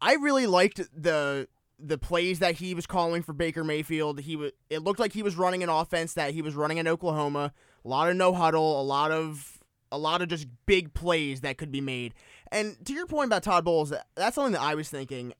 I 0.00 0.14
really 0.14 0.46
liked 0.46 0.80
the 0.94 1.48
the 1.80 1.98
plays 1.98 2.40
that 2.40 2.56
he 2.56 2.74
was 2.74 2.86
calling 2.86 3.22
for 3.22 3.32
Baker 3.32 3.62
Mayfield. 3.62 4.20
He 4.20 4.36
was 4.36 4.52
it 4.68 4.82
looked 4.82 5.00
like 5.00 5.12
he 5.12 5.22
was 5.22 5.36
running 5.36 5.62
an 5.62 5.68
offense 5.68 6.14
that 6.14 6.34
he 6.34 6.42
was 6.42 6.54
running 6.54 6.78
in 6.78 6.88
Oklahoma. 6.88 7.52
A 7.84 7.88
lot 7.88 8.10
of 8.10 8.16
no 8.16 8.32
huddle, 8.32 8.80
a 8.80 8.82
lot 8.82 9.10
of 9.10 9.58
a 9.90 9.98
lot 9.98 10.22
of 10.22 10.28
just 10.28 10.46
big 10.66 10.92
plays 10.94 11.40
that 11.40 11.56
could 11.56 11.72
be 11.72 11.80
made. 11.80 12.14
And 12.52 12.76
to 12.86 12.92
your 12.92 13.06
point 13.06 13.28
about 13.28 13.42
Todd 13.42 13.64
Bowles, 13.64 13.92
that's 14.14 14.34
something 14.34 14.52
that 14.52 14.60
I 14.60 14.74
was 14.74 14.88
thinking. 14.88 15.32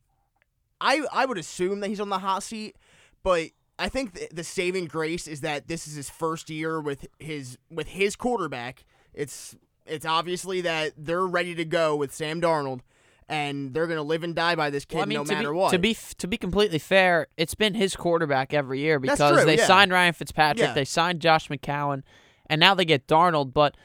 I 0.80 1.02
I 1.12 1.26
would 1.26 1.38
assume 1.38 1.80
that 1.80 1.88
he's 1.88 2.00
on 2.00 2.08
the 2.08 2.18
hot 2.18 2.42
seat, 2.42 2.76
but 3.22 3.50
I 3.78 3.88
think 3.88 4.14
the, 4.14 4.28
the 4.32 4.44
saving 4.44 4.86
grace 4.86 5.28
is 5.28 5.40
that 5.42 5.68
this 5.68 5.86
is 5.86 5.94
his 5.94 6.10
first 6.10 6.50
year 6.50 6.80
with 6.80 7.06
his 7.18 7.58
with 7.70 7.88
his 7.88 8.16
quarterback. 8.16 8.84
It's 9.14 9.56
it's 9.86 10.04
obviously 10.04 10.60
that 10.62 10.92
they're 10.96 11.26
ready 11.26 11.54
to 11.54 11.64
go 11.64 11.96
with 11.96 12.12
Sam 12.14 12.40
Darnold, 12.40 12.80
and 13.28 13.72
they're 13.72 13.86
gonna 13.86 14.02
live 14.02 14.22
and 14.22 14.34
die 14.34 14.54
by 14.54 14.70
this 14.70 14.84
kid 14.84 14.96
Well, 14.96 15.04
I 15.04 15.06
mean, 15.06 15.18
no 15.18 15.24
matter 15.24 15.52
be, 15.52 15.56
what. 15.56 15.70
To 15.70 15.78
be 15.78 15.90
f- 15.92 16.14
to 16.18 16.26
be 16.26 16.36
completely 16.36 16.78
fair, 16.78 17.28
it's 17.36 17.54
been 17.54 17.74
his 17.74 17.94
quarterback 17.96 18.52
every 18.52 18.80
year 18.80 18.98
because 18.98 19.18
true, 19.18 19.44
they 19.44 19.58
yeah. 19.58 19.66
signed 19.66 19.92
Ryan 19.92 20.12
Fitzpatrick, 20.12 20.68
Yeah. 20.68 20.74
they 20.74 20.84
signed 20.84 21.20
Josh 21.20 21.48
McCown, 21.48 22.02
and 22.46 22.58
now 22.60 22.74
they 22.74 22.84
get 22.84 23.06
Darnold. 23.06 23.52
But 23.52 23.76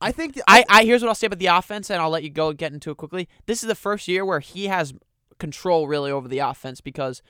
I 0.00 0.10
think 0.12 0.34
th- 0.34 0.44
I, 0.48 0.64
I 0.68 0.84
here's 0.84 1.02
what 1.02 1.08
I'll 1.08 1.14
say 1.14 1.26
about 1.26 1.38
the 1.38 1.46
offense, 1.46 1.90
and 1.90 2.00
I'll 2.00 2.10
let 2.10 2.22
you 2.22 2.30
go 2.30 2.52
get 2.52 2.72
into 2.72 2.90
it 2.90 2.96
quickly. 2.96 3.28
This 3.46 3.62
is 3.62 3.68
the 3.68 3.74
first 3.74 4.08
year 4.08 4.24
where 4.24 4.40
he 4.40 4.66
has 4.66 4.94
control 5.38 5.86
really 5.88 6.10
over 6.10 6.28
the 6.28 6.38
offense 6.38 6.80
because 6.80 7.22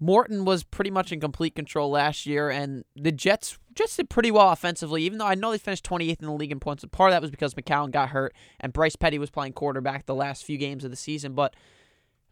Morton 0.00 0.46
was 0.46 0.64
pretty 0.64 0.90
much 0.90 1.12
in 1.12 1.20
complete 1.20 1.54
control 1.54 1.90
last 1.90 2.24
year, 2.24 2.48
and 2.48 2.84
the 2.96 3.12
Jets 3.12 3.58
just 3.74 3.98
did 3.98 4.08
pretty 4.08 4.30
well 4.30 4.50
offensively. 4.50 5.02
Even 5.02 5.18
though 5.18 5.26
I 5.26 5.34
know 5.34 5.50
they 5.50 5.58
finished 5.58 5.84
28th 5.84 6.20
in 6.20 6.26
the 6.26 6.32
league 6.32 6.50
in 6.50 6.58
points, 6.58 6.84
part 6.90 7.10
of 7.10 7.14
that 7.14 7.20
was 7.20 7.30
because 7.30 7.54
McCown 7.54 7.90
got 7.90 8.08
hurt 8.08 8.34
and 8.58 8.72
Bryce 8.72 8.96
Petty 8.96 9.18
was 9.18 9.30
playing 9.30 9.52
quarterback 9.52 10.06
the 10.06 10.14
last 10.14 10.44
few 10.44 10.56
games 10.56 10.84
of 10.84 10.90
the 10.90 10.96
season. 10.96 11.34
But 11.34 11.54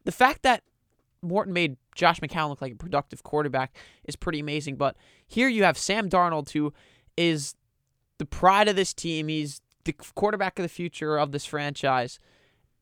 the 0.05 0.13
fact 0.13 0.43
that 0.43 0.63
Morton 1.21 1.53
made 1.53 1.77
Josh 1.95 2.21
McCown 2.21 2.49
look 2.49 2.63
like 2.63 2.73
a 2.73 2.77
productive 2.77 3.23
quarterback 3.23 3.77
is 4.05 4.17
pretty 4.17 4.41
amazing. 4.41 4.77
But 4.77 4.97
here 5.27 5.49
you 5.49 5.65
have 5.65 5.77
Sam 5.77 6.09
Darnold, 6.09 6.51
who 6.51 6.73
is 7.19 7.55
the 8.17 8.25
pride 8.25 8.69
of 8.69 8.77
this 8.77 8.95
team. 8.95 9.29
He's 9.29 9.61
the 9.85 9.93
quarterback 9.93 10.59
of 10.59 10.63
the 10.63 10.69
future 10.71 11.19
of 11.19 11.33
this 11.33 11.45
franchise. 11.45 12.19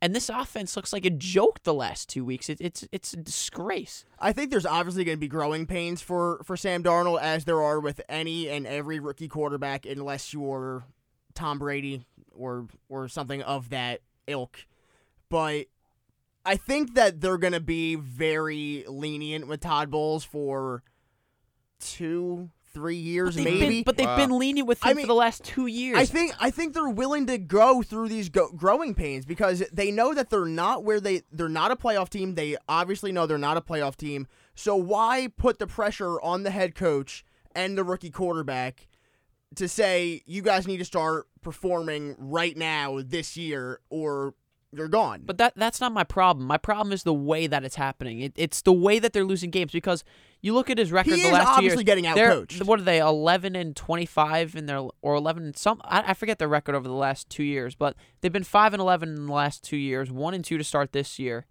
And 0.02 0.14
this 0.14 0.28
offense 0.28 0.76
looks 0.76 0.92
like 0.92 1.06
a 1.06 1.11
joke 1.11 1.62
the 1.62 1.72
last 1.72 2.09
two 2.09 2.24
weeks. 2.24 2.50
It, 2.50 2.61
it's 2.61 2.87
it's 2.92 3.14
a 3.14 3.16
disgrace. 3.16 4.04
I 4.18 4.32
think 4.32 4.50
there's 4.50 4.66
obviously 4.66 5.04
going 5.04 5.16
to 5.16 5.20
be 5.20 5.28
growing 5.28 5.66
pains 5.66 6.02
for 6.02 6.42
for 6.44 6.56
Sam 6.56 6.82
Darnold 6.82 7.20
as 7.20 7.44
there 7.44 7.62
are 7.62 7.80
with 7.80 8.00
any 8.09 8.48
and 8.48 8.66
every 8.66 9.00
rookie 9.00 9.28
quarterback, 9.28 9.87
unless 9.87 10.35
you're 10.35 10.85
Tom 11.35 11.59
Brady 11.59 12.04
or 12.35 12.66
or 12.88 13.09
something 13.09 13.40
of 13.42 13.70
that 13.70 14.02
ilk. 14.26 14.66
But 15.30 15.66
I 16.44 16.56
think 16.56 16.94
that 16.94 17.20
they're 17.20 17.38
going 17.38 17.54
to 17.54 17.61
be 17.61 17.96
very 17.96 18.85
lenient 18.87 19.48
with 19.48 19.61
Todd 19.61 19.90
Bowles 19.90 20.24
for 20.24 20.82
two, 21.80 22.50
three 22.77 22.97
years, 22.97 23.35
They've 23.37 23.45
maybe. 23.45 23.69
been, 23.77 23.83
but 23.85 23.97
they've 23.97 24.07
Wow. 24.07 24.17
been 24.19 24.39
lenient 24.39 24.69
with 24.69 24.83
him 24.85 24.91
I 24.91 24.93
mean, 24.93 25.05
for 25.05 25.09
the 25.09 25.15
last 25.15 25.43
two 25.45 25.67
years. 25.67 25.97
I 25.99 26.05
think 26.05 26.35
I 26.39 26.51
think 26.51 26.75
they're 26.75 26.89
willing 26.91 27.27
to 27.27 27.39
go 27.39 27.83
through 27.83 28.11
these 28.11 28.29
go- 28.29 28.51
growing 28.53 28.95
pains 28.95 29.25
because 29.25 29.62
they 29.73 29.91
know 29.91 30.12
that 30.12 30.29
they're 30.29 30.45
not 30.45 30.85
where 30.85 31.01
they 31.01 31.23
they're 31.33 31.49
not 31.49 31.71
a 31.71 31.77
playoff 31.77 32.11
team. 32.11 32.35
They 32.35 32.57
obviously 32.69 33.12
know 33.12 33.27
they're 33.27 33.39
not 33.39 33.57
a 33.57 33.62
playoff 33.62 33.97
team. 33.97 34.27
So 34.55 34.77
why 34.77 35.29
put 35.39 35.59
the 35.59 35.67
pressure 35.67 36.21
on 36.21 36.43
the 36.43 36.51
head 36.51 36.75
coach 36.75 37.25
and 37.55 37.79
the 37.79 37.83
rookie 37.85 38.11
quarterback 38.11 38.87
to 39.55 39.69
say 39.69 40.21
you 40.27 40.43
guys 40.43 40.67
need 40.67 40.77
to 40.79 40.85
start 40.85 41.27
performing 41.41 42.15
right 42.19 42.57
now 42.57 43.01
this 43.03 43.37
year 43.37 43.81
or 43.89 44.35
you're 44.73 44.89
gone. 44.89 45.23
But 45.25 45.39
that 45.39 45.55
that's 45.57 45.81
not 45.81 45.93
my 45.93 46.05
problem. 46.05 46.47
My 46.47 46.59
problem 46.59 46.93
is 46.93 47.05
the 47.05 47.15
way 47.15 47.47
that 47.47 47.65
it's 47.65 47.77
happening. 47.77 48.21
It, 48.21 48.33
it's 48.37 48.61
the 48.61 48.73
way 48.73 48.99
that 48.99 49.12
they're 49.15 49.25
losing 49.25 49.51
games 49.51 49.73
because 49.73 50.05
you 50.42 50.55
look 50.55 50.70
at 50.70 50.79
his 50.79 50.92
record 50.92 51.14
he 51.14 51.22
the 51.22 51.31
last 51.31 51.46
two 51.46 51.53
obviously 51.55 51.79
years. 51.79 51.85
getting 51.85 52.05
they're- 52.05 52.31
outcoached. 52.31 52.64
What 52.64 52.79
are 52.81 52.85
they? 52.85 52.99
Eleven 52.99 53.57
and 53.57 53.75
twenty-five 53.75 54.55
in 54.55 54.66
their 54.66 54.83
or 55.03 55.14
eleven 55.14 55.44
and 55.44 55.57
some. 55.57 55.81
I, 55.85 56.11
I 56.11 56.14
forget 56.14 56.38
their 56.38 56.49
record 56.49 56.75
over 56.75 56.87
the 56.87 56.94
last 56.94 57.29
two 57.31 57.42
years, 57.44 57.75
but 57.75 57.96
they've 58.20 58.33
been 58.33 58.44
five 58.44 58.72
and 58.75 58.81
eleven 58.81 59.11
in 59.16 59.27
the 59.27 59.33
last 59.33 59.64
two 59.64 59.77
years. 59.77 60.11
One 60.11 60.35
and 60.35 60.44
two 60.44 60.59
to 60.59 60.64
start 60.64 60.92
this 60.92 61.18
year. 61.18 61.46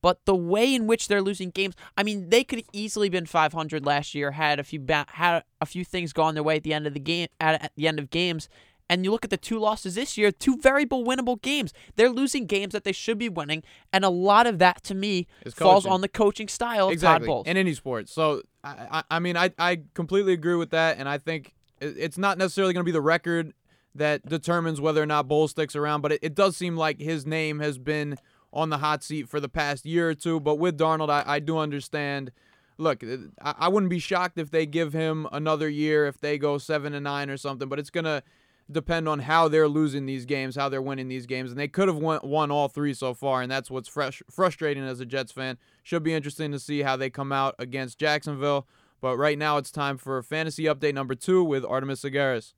But 0.00 0.24
the 0.24 0.34
way 0.34 0.74
in 0.74 0.88
which 0.88 1.06
they're 1.06 1.22
losing 1.22 1.50
games, 1.50 1.76
I 1.96 2.02
mean, 2.02 2.30
they 2.30 2.42
could 2.42 2.58
have 2.58 2.68
easily 2.72 3.08
been 3.08 3.24
500 3.24 3.86
last 3.86 4.16
year 4.16 4.32
had 4.32 4.58
a 4.58 4.64
few 4.64 4.80
ba- 4.80 5.06
had 5.10 5.44
a 5.60 5.66
few 5.66 5.84
things 5.84 6.12
gone 6.12 6.34
their 6.34 6.42
way 6.42 6.56
at 6.56 6.64
the 6.64 6.74
end 6.74 6.88
of 6.88 6.94
the 6.94 6.98
game 6.98 7.28
at, 7.40 7.62
at 7.62 7.72
the 7.76 7.86
end 7.86 8.00
of 8.00 8.10
games. 8.10 8.48
And 8.92 9.06
you 9.06 9.10
look 9.10 9.24
at 9.24 9.30
the 9.30 9.38
two 9.38 9.58
losses 9.58 9.94
this 9.94 10.18
year, 10.18 10.30
two 10.30 10.58
very 10.58 10.84
winnable 10.84 11.40
games. 11.40 11.72
They're 11.96 12.10
losing 12.10 12.44
games 12.44 12.74
that 12.74 12.84
they 12.84 12.92
should 12.92 13.16
be 13.16 13.30
winning, 13.30 13.62
and 13.90 14.04
a 14.04 14.10
lot 14.10 14.46
of 14.46 14.58
that 14.58 14.84
to 14.84 14.94
me 14.94 15.26
falls 15.54 15.84
coaching. 15.84 15.92
on 15.92 16.02
the 16.02 16.08
coaching 16.08 16.46
style 16.46 16.88
of 16.88 16.92
exactly 16.92 17.26
Todd 17.26 17.32
Bowles. 17.32 17.46
in 17.46 17.56
any 17.56 17.72
sport. 17.72 18.10
So 18.10 18.42
I, 18.62 18.88
I, 18.90 19.02
I 19.12 19.18
mean, 19.18 19.34
I, 19.34 19.50
I 19.58 19.80
completely 19.94 20.34
agree 20.34 20.56
with 20.56 20.72
that, 20.72 20.98
and 20.98 21.08
I 21.08 21.16
think 21.16 21.54
it's 21.80 22.18
not 22.18 22.36
necessarily 22.36 22.74
going 22.74 22.82
to 22.82 22.84
be 22.84 22.92
the 22.92 23.00
record 23.00 23.54
that 23.94 24.28
determines 24.28 24.78
whether 24.78 25.02
or 25.02 25.06
not 25.06 25.26
Bowles 25.26 25.52
sticks 25.52 25.74
around, 25.74 26.02
but 26.02 26.12
it, 26.12 26.18
it 26.20 26.34
does 26.34 26.54
seem 26.54 26.76
like 26.76 27.00
his 27.00 27.24
name 27.24 27.60
has 27.60 27.78
been 27.78 28.18
on 28.52 28.68
the 28.68 28.76
hot 28.76 29.02
seat 29.02 29.26
for 29.26 29.40
the 29.40 29.48
past 29.48 29.86
year 29.86 30.10
or 30.10 30.14
two. 30.14 30.38
But 30.38 30.56
with 30.56 30.76
Darnold, 30.76 31.08
I, 31.08 31.24
I 31.26 31.38
do 31.38 31.56
understand. 31.56 32.30
Look, 32.76 33.02
I, 33.02 33.54
I 33.58 33.68
wouldn't 33.68 33.88
be 33.88 33.98
shocked 33.98 34.38
if 34.38 34.50
they 34.50 34.66
give 34.66 34.92
him 34.92 35.26
another 35.32 35.70
year 35.70 36.06
if 36.06 36.20
they 36.20 36.36
go 36.36 36.58
seven 36.58 36.92
and 36.92 37.04
nine 37.04 37.30
or 37.30 37.38
something, 37.38 37.70
but 37.70 37.78
it's 37.78 37.90
gonna 37.90 38.22
depend 38.70 39.08
on 39.08 39.20
how 39.20 39.48
they're 39.48 39.68
losing 39.68 40.06
these 40.06 40.24
games, 40.24 40.56
how 40.56 40.68
they're 40.68 40.82
winning 40.82 41.08
these 41.08 41.26
games, 41.26 41.50
and 41.50 41.58
they 41.58 41.68
could 41.68 41.88
have 41.88 41.98
won, 41.98 42.20
won 42.22 42.50
all 42.50 42.68
three 42.68 42.94
so 42.94 43.14
far, 43.14 43.42
and 43.42 43.50
that's 43.50 43.70
what's 43.70 43.88
fresh, 43.88 44.22
frustrating 44.30 44.84
as 44.84 45.00
a 45.00 45.06
Jets 45.06 45.32
fan. 45.32 45.58
Should 45.82 46.02
be 46.02 46.14
interesting 46.14 46.52
to 46.52 46.58
see 46.58 46.82
how 46.82 46.96
they 46.96 47.10
come 47.10 47.32
out 47.32 47.54
against 47.58 47.98
Jacksonville. 47.98 48.66
But 49.00 49.16
right 49.16 49.36
now, 49.36 49.56
it's 49.56 49.72
time 49.72 49.98
for 49.98 50.22
fantasy 50.22 50.64
update 50.64 50.94
number 50.94 51.14
two 51.14 51.42
with 51.42 51.64
Artemis 51.64 52.02
Tsagaris. 52.02 52.52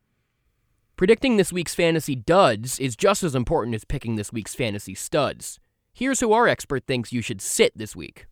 Predicting 0.96 1.36
this 1.36 1.52
week's 1.52 1.74
fantasy 1.74 2.14
duds 2.14 2.78
is 2.78 2.94
just 2.94 3.22
as 3.24 3.34
important 3.34 3.74
as 3.74 3.84
picking 3.84 4.16
this 4.16 4.32
week's 4.32 4.54
fantasy 4.54 4.94
studs. 4.94 5.58
Here's 5.92 6.20
who 6.20 6.32
our 6.32 6.46
expert 6.46 6.86
thinks 6.86 7.12
you 7.12 7.22
should 7.22 7.40
sit 7.40 7.76
this 7.76 7.96
week. 7.96 8.26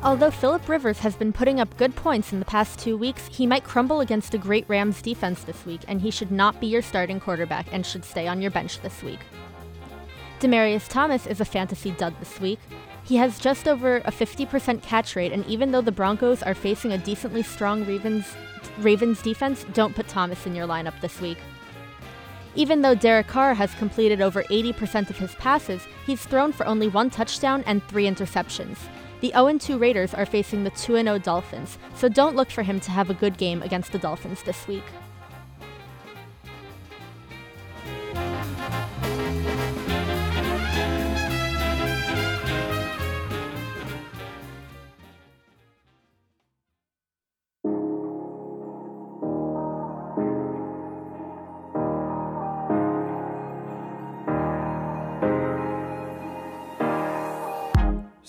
Although 0.00 0.30
Philip 0.30 0.68
Rivers 0.68 1.00
has 1.00 1.16
been 1.16 1.32
putting 1.32 1.58
up 1.58 1.76
good 1.76 1.96
points 1.96 2.32
in 2.32 2.38
the 2.38 2.44
past 2.44 2.78
two 2.78 2.96
weeks, 2.96 3.26
he 3.26 3.48
might 3.48 3.64
crumble 3.64 3.98
against 4.00 4.32
a 4.32 4.38
great 4.38 4.64
Rams 4.68 5.02
defense 5.02 5.42
this 5.42 5.66
week, 5.66 5.80
and 5.88 6.00
he 6.00 6.12
should 6.12 6.30
not 6.30 6.60
be 6.60 6.68
your 6.68 6.82
starting 6.82 7.18
quarterback 7.18 7.66
and 7.72 7.84
should 7.84 8.04
stay 8.04 8.28
on 8.28 8.40
your 8.40 8.52
bench 8.52 8.80
this 8.80 9.02
week. 9.02 9.18
Demaryius 10.38 10.86
Thomas 10.88 11.26
is 11.26 11.40
a 11.40 11.44
fantasy 11.44 11.90
dud 11.90 12.14
this 12.20 12.38
week. 12.38 12.60
He 13.02 13.16
has 13.16 13.40
just 13.40 13.66
over 13.66 13.96
a 13.96 14.12
50% 14.12 14.82
catch 14.82 15.16
rate, 15.16 15.32
and 15.32 15.44
even 15.46 15.72
though 15.72 15.80
the 15.80 15.90
Broncos 15.90 16.44
are 16.44 16.54
facing 16.54 16.92
a 16.92 16.98
decently 16.98 17.42
strong 17.42 17.84
Ravens, 17.84 18.36
Ravens 18.78 19.20
defense, 19.20 19.66
don't 19.72 19.96
put 19.96 20.06
Thomas 20.06 20.46
in 20.46 20.54
your 20.54 20.68
lineup 20.68 21.00
this 21.00 21.20
week. 21.20 21.38
Even 22.54 22.82
though 22.82 22.94
Derek 22.94 23.26
Carr 23.26 23.52
has 23.52 23.74
completed 23.74 24.20
over 24.20 24.44
80% 24.44 25.10
of 25.10 25.18
his 25.18 25.34
passes, 25.34 25.82
he's 26.06 26.24
thrown 26.24 26.52
for 26.52 26.66
only 26.66 26.86
one 26.86 27.10
touchdown 27.10 27.64
and 27.66 27.82
three 27.88 28.04
interceptions. 28.04 28.78
The 29.20 29.30
0 29.30 29.58
2 29.58 29.78
Raiders 29.78 30.14
are 30.14 30.26
facing 30.26 30.62
the 30.62 30.70
2 30.70 30.94
0 30.94 31.18
Dolphins, 31.18 31.78
so 31.96 32.08
don't 32.08 32.36
look 32.36 32.50
for 32.50 32.62
him 32.62 32.78
to 32.80 32.90
have 32.92 33.10
a 33.10 33.14
good 33.14 33.36
game 33.36 33.62
against 33.62 33.90
the 33.90 33.98
Dolphins 33.98 34.42
this 34.44 34.68
week. 34.68 34.84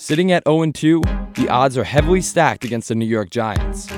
Sitting 0.01 0.31
at 0.31 0.43
0 0.47 0.71
2, 0.71 1.01
the 1.33 1.49
odds 1.49 1.77
are 1.77 1.83
heavily 1.83 2.21
stacked 2.21 2.63
against 2.63 2.87
the 2.87 2.95
New 2.95 3.05
York 3.05 3.29
Giants. 3.29 3.91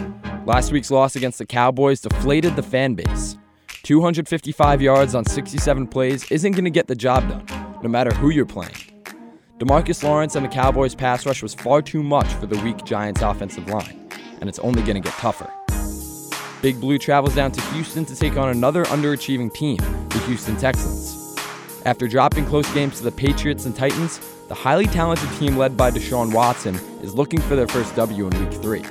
Last 0.47 0.71
week's 0.71 0.89
loss 0.89 1.15
against 1.15 1.37
the 1.37 1.45
Cowboys 1.45 2.01
deflated 2.01 2.55
the 2.55 2.63
fan 2.63 2.95
base. 2.95 3.37
255 3.83 4.81
yards 4.81 5.13
on 5.13 5.23
67 5.23 5.85
plays 5.85 6.29
isn't 6.31 6.53
going 6.53 6.63
to 6.63 6.71
get 6.71 6.87
the 6.87 6.95
job 6.95 7.29
done, 7.29 7.45
no 7.83 7.87
matter 7.87 8.11
who 8.15 8.31
you're 8.31 8.47
playing. 8.47 8.73
Demarcus 9.59 10.01
Lawrence 10.01 10.35
and 10.35 10.43
the 10.43 10.49
Cowboys' 10.49 10.95
pass 10.95 11.23
rush 11.27 11.43
was 11.43 11.53
far 11.53 11.83
too 11.83 12.01
much 12.01 12.33
for 12.33 12.47
the 12.47 12.59
weak 12.63 12.83
Giants' 12.83 13.21
offensive 13.21 13.67
line, 13.67 14.09
and 14.39 14.49
it's 14.49 14.57
only 14.57 14.81
going 14.81 14.95
to 14.95 15.07
get 15.07 15.13
tougher. 15.19 15.53
Big 16.63 16.81
Blue 16.81 16.97
travels 16.97 17.35
down 17.35 17.51
to 17.51 17.61
Houston 17.73 18.05
to 18.05 18.15
take 18.15 18.37
on 18.37 18.49
another 18.49 18.85
underachieving 18.85 19.53
team, 19.53 19.77
the 20.09 20.23
Houston 20.25 20.57
Texans. 20.57 21.37
After 21.85 22.07
dropping 22.07 22.47
close 22.47 22.71
games 22.73 22.97
to 22.97 23.03
the 23.03 23.11
Patriots 23.11 23.67
and 23.67 23.75
Titans, 23.75 24.19
the 24.51 24.55
highly 24.55 24.85
talented 24.85 25.29
team 25.39 25.55
led 25.55 25.77
by 25.77 25.89
Deshaun 25.89 26.33
Watson 26.33 26.75
is 27.01 27.15
looking 27.15 27.39
for 27.39 27.55
their 27.55 27.69
first 27.69 27.95
W 27.95 28.27
in 28.27 28.49
Week 28.49 28.61
3. 28.61 28.83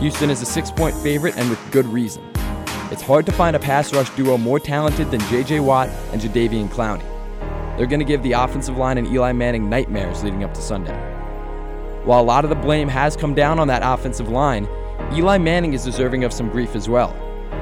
Houston 0.00 0.28
is 0.28 0.42
a 0.42 0.44
six 0.44 0.70
point 0.70 0.94
favorite 0.96 1.34
and 1.38 1.48
with 1.48 1.58
good 1.70 1.86
reason. 1.86 2.22
It's 2.90 3.00
hard 3.00 3.24
to 3.24 3.32
find 3.32 3.56
a 3.56 3.58
pass 3.58 3.90
rush 3.94 4.10
duo 4.10 4.36
more 4.36 4.60
talented 4.60 5.10
than 5.10 5.20
J.J. 5.30 5.60
Watt 5.60 5.88
and 6.12 6.20
Jadeveon 6.20 6.68
Clowney. 6.68 7.06
They're 7.78 7.86
going 7.86 8.00
to 8.00 8.04
give 8.04 8.22
the 8.22 8.32
offensive 8.32 8.76
line 8.76 8.98
and 8.98 9.06
Eli 9.06 9.32
Manning 9.32 9.70
nightmares 9.70 10.22
leading 10.22 10.44
up 10.44 10.52
to 10.52 10.60
Sunday. 10.60 10.92
While 12.04 12.20
a 12.20 12.22
lot 12.22 12.44
of 12.44 12.50
the 12.50 12.54
blame 12.54 12.88
has 12.88 13.16
come 13.16 13.32
down 13.32 13.58
on 13.58 13.68
that 13.68 13.80
offensive 13.82 14.28
line, 14.28 14.68
Eli 15.14 15.38
Manning 15.38 15.72
is 15.72 15.84
deserving 15.84 16.22
of 16.22 16.34
some 16.34 16.50
grief 16.50 16.76
as 16.76 16.86
well. 16.86 17.16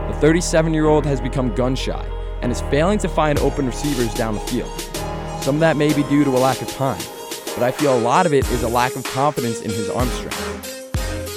The 0.09 0.19
37 0.19 0.75
year 0.75 0.87
old 0.87 1.07
has 1.07 1.21
become 1.21 1.55
gun 1.55 1.77
shy 1.77 2.05
and 2.41 2.51
is 2.51 2.61
failing 2.63 2.99
to 2.99 3.09
find 3.09 3.39
open 3.39 3.67
receivers 3.67 4.13
down 4.15 4.35
the 4.35 4.41
field. 4.41 4.92
Some 5.43 5.57
of 5.57 5.61
that 5.61 5.77
may 5.77 5.93
be 5.93 6.05
due 6.05 6.23
to 6.23 6.31
a 6.31 6.39
lack 6.39 6.63
of 6.63 6.69
time, 6.69 7.03
but 7.57 7.65
I 7.65 7.73
feel 7.73 7.99
a 7.99 7.99
lot 7.99 8.27
of 8.27 8.33
it 8.33 8.49
is 8.53 8.63
a 8.63 8.69
lack 8.69 8.95
of 8.95 9.03
confidence 9.03 9.61
in 9.61 9.73
his 9.73 9.91
arm 9.91 10.09
strength. 10.11 10.93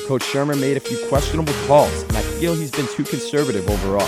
Coach 0.08 0.22
Shurmur 0.22 0.62
made 0.62 0.78
a 0.78 0.80
few 0.80 1.00
questionable 1.08 1.54
calls, 1.65 2.04
and 2.04 2.15
I 2.15 2.22
feel 2.22 2.54
he's 2.54 2.70
been 2.70 2.86
too 2.86 3.04
conservative 3.04 3.68
overall. 3.68 4.08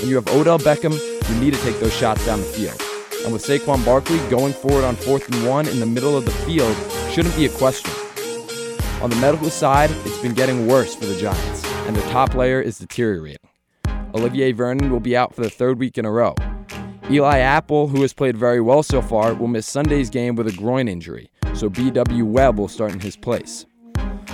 When 0.00 0.08
you 0.08 0.16
have 0.16 0.26
Odell 0.26 0.58
Beckham, 0.58 0.92
you 0.92 1.40
need 1.40 1.54
to 1.54 1.60
take 1.60 1.78
those 1.78 1.92
shots 1.92 2.26
down 2.26 2.40
the 2.40 2.46
field. 2.46 2.82
And 3.22 3.32
with 3.32 3.46
Saquon 3.46 3.84
Barkley 3.84 4.18
going 4.28 4.52
forward 4.52 4.82
on 4.82 4.96
fourth 4.96 5.32
and 5.32 5.46
one 5.46 5.68
in 5.68 5.78
the 5.78 5.86
middle 5.86 6.16
of 6.16 6.24
the 6.24 6.32
field 6.32 6.76
shouldn't 7.12 7.36
be 7.36 7.46
a 7.46 7.50
question. 7.50 7.92
On 9.02 9.10
the 9.10 9.16
medical 9.16 9.50
side, 9.50 9.92
it's 10.04 10.18
been 10.18 10.34
getting 10.34 10.66
worse 10.66 10.96
for 10.96 11.06
the 11.06 11.16
Giants, 11.16 11.64
and 11.86 11.94
their 11.94 12.10
top 12.10 12.34
layer 12.34 12.60
is 12.60 12.78
deteriorating. 12.78 13.38
Olivier 14.14 14.50
Vernon 14.50 14.90
will 14.90 14.98
be 14.98 15.16
out 15.16 15.32
for 15.32 15.42
the 15.42 15.50
third 15.50 15.78
week 15.78 15.96
in 15.96 16.04
a 16.04 16.10
row. 16.10 16.34
Eli 17.08 17.38
Apple, 17.38 17.86
who 17.86 18.02
has 18.02 18.12
played 18.12 18.36
very 18.36 18.60
well 18.60 18.82
so 18.82 19.00
far, 19.00 19.32
will 19.32 19.46
miss 19.46 19.64
Sunday's 19.64 20.10
game 20.10 20.34
with 20.34 20.48
a 20.48 20.52
groin 20.52 20.88
injury, 20.88 21.30
so 21.54 21.68
B.W. 21.68 22.24
Webb 22.24 22.58
will 22.58 22.66
start 22.66 22.90
in 22.92 22.98
his 22.98 23.16
place. 23.16 23.64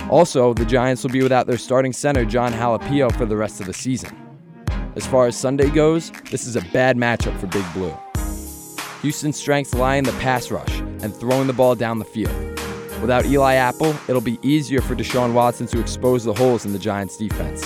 Also, 0.09 0.55
the 0.55 0.65
Giants 0.65 1.03
will 1.03 1.11
be 1.11 1.21
without 1.21 1.45
their 1.45 1.59
starting 1.59 1.93
center, 1.93 2.25
Jon 2.25 2.51
Halapio, 2.51 3.15
for 3.15 3.27
the 3.27 3.37
rest 3.37 3.61
of 3.61 3.67
the 3.67 3.73
season. 3.73 4.17
As 4.95 5.05
far 5.05 5.27
as 5.27 5.35
Sunday 5.35 5.69
goes, 5.69 6.11
this 6.31 6.47
is 6.47 6.55
a 6.55 6.61
bad 6.73 6.97
matchup 6.97 7.39
for 7.39 7.45
Big 7.45 7.65
Blue. 7.73 7.95
Houston's 9.03 9.37
strengths 9.37 9.75
lie 9.75 9.97
in 9.97 10.03
the 10.03 10.11
pass 10.13 10.49
rush 10.49 10.79
and 10.79 11.15
throwing 11.15 11.45
the 11.45 11.53
ball 11.53 11.75
down 11.75 11.99
the 11.99 12.05
field. 12.05 12.33
Without 13.01 13.25
Eli 13.27 13.53
Apple, 13.53 13.95
it'll 14.07 14.19
be 14.19 14.39
easier 14.41 14.81
for 14.81 14.95
Deshaun 14.95 15.33
Watson 15.33 15.67
to 15.67 15.79
expose 15.79 16.23
the 16.23 16.33
holes 16.33 16.65
in 16.65 16.73
the 16.73 16.79
Giants' 16.79 17.17
defense. 17.17 17.63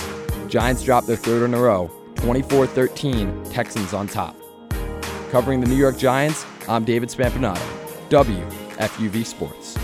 Giants 0.48 0.82
drop 0.82 1.06
their 1.06 1.16
third 1.16 1.44
in 1.44 1.54
a 1.54 1.60
row, 1.60 1.90
24 2.16 2.66
13, 2.66 3.44
Texans 3.44 3.94
on 3.94 4.06
top. 4.06 4.37
Covering 5.30 5.60
the 5.60 5.66
New 5.66 5.76
York 5.76 5.98
Giants, 5.98 6.46
I'm 6.66 6.84
David 6.84 7.10
Spampanato, 7.10 7.60
WFUV 8.08 9.26
Sports. 9.26 9.76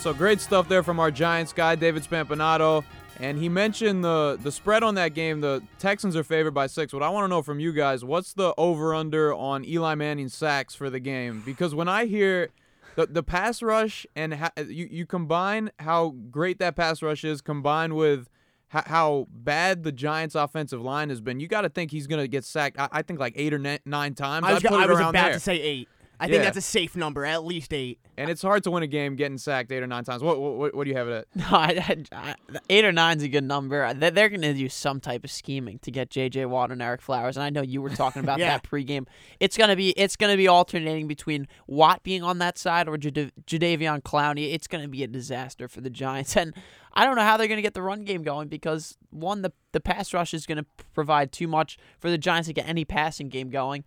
So 0.00 0.14
great 0.14 0.40
stuff 0.40 0.68
there 0.68 0.82
from 0.82 0.98
our 1.00 1.10
Giants 1.10 1.54
guy, 1.54 1.76
David 1.76 2.02
Spampanato. 2.02 2.84
And 3.20 3.38
he 3.38 3.48
mentioned 3.50 4.02
the 4.02 4.38
the 4.42 4.50
spread 4.50 4.82
on 4.82 4.94
that 4.94 5.14
game. 5.14 5.40
The 5.42 5.62
Texans 5.78 6.16
are 6.16 6.24
favored 6.24 6.52
by 6.52 6.66
six. 6.66 6.92
What 6.92 7.02
I 7.02 7.10
want 7.10 7.24
to 7.24 7.28
know 7.28 7.42
from 7.42 7.60
you 7.60 7.72
guys, 7.72 8.02
what's 8.04 8.32
the 8.32 8.54
over 8.56 8.94
under 8.94 9.34
on 9.34 9.64
Eli 9.64 9.94
Manning 9.94 10.28
sacks 10.28 10.74
for 10.74 10.88
the 10.88 11.00
game? 11.00 11.42
Because 11.44 11.74
when 11.74 11.86
I 11.86 12.06
hear 12.06 12.48
the 12.96 13.06
the 13.06 13.22
pass 13.22 13.62
rush 13.62 14.06
and 14.16 14.34
ha- 14.34 14.52
you 14.56 14.88
you 14.90 15.04
combine 15.06 15.70
how 15.80 16.14
great 16.30 16.58
that 16.60 16.76
pass 16.76 17.02
rush 17.02 17.22
is, 17.22 17.42
combined 17.42 17.94
with 17.94 18.28
how, 18.68 18.82
how 18.86 19.26
bad 19.30 19.82
the 19.82 19.92
Giants' 19.92 20.34
offensive 20.34 20.80
line 20.80 21.10
has 21.10 21.20
been, 21.20 21.40
you 21.40 21.48
got 21.48 21.62
to 21.62 21.68
think 21.68 21.90
he's 21.90 22.06
gonna 22.06 22.28
get 22.28 22.44
sacked. 22.44 22.78
I, 22.78 22.88
I 22.90 23.02
think 23.02 23.20
like 23.20 23.34
eight 23.36 23.52
or 23.52 23.58
ni- 23.58 23.80
nine 23.84 24.14
times. 24.14 24.46
I 24.46 24.54
was, 24.54 24.64
I 24.64 24.86
was 24.86 24.98
about 24.98 25.12
there. 25.12 25.32
to 25.34 25.40
say 25.40 25.60
eight. 25.60 25.88
I 26.22 26.26
Yeah. 26.26 26.32
think 26.32 26.44
that's 26.44 26.58
a 26.58 26.60
safe 26.60 26.94
number, 26.96 27.24
at 27.24 27.44
least 27.44 27.72
eight. 27.72 27.98
And 28.18 28.28
it's 28.30 28.42
hard 28.42 28.62
to 28.64 28.70
win 28.70 28.82
a 28.82 28.86
game 28.86 29.16
getting 29.16 29.38
sacked 29.38 29.72
eight 29.72 29.82
or 29.82 29.86
nine 29.86 30.04
times. 30.04 30.22
What 30.22 30.38
what, 30.38 30.74
what 30.74 30.84
do 30.84 30.90
you 30.90 30.96
have 30.96 31.08
it 31.08 31.12
at? 31.12 31.26
No, 31.34 31.46
I, 31.56 32.04
I, 32.12 32.34
I- 32.52 32.58
eight 32.68 32.84
or 32.84 32.92
nine's 32.92 33.22
a 33.22 33.28
good 33.28 33.44
number. 33.44 33.82
Uh, 33.82 33.94
they- 33.94 34.10
They're 34.10 34.28
going 34.28 34.42
to 34.42 34.52
do 34.52 34.68
some 34.68 35.00
type 35.00 35.24
of 35.24 35.30
scheming 35.30 35.78
to 35.80 35.90
get 35.90 36.10
J.J. 36.10 36.44
Watt 36.44 36.70
and 36.70 36.82
Ereck 36.82 37.00
Flowers, 37.00 37.36
and 37.38 37.42
I 37.44 37.48
know 37.48 37.62
you 37.62 37.80
were 37.80 37.88
talking 37.88 38.22
about 38.22 38.38
Yeah. 38.40 38.50
that 38.58 38.62
pregame. 38.64 39.06
It's 39.40 39.56
gonna 39.56 39.76
be 39.76 39.90
it's 39.92 40.16
gonna 40.16 40.36
be 40.36 40.46
alternating 40.46 41.08
between 41.08 41.48
Watt 41.66 42.02
being 42.02 42.22
on 42.22 42.38
that 42.38 42.58
side 42.58 42.86
or 42.88 42.98
Jada- 42.98 43.30
Jadeveon 43.46 44.02
Clowney. 44.02 44.52
It's 44.52 44.66
gonna 44.66 44.88
be 44.88 45.02
a 45.02 45.06
disaster 45.08 45.66
for 45.68 45.80
the 45.80 45.90
Giants, 45.90 46.36
and 46.42 46.54
I 46.92 47.06
don't 47.06 47.16
know 47.16 47.22
how 47.22 47.36
they're 47.38 47.48
gonna 47.48 47.62
get 47.62 47.72
the 47.74 47.82
run 47.82 48.04
game 48.04 48.22
going 48.22 48.48
because 48.48 48.98
one, 49.08 49.40
the 49.40 49.52
the 49.72 49.80
pass 49.80 50.12
rush 50.12 50.34
is 50.34 50.44
gonna 50.44 50.66
provide 50.92 51.32
too 51.32 51.48
much 51.48 51.78
for 51.98 52.10
the 52.10 52.18
Giants 52.18 52.48
to 52.48 52.52
get 52.52 52.68
any 52.68 52.84
passing 52.84 53.28
game 53.30 53.48
going. 53.48 53.84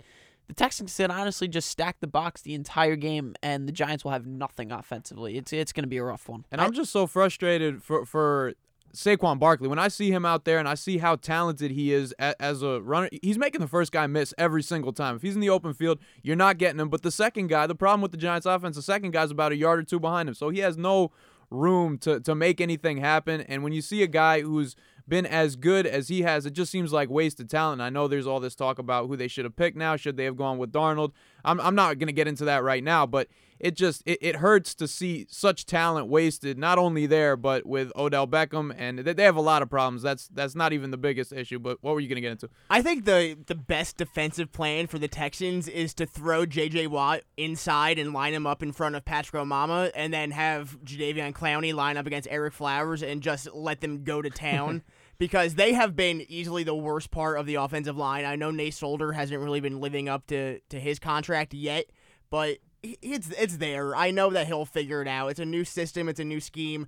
The 0.54 0.63
Texans 0.63 0.96
can 0.96 1.10
honestly 1.10 1.48
just 1.48 1.68
stack 1.68 2.00
the 2.00 2.06
box 2.06 2.44
the 2.44 2.54
entire 2.54 2.96
game, 2.96 3.34
and 3.42 3.68
the 3.68 3.72
Giants 3.72 4.04
will 4.04 4.12
have 4.12 4.28
nothing 4.28 4.72
offensively. 4.72 5.36
It's 5.36 5.52
it's 5.52 5.74
going 5.74 5.82
to 5.82 5.89
be 5.89 5.98
a 5.98 6.04
rough 6.04 6.30
one. 6.30 6.46
And 6.52 6.62
I'm 6.62 6.74
just 6.74 6.92
so 6.92 7.08
frustrated 7.08 7.82
for 7.82 8.06
for 8.06 8.54
Saquon 8.94 9.39
Barkley. 9.39 9.68
When 9.68 9.80
I 9.80 9.88
see 9.88 10.12
him 10.12 10.28
out 10.28 10.46
there 10.46 10.60
and 10.60 10.70
I 10.70 10.76
see 10.76 11.00
how 11.00 11.16
talented 11.16 11.72
he 11.72 11.92
is 11.92 12.13
a, 12.20 12.39
as 12.39 12.62
a 12.62 12.80
runner, 12.82 13.10
he's 13.24 13.39
making 13.39 13.62
the 13.62 13.68
first 13.68 13.92
guy 13.92 14.06
miss 14.06 14.32
every 14.38 14.62
single 14.62 14.94
time. 14.94 15.16
If 15.16 15.24
he's 15.24 15.34
in 15.34 15.42
the 15.42 15.50
open 15.50 15.74
field, 15.74 15.98
you're 16.22 16.36
not 16.36 16.60
getting 16.60 16.80
him. 16.80 16.89
But 16.89 17.02
the 17.02 17.10
second 17.10 17.48
guy, 17.48 17.66
the 17.66 17.74
problem 17.74 18.02
with 18.02 18.12
the 18.12 18.18
Giants 18.18 18.46
offense, 18.46 18.76
the 18.76 18.84
second 18.84 19.10
guy's 19.10 19.32
about 19.32 19.54
a 19.54 19.56
yard 19.56 19.80
or 19.80 19.84
two 19.84 20.00
behind 20.00 20.30
him. 20.30 20.36
So 20.36 20.50
he 20.50 20.60
has 20.60 20.78
no 20.78 21.12
room 21.50 21.98
to, 22.00 22.20
to 22.20 22.36
make 22.36 22.62
anything 22.62 22.98
happen. 22.98 23.42
And 23.42 23.63
when 23.63 23.74
you 23.74 23.82
see 23.82 24.04
a 24.04 24.08
guy 24.08 24.42
who's 24.42 24.76
been 25.08 25.26
as 25.26 25.56
good 25.56 25.86
as 25.86 26.08
he 26.08 26.22
has, 26.22 26.46
it 26.46 26.54
just 26.54 26.72
seems 26.72 26.94
like 26.94 27.10
wasted 27.10 27.50
talent. 27.50 27.82
I 27.82 27.89
know 27.89 28.08
there's 28.08 28.28
all 28.28 28.39
this 28.39 28.56
talk 28.56 28.80
about 28.80 29.08
who 29.08 29.16
they 29.16 29.28
should 29.28 29.46
have 29.46 29.56
picked 29.56 29.78
now. 29.78 29.96
Should 29.96 30.18
they 30.18 30.26
have 30.26 30.38
gone 30.38 30.58
with 30.58 30.72
Darnold? 30.72 31.12
I'm, 31.46 31.60
I'm 31.60 31.76
not 31.76 32.00
going 32.00 32.08
to 32.08 32.13
get 32.13 32.28
into 32.28 32.46
that 32.46 32.63
right 32.63 32.84
now, 32.84 33.06
but 33.06 33.28
it 33.63 33.76
just 33.76 34.04
it, 34.06 34.20
it 34.22 34.36
hurts 34.38 34.76
to 34.76 34.88
see 34.88 35.26
such 35.30 35.66
talent 35.66 36.08
wasted, 36.08 36.58
not 36.58 36.78
only 36.78 37.06
there, 37.06 37.38
but 37.38 37.66
with 37.66 37.92
Odell 37.96 38.28
Beckham. 38.28 38.74
And 38.78 39.00
they, 39.00 39.13
they 39.13 39.24
have 39.24 39.38
a 39.38 39.42
lot 39.42 39.62
of 39.62 39.70
problems. 39.70 40.02
That's 40.02 40.28
that's 40.28 40.54
not 40.54 40.74
even 40.74 40.92
the 40.92 40.98
biggest 40.98 41.32
issue. 41.32 41.60
But 41.60 41.78
what 41.82 41.94
were 41.94 42.02
you 42.02 42.10
going 42.10 42.18
to 42.18 42.22
get 42.22 42.32
into? 42.32 42.50
I 42.70 42.82
think 42.82 43.06
the 43.06 43.38
the 43.48 43.56
best 43.56 43.98
defensive 43.98 44.52
plan 44.52 44.88
for 44.88 45.00
the 45.00 45.08
Texans 45.08 45.70
is 45.70 45.94
to 45.96 46.06
throw 46.06 46.46
J.J. 46.46 46.88
Watt 46.88 47.22
inside 47.38 47.98
and 48.00 48.13
line 48.13 48.34
him 48.34 48.46
up 48.46 48.62
in 48.62 48.74
front 48.74 48.96
of 48.96 49.06
Patrick 49.06 49.42
Omameh, 49.42 49.92
and 49.96 50.13
then 50.13 50.32
have 50.32 50.78
Jadeveon 50.84 51.34
Clowney 51.34 51.74
line 51.74 51.96
up 51.96 52.06
against 52.06 52.30
Ereck 52.30 52.54
Flowers 52.54 53.02
and 53.02 53.22
just 53.22 53.54
let 53.54 53.80
them 53.80 54.04
go 54.04 54.22
to 54.22 54.30
town. 54.30 54.84
Because 55.17 55.56
they 55.56 55.73
have 55.73 55.95
been 55.95 56.26
easily 56.28 56.63
the 56.63 56.76
worst 56.76 57.12
part 57.12 57.38
of 57.39 57.45
the 57.45 57.56
offensive 57.56 57.95
line. 57.95 58.26
I 58.26 58.36
know 58.36 58.52
Nate 58.52 58.73
Solder 58.73 59.13
hasn't 59.13 59.39
really 59.39 59.60
been 59.60 59.80
living 59.80 60.10
up 60.10 60.28
to, 60.28 60.60
to 60.69 60.80
his 60.80 60.99
contract 60.99 61.54
yet, 61.54 61.86
but 62.30 62.58
it's 62.84 63.30
it's 63.32 63.58
there. 63.58 63.95
I 63.95 64.12
know 64.12 64.30
that 64.32 64.47
he'll 64.47 64.65
figure 64.65 65.02
it 65.02 65.08
out. 65.08 65.30
It's 65.30 65.39
a 65.39 65.45
new 65.45 65.63
system. 65.63 66.10
It's 66.10 66.19
a 66.19 66.26
new 66.26 66.39
scheme. 66.39 66.88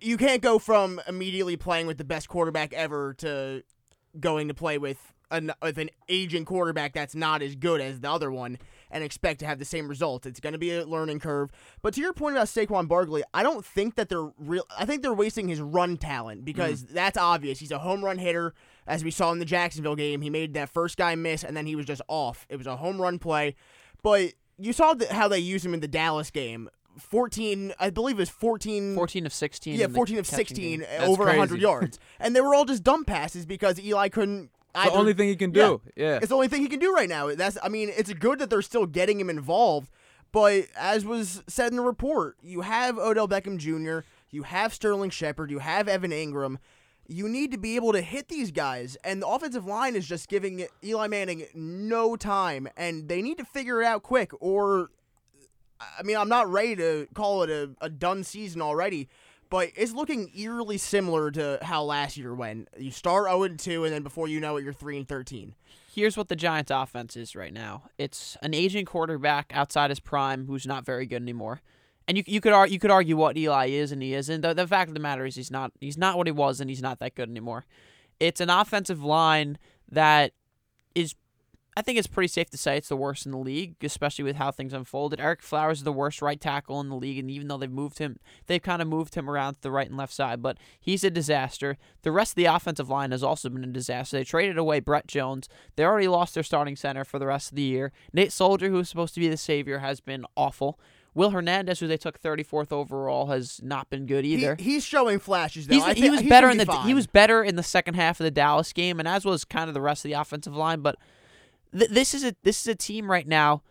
You 0.00 0.16
can't 0.16 0.42
go 0.42 0.58
from 0.58 1.00
immediately 1.08 1.56
playing 1.56 1.86
with 1.86 1.96
the 1.96 2.04
best 2.04 2.28
quarterback 2.28 2.72
ever 2.74 3.14
to 3.14 3.62
going 4.20 4.48
to 4.48 4.54
play 4.54 4.78
with 4.78 4.98
an 5.30 5.52
with 5.62 5.78
an 5.78 5.90
aging 6.08 6.44
quarterback 6.44 6.92
that's 6.92 7.14
not 7.14 7.42
as 7.42 7.56
good 7.56 7.80
as 7.80 8.00
the 8.00 8.10
other 8.10 8.30
one 8.30 8.58
and 8.92 9.02
expect 9.02 9.40
to 9.40 9.46
have 9.46 9.58
the 9.58 9.64
same 9.64 9.88
results. 9.88 10.26
It's 10.26 10.38
going 10.38 10.52
to 10.52 10.58
be 10.58 10.72
a 10.72 10.84
learning 10.84 11.18
curve. 11.18 11.50
But 11.80 11.94
to 11.94 12.00
your 12.00 12.12
point 12.12 12.36
about 12.36 12.46
Saquon 12.46 12.86
Barkley, 12.86 13.24
I 13.34 13.42
don't 13.42 13.64
think 13.64 13.96
that 13.96 14.08
they're 14.08 14.30
real. 14.38 14.64
I 14.78 14.84
think 14.84 15.02
they're 15.02 15.14
wasting 15.14 15.48
his 15.48 15.60
run 15.60 15.96
talent 15.96 16.44
because 16.44 16.84
mm. 16.84 16.90
that's 16.90 17.16
obvious. 17.16 17.58
He's 17.58 17.72
a 17.72 17.78
home 17.78 18.04
run 18.04 18.18
hitter, 18.18 18.54
as 18.86 19.02
we 19.02 19.10
saw 19.10 19.32
in 19.32 19.38
the 19.38 19.44
Jacksonville 19.44 19.96
game. 19.96 20.20
He 20.20 20.30
made 20.30 20.54
that 20.54 20.68
first 20.68 20.96
guy 20.96 21.14
miss, 21.14 21.42
and 21.42 21.56
then 21.56 21.66
he 21.66 21.74
was 21.74 21.86
just 21.86 22.02
off. 22.06 22.46
It 22.48 22.56
was 22.56 22.66
a 22.66 22.76
home 22.76 23.00
run 23.00 23.18
play, 23.18 23.56
but 24.02 24.34
you 24.58 24.72
saw 24.72 24.94
th- 24.94 25.10
how 25.10 25.26
they 25.26 25.38
used 25.38 25.64
him 25.64 25.74
in 25.74 25.80
the 25.80 25.88
Dallas 25.88 26.30
game. 26.30 26.68
14, 26.98 27.72
I 27.80 27.88
believe 27.88 28.16
it 28.16 28.20
was 28.20 28.28
14. 28.28 28.94
14 28.94 29.24
of 29.24 29.32
16. 29.32 29.80
Yeah, 29.80 29.86
14 29.86 30.18
of 30.18 30.26
16, 30.26 30.80
game. 30.80 30.80
That's 30.80 31.08
over 31.08 31.24
100 31.24 31.58
yards. 31.58 31.98
and 32.20 32.36
they 32.36 32.42
were 32.42 32.54
all 32.54 32.66
just 32.66 32.84
dump 32.84 33.06
passes 33.06 33.46
because 33.46 33.80
Eli 33.80 34.10
couldn't 34.10 34.50
It's 34.74 34.84
the 34.86 34.92
only 34.98 35.12
thing 35.12 35.28
he 35.28 35.36
can 35.36 35.52
Yeah. 35.54 35.66
do. 35.66 35.80
Yeah. 35.96 36.16
It's 36.16 36.28
the 36.28 36.34
only 36.34 36.48
thing 36.48 36.62
he 36.62 36.68
can 36.68 36.78
do 36.80 36.92
right 36.94 37.08
now. 37.08 37.34
That's 37.34 37.58
I 37.62 37.68
mean, 37.68 37.90
it's 37.94 38.12
good 38.14 38.38
that 38.38 38.48
they're 38.50 38.62
still 38.62 38.86
getting 38.86 39.20
him 39.20 39.28
involved, 39.30 39.90
but 40.32 40.64
as 40.76 41.04
was 41.04 41.42
said 41.46 41.70
in 41.72 41.76
the 41.76 41.82
report, 41.82 42.36
you 42.42 42.62
have 42.62 42.98
Odell 42.98 43.28
Beckham 43.28 43.58
Jr., 43.58 44.06
you 44.30 44.44
have 44.44 44.72
Sterling 44.72 45.10
Shepard, 45.10 45.50
you 45.50 45.58
have 45.58 45.88
Evan 45.88 46.10
Engram. 46.10 46.56
You 47.06 47.28
need 47.28 47.50
to 47.50 47.58
be 47.58 47.76
able 47.76 47.92
to 47.92 48.00
hit 48.00 48.28
these 48.28 48.50
guys, 48.50 48.96
and 49.04 49.20
the 49.20 49.26
offensive 49.26 49.66
line 49.66 49.94
is 49.96 50.06
just 50.08 50.28
giving 50.28 50.64
Eli 50.82 51.08
Manning 51.08 51.44
no 51.52 52.16
time, 52.16 52.68
and 52.76 53.08
they 53.08 53.20
need 53.20 53.36
to 53.38 53.44
figure 53.44 53.82
it 53.82 53.84
out 53.84 54.02
quick. 54.02 54.30
Or, 54.40 54.90
I 55.98 56.02
mean, 56.04 56.16
I'm 56.16 56.28
not 56.28 56.48
ready 56.50 56.76
to 56.76 57.08
call 57.12 57.42
it 57.42 57.50
a, 57.50 57.70
a 57.82 57.90
done 57.90 58.24
season 58.24 58.62
already, 58.62 59.08
but 59.52 59.68
it's 59.76 59.92
looking 59.92 60.30
eerily 60.34 60.78
similar 60.78 61.30
to 61.30 61.58
how 61.60 61.82
last 61.82 62.16
year 62.16 62.34
went. 62.34 62.68
You 62.78 62.90
start 62.90 63.26
0 63.28 63.48
2, 63.48 63.84
and 63.84 63.92
then 63.92 64.02
before 64.02 64.26
you 64.26 64.40
know 64.40 64.56
it, 64.56 64.64
you're 64.64 64.72
3 64.72 64.96
and 64.96 65.06
13. 65.06 65.54
Here's 65.94 66.16
what 66.16 66.28
the 66.28 66.36
Giants' 66.36 66.70
offense 66.70 67.18
is 67.18 67.36
right 67.36 67.52
now. 67.52 67.82
It's 67.98 68.38
an 68.40 68.54
aging 68.54 68.86
quarterback 68.86 69.52
outside 69.54 69.90
his 69.90 70.00
prime 70.00 70.46
who's 70.46 70.66
not 70.66 70.86
very 70.86 71.04
good 71.04 71.20
anymore. 71.20 71.60
And 72.08 72.16
you 72.16 72.24
you 72.26 72.40
could 72.40 72.54
ar- 72.54 72.66
you 72.66 72.78
could 72.78 72.90
argue 72.90 73.14
what 73.14 73.36
Eli 73.36 73.66
is 73.66 73.92
and 73.92 74.02
he 74.02 74.14
isn't. 74.14 74.40
The, 74.40 74.54
the 74.54 74.66
fact 74.66 74.88
of 74.88 74.94
the 74.94 75.00
matter 75.00 75.26
is 75.26 75.34
he's 75.34 75.50
not 75.50 75.70
he's 75.80 75.98
not 75.98 76.16
what 76.16 76.26
he 76.26 76.32
was 76.32 76.58
and 76.58 76.70
he's 76.70 76.80
not 76.80 76.98
that 77.00 77.14
good 77.14 77.28
anymore. 77.28 77.66
It's 78.18 78.40
an 78.40 78.48
offensive 78.48 79.04
line 79.04 79.58
that 79.90 80.32
is 80.94 81.14
I 81.74 81.80
think 81.80 81.98
it's 81.98 82.06
pretty 82.06 82.28
safe 82.28 82.50
to 82.50 82.58
say 82.58 82.76
it's 82.76 82.90
the 82.90 82.96
worst 82.96 83.24
in 83.24 83.32
the 83.32 83.38
league, 83.38 83.76
especially 83.82 84.24
with 84.24 84.36
how 84.36 84.50
things 84.50 84.74
unfolded. 84.74 85.18
Ereck 85.18 85.40
Flowers 85.40 85.78
is 85.78 85.84
the 85.84 85.92
worst 85.92 86.20
right 86.20 86.38
tackle 86.38 86.80
in 86.80 86.90
the 86.90 86.96
league, 86.96 87.18
and 87.18 87.30
even 87.30 87.48
though 87.48 87.56
they've 87.56 87.70
moved 87.70 87.98
him, 87.98 88.18
they've 88.46 88.62
kind 88.62 88.82
of 88.82 88.88
moved 88.88 89.14
him 89.14 89.30
around 89.30 89.54
to 89.54 89.62
the 89.62 89.70
right 89.70 89.88
and 89.88 89.96
left 89.96 90.12
side, 90.12 90.42
but 90.42 90.58
he's 90.78 91.02
a 91.02 91.10
disaster. 91.10 91.78
The 92.02 92.12
rest 92.12 92.32
of 92.32 92.36
the 92.36 92.44
offensive 92.44 92.90
line 92.90 93.10
has 93.10 93.22
also 93.22 93.48
been 93.48 93.64
a 93.64 93.68
disaster. 93.68 94.18
They 94.18 94.24
traded 94.24 94.58
away 94.58 94.80
Brett 94.80 95.06
Jones. 95.06 95.48
They 95.76 95.84
already 95.84 96.08
lost 96.08 96.34
their 96.34 96.42
starting 96.42 96.76
center 96.76 97.04
for 97.04 97.18
the 97.18 97.26
rest 97.26 97.50
of 97.50 97.56
the 97.56 97.62
year. 97.62 97.90
Nate 98.12 98.32
Solder, 98.32 98.68
who 98.68 98.74
was 98.76 98.90
supposed 98.90 99.14
to 99.14 99.20
be 99.20 99.28
the 99.28 99.38
savior, 99.38 99.78
has 99.78 100.00
been 100.00 100.26
awful. 100.36 100.78
Will 101.14 101.30
Hernandez, 101.30 101.80
who 101.80 101.86
they 101.86 101.96
took 101.96 102.20
34th 102.20 102.72
overall, 102.72 103.26
has 103.26 103.60
not 103.62 103.88
been 103.88 104.06
good 104.06 104.24
He, 104.24 104.34
either. 104.34 104.56
he's 104.58 104.84
showing 104.84 105.18
flashes 105.18 105.66
though. 105.66 105.80
I 105.80 105.94
he 105.94 106.08
was 106.10 106.22
better 106.22 106.48
in 106.48 106.56
the 106.58 106.70
he 106.82 106.94
was 106.94 107.06
better 107.06 107.42
in 107.42 107.56
the 107.56 107.62
second 107.62 107.94
half 107.94 108.18
of 108.20 108.24
the 108.24 108.30
Dallas 108.30 108.72
game, 108.72 108.98
and 108.98 109.06
as 109.08 109.24
was 109.24 109.44
kind 109.44 109.68
of 109.68 109.74
the 109.74 109.80
rest 109.80 110.04
of 110.04 110.10
the 110.10 110.14
offensive 110.14 110.56
line. 110.56 110.80
But 110.80 110.96
th- 111.76 111.90
this 111.90 112.14
is 112.14 112.24
a 112.24 112.34
this 112.42 112.60
is 112.60 112.66
a 112.66 112.74
team 112.74 113.10
right 113.10 113.26
now 113.26 113.62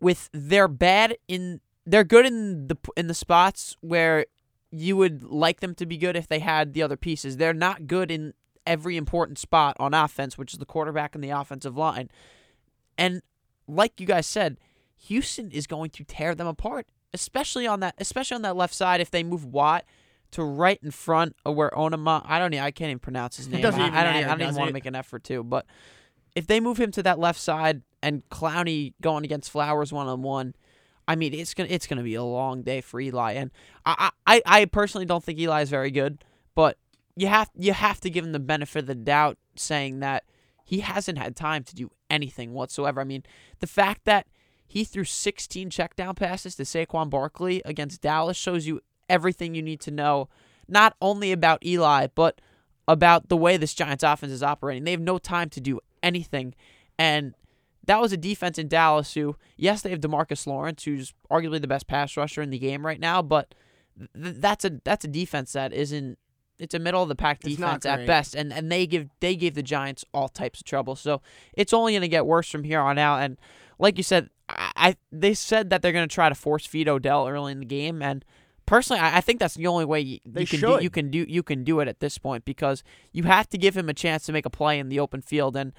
with 0.00 0.28
they're 0.32 0.68
bad 0.68 1.16
in 1.28 1.60
they're 1.86 2.04
good 2.04 2.26
in 2.26 2.68
the 2.68 2.76
in 2.96 3.06
the 3.06 3.14
spots 3.14 3.76
where 3.80 4.26
you 4.70 4.96
would 4.96 5.24
like 5.24 5.60
them 5.60 5.74
to 5.74 5.86
be 5.86 5.96
good 5.96 6.16
if 6.16 6.28
they 6.28 6.38
had 6.38 6.74
the 6.74 6.82
other 6.82 6.96
pieces. 6.96 7.36
They're 7.36 7.52
not 7.52 7.86
good 7.86 8.10
in 8.10 8.34
every 8.66 8.96
important 8.96 9.38
spot 9.38 9.76
on 9.80 9.94
offense, 9.94 10.38
which 10.38 10.52
is 10.52 10.58
the 10.58 10.66
quarterback 10.66 11.14
and 11.14 11.24
the 11.24 11.30
offensive 11.30 11.76
line. 11.76 12.08
And 12.96 13.22
like 13.66 14.00
you 14.00 14.06
guys 14.06 14.26
said, 14.26 14.58
Houston 15.06 15.50
is 15.50 15.66
going 15.66 15.90
to 15.90 16.04
tear 16.04 16.34
them 16.34 16.46
apart, 16.46 16.86
especially 17.12 17.66
on 17.66 17.80
that 17.80 17.94
especially 17.98 18.36
on 18.36 18.42
that 18.42 18.56
left 18.56 18.74
side 18.74 19.00
if 19.00 19.10
they 19.10 19.22
move 19.22 19.44
Watt 19.44 19.84
to 20.32 20.44
right 20.44 20.78
in 20.82 20.92
front 20.92 21.34
of 21.44 21.56
where 21.56 21.70
Onama 21.70 22.22
I 22.24 22.38
don't 22.38 22.54
I 22.54 22.70
can't 22.70 22.90
even 22.90 22.98
pronounce 23.00 23.36
his 23.38 23.48
name. 23.48 23.62
I, 23.66 24.00
I 24.00 24.04
don't 24.04 24.14
I 24.24 24.28
don't 24.28 24.42
even 24.42 24.54
want 24.56 24.68
to 24.68 24.74
make 24.74 24.86
an 24.86 24.94
effort 24.94 25.24
to, 25.24 25.42
but 25.42 25.66
if 26.34 26.46
they 26.46 26.60
move 26.60 26.78
him 26.78 26.90
to 26.92 27.02
that 27.02 27.18
left 27.18 27.40
side 27.40 27.82
and 28.02 28.28
Clowney 28.30 28.94
going 29.00 29.24
against 29.24 29.50
Flowers 29.50 29.92
one 29.92 30.06
on 30.06 30.22
one, 30.22 30.54
I 31.08 31.16
mean 31.16 31.34
it's 31.34 31.54
gonna 31.54 31.68
it's 31.70 31.86
gonna 31.86 32.02
be 32.02 32.14
a 32.14 32.22
long 32.22 32.62
day 32.62 32.80
for 32.80 33.00
Eli. 33.00 33.32
And 33.32 33.50
I 33.84 34.10
I, 34.26 34.42
I 34.46 34.64
personally 34.66 35.06
don't 35.06 35.24
think 35.24 35.38
Eli 35.38 35.62
is 35.62 35.70
very 35.70 35.90
good, 35.90 36.24
but 36.54 36.78
you 37.16 37.26
have 37.26 37.50
you 37.56 37.72
have 37.72 38.00
to 38.00 38.10
give 38.10 38.24
him 38.24 38.32
the 38.32 38.38
benefit 38.38 38.80
of 38.80 38.86
the 38.86 38.94
doubt, 38.94 39.38
saying 39.56 40.00
that 40.00 40.24
he 40.64 40.80
hasn't 40.80 41.18
had 41.18 41.34
time 41.34 41.64
to 41.64 41.74
do 41.74 41.90
anything 42.08 42.52
whatsoever. 42.52 43.00
I 43.00 43.04
mean, 43.04 43.24
the 43.58 43.66
fact 43.66 44.04
that 44.04 44.26
he 44.66 44.84
threw 44.84 45.02
16 45.02 45.68
check 45.70 45.96
down 45.96 46.14
passes 46.14 46.54
to 46.54 46.62
Saquon 46.62 47.10
Barkley 47.10 47.60
against 47.64 48.02
Dallas 48.02 48.36
shows 48.36 48.68
you 48.68 48.80
everything 49.08 49.56
you 49.56 49.62
need 49.62 49.80
to 49.80 49.90
know, 49.90 50.28
not 50.68 50.94
only 51.02 51.32
about 51.32 51.66
Eli, 51.66 52.06
but 52.14 52.40
about 52.86 53.28
the 53.28 53.36
way 53.36 53.56
this 53.56 53.74
Giants 53.74 54.04
offense 54.04 54.32
is 54.32 54.44
operating. 54.44 54.84
They 54.84 54.92
have 54.92 55.00
no 55.00 55.18
time 55.18 55.50
to 55.50 55.60
do 55.60 55.80
anything. 56.02 56.54
And 56.98 57.34
that 57.86 58.00
was 58.00 58.12
a 58.12 58.16
defense 58.16 58.58
in 58.58 58.68
Dallas 58.68 59.14
who, 59.14 59.36
yes, 59.56 59.82
they 59.82 59.90
have 59.90 60.00
Demarcus 60.00 60.46
Lawrence, 60.46 60.84
who's 60.84 61.14
arguably 61.30 61.60
the 61.60 61.66
best 61.66 61.86
pass 61.86 62.16
rusher 62.16 62.42
in 62.42 62.50
the 62.50 62.58
game 62.58 62.84
right 62.84 63.00
now, 63.00 63.22
but 63.22 63.54
th- 63.98 64.36
that's 64.36 64.64
a 64.64 64.80
that's 64.84 65.04
a 65.04 65.08
defense 65.08 65.52
that 65.52 65.72
isn't 65.72 66.18
it's 66.58 66.74
a 66.74 66.78
middle 66.78 67.02
of 67.02 67.08
the 67.08 67.16
pack 67.16 67.40
defense 67.40 67.86
at 67.86 68.06
best 68.06 68.34
and 68.34 68.52
and 68.52 68.70
they 68.70 68.86
give 68.86 69.08
they 69.20 69.34
gave 69.34 69.54
the 69.54 69.62
Giants 69.62 70.04
all 70.12 70.28
types 70.28 70.60
of 70.60 70.66
trouble. 70.66 70.94
So 70.94 71.22
it's 71.54 71.72
only 71.72 71.92
going 71.92 72.02
to 72.02 72.08
get 72.08 72.26
worse 72.26 72.50
from 72.50 72.64
here 72.64 72.80
on 72.80 72.98
out 72.98 73.22
and 73.22 73.38
like 73.78 73.96
you 73.96 74.02
said 74.02 74.28
I, 74.48 74.72
I 74.76 74.96
they 75.10 75.34
said 75.34 75.70
that 75.70 75.80
they're 75.80 75.92
going 75.92 76.08
to 76.08 76.14
try 76.14 76.28
to 76.28 76.34
force 76.34 76.66
feed 76.66 76.88
Odell 76.88 77.26
early 77.26 77.52
in 77.52 77.60
the 77.60 77.66
game 77.66 78.02
and 78.02 78.24
personally 78.66 79.00
I, 79.00 79.18
I 79.18 79.20
think 79.20 79.40
that's 79.40 79.54
the 79.54 79.66
only 79.66 79.84
way 79.84 80.00
you, 80.00 80.18
you 80.24 80.46
can 80.46 80.60
do, 80.60 80.78
you 80.80 80.90
can 80.90 81.10
do 81.10 81.26
you 81.28 81.42
can 81.42 81.64
do 81.64 81.80
it 81.80 81.88
at 81.88 82.00
this 82.00 82.18
point 82.18 82.44
because 82.44 82.82
you 83.12 83.24
have 83.24 83.48
to 83.50 83.58
give 83.58 83.76
him 83.76 83.88
a 83.88 83.94
chance 83.94 84.24
to 84.26 84.32
make 84.32 84.46
a 84.46 84.50
play 84.50 84.78
in 84.78 84.88
the 84.88 85.00
open 85.00 85.22
field 85.22 85.56
and 85.56 85.72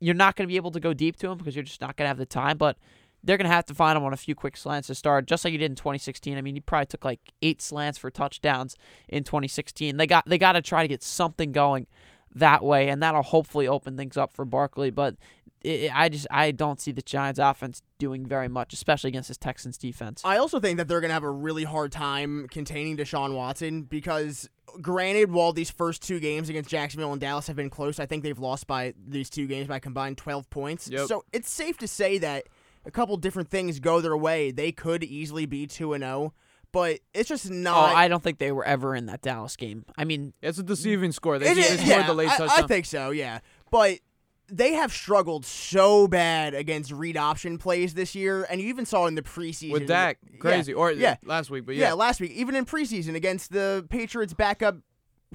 you're 0.00 0.14
not 0.14 0.36
going 0.36 0.46
to 0.46 0.52
be 0.52 0.56
able 0.56 0.70
to 0.72 0.80
go 0.80 0.92
deep 0.92 1.16
to 1.16 1.30
him 1.30 1.38
because 1.38 1.54
you're 1.56 1.64
just 1.64 1.80
not 1.80 1.96
going 1.96 2.04
to 2.04 2.08
have 2.08 2.18
the 2.18 2.26
time 2.26 2.58
but 2.58 2.76
they're 3.24 3.38
going 3.38 3.48
to 3.48 3.54
have 3.54 3.64
to 3.66 3.74
find 3.74 3.96
him 3.96 4.04
on 4.04 4.12
a 4.12 4.18
few 4.18 4.34
quick 4.34 4.56
slants 4.56 4.88
to 4.88 4.94
start, 4.94 5.26
just 5.26 5.44
like 5.44 5.52
you 5.52 5.58
did 5.58 5.70
in 5.70 5.76
2016. 5.76 6.36
I 6.36 6.42
mean, 6.42 6.54
he 6.54 6.60
probably 6.60 6.86
took 6.86 7.04
like 7.04 7.20
eight 7.40 7.62
slants 7.62 7.98
for 7.98 8.10
touchdowns 8.10 8.76
in 9.08 9.24
2016. 9.24 9.96
They 9.96 10.06
got 10.06 10.26
they 10.26 10.38
got 10.38 10.52
to 10.52 10.62
try 10.62 10.82
to 10.82 10.88
get 10.88 11.02
something 11.02 11.50
going 11.50 11.86
that 12.34 12.62
way, 12.62 12.88
and 12.88 13.02
that'll 13.02 13.22
hopefully 13.22 13.66
open 13.66 13.96
things 13.96 14.16
up 14.16 14.34
for 14.34 14.44
Barkley. 14.44 14.90
But 14.90 15.16
it, 15.64 15.90
I 15.94 16.08
just 16.08 16.26
I 16.30 16.50
don't 16.50 16.80
see 16.80 16.92
the 16.92 17.02
Giants' 17.02 17.38
offense 17.40 17.82
doing 17.98 18.26
very 18.26 18.48
much, 18.48 18.72
especially 18.72 19.08
against 19.08 19.28
this 19.28 19.38
Texans 19.38 19.78
defense. 19.78 20.20
I 20.24 20.36
also 20.36 20.60
think 20.60 20.76
that 20.76 20.86
they're 20.88 21.00
going 21.00 21.08
to 21.08 21.14
have 21.14 21.24
a 21.24 21.30
really 21.30 21.64
hard 21.64 21.90
time 21.90 22.46
containing 22.50 22.96
Deshaun 22.96 23.34
Watson 23.34 23.82
because, 23.82 24.48
granted, 24.82 25.32
while 25.32 25.52
these 25.52 25.70
first 25.70 26.02
two 26.02 26.20
games 26.20 26.48
against 26.48 26.70
Jacksonville 26.70 27.12
and 27.12 27.20
Dallas 27.20 27.46
have 27.46 27.56
been 27.56 27.70
close, 27.70 27.98
I 27.98 28.06
think 28.06 28.22
they've 28.22 28.38
lost 28.38 28.66
by 28.66 28.94
these 29.08 29.30
two 29.30 29.46
games 29.46 29.66
by 29.66 29.78
combined 29.78 30.18
12 30.18 30.50
points. 30.50 30.88
Yep. 30.88 31.08
So 31.08 31.24
it's 31.32 31.50
safe 31.50 31.78
to 31.78 31.88
say 31.88 32.18
that 32.18 32.44
a 32.84 32.90
couple 32.90 33.16
different 33.16 33.48
things 33.48 33.80
go 33.80 34.00
their 34.02 34.16
way. 34.16 34.50
They 34.50 34.70
could 34.70 35.02
easily 35.02 35.46
be 35.46 35.66
2 35.66 35.94
and 35.94 36.04
0, 36.04 36.34
but 36.72 37.00
it's 37.14 37.30
just 37.30 37.48
not. 37.50 37.76
Oh, 37.76 37.86
not. 37.86 37.96
I 37.96 38.08
don't 38.08 38.22
think 38.22 38.38
they 38.38 38.52
were 38.52 38.64
ever 38.64 38.94
in 38.94 39.06
that 39.06 39.22
Dallas 39.22 39.56
game. 39.56 39.86
I 39.96 40.04
mean, 40.04 40.34
It's 40.42 40.58
a 40.58 40.62
deceiving 40.62 41.12
score. 41.12 41.38
They, 41.38 41.52
It 41.52 41.54
they 41.54 41.60
is- 41.62 41.66
scored 41.80 41.88
yeah, 41.88 42.06
the 42.06 42.12
late 42.14 42.28
I, 42.28 42.36
touchdown. 42.36 42.64
I 42.64 42.66
think 42.66 42.84
so, 42.84 43.10
yeah. 43.10 43.38
But 43.70 44.00
they 44.48 44.74
have 44.74 44.92
struggled 44.92 45.44
so 45.46 46.06
bad 46.06 46.54
against 46.54 46.92
read 46.92 47.16
option 47.16 47.56
plays 47.58 47.94
this 47.94 48.14
year, 48.14 48.46
and 48.50 48.60
you 48.60 48.68
even 48.68 48.84
saw 48.86 49.06
in 49.06 49.14
the 49.14 49.22
preseason 49.22 49.72
with 49.72 49.86
Dak, 49.86 50.18
Yeah, 50.30 50.38
crazy. 50.38 50.72
Or 50.74 50.92
yeah. 50.92 51.12
Uh, 51.12 51.28
last 51.28 51.50
week, 51.50 51.64
but 51.66 51.74
yeah. 51.76 51.88
yeah. 51.88 51.92
last 51.94 52.20
week, 52.20 52.30
even 52.32 52.54
in 52.54 52.64
preseason 52.66 53.14
against 53.14 53.52
the 53.52 53.86
Patriots 53.88 54.34
backup 54.34 54.76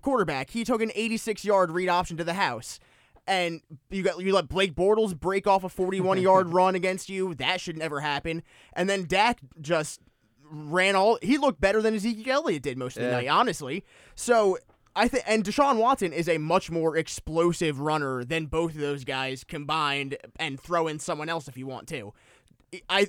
quarterback, 0.02 0.52
he 0.52 0.64
took 0.64 0.82
an 0.82 0.92
86 0.96 1.44
yard 1.44 1.72
read 1.72 1.90
option 1.90 2.18
to 2.18 2.24
the 2.24 2.36
house. 2.36 2.80
And 3.28 3.62
you 3.92 4.02
got 4.02 4.20
you 4.20 4.34
let 4.34 4.48
Blake 4.48 4.74
Bortles 4.74 5.18
break 5.20 5.46
off 5.46 5.64
a 5.64 5.70
41 5.70 6.20
yard 6.22 6.48
run 6.54 6.74
against 6.76 7.10
you. 7.10 7.36
That 7.36 7.62
should 7.62 7.78
never 7.78 8.00
happen. 8.00 8.42
And 8.74 8.90
then 8.90 9.06
Dak 9.06 9.40
just 9.62 10.02
ran 10.52 10.96
all. 10.96 11.20
He 11.22 11.38
looked 11.38 11.62
better 11.62 11.80
than 11.82 11.94
Ezekiel 11.94 12.42
Elliott 12.44 12.64
did 12.64 12.78
most 12.78 12.98
of 12.98 13.04
the 13.04 13.10
Yeah. 13.10 13.16
night, 13.18 13.28
honestly. 13.28 13.84
So 14.16 14.58
I 15.00 15.08
think, 15.08 15.24
and 15.26 15.46
Deshaun 15.46 15.78
Watson 15.78 16.12
is 16.12 16.28
a 16.28 16.38
much 16.38 16.70
more 16.70 16.98
explosive 16.98 17.80
runner 17.80 18.26
than 18.26 18.48
both 18.48 18.76
of 18.76 18.82
those 18.82 19.06
guys 19.06 19.46
combined. 19.46 20.18
And 20.38 20.60
throw 20.60 20.88
in 20.88 21.00
someone 21.00 21.30
else 21.30 21.48
if 21.48 21.58
you 21.58 21.66
want 21.68 21.88
to. 21.88 22.14
I, 22.90 23.08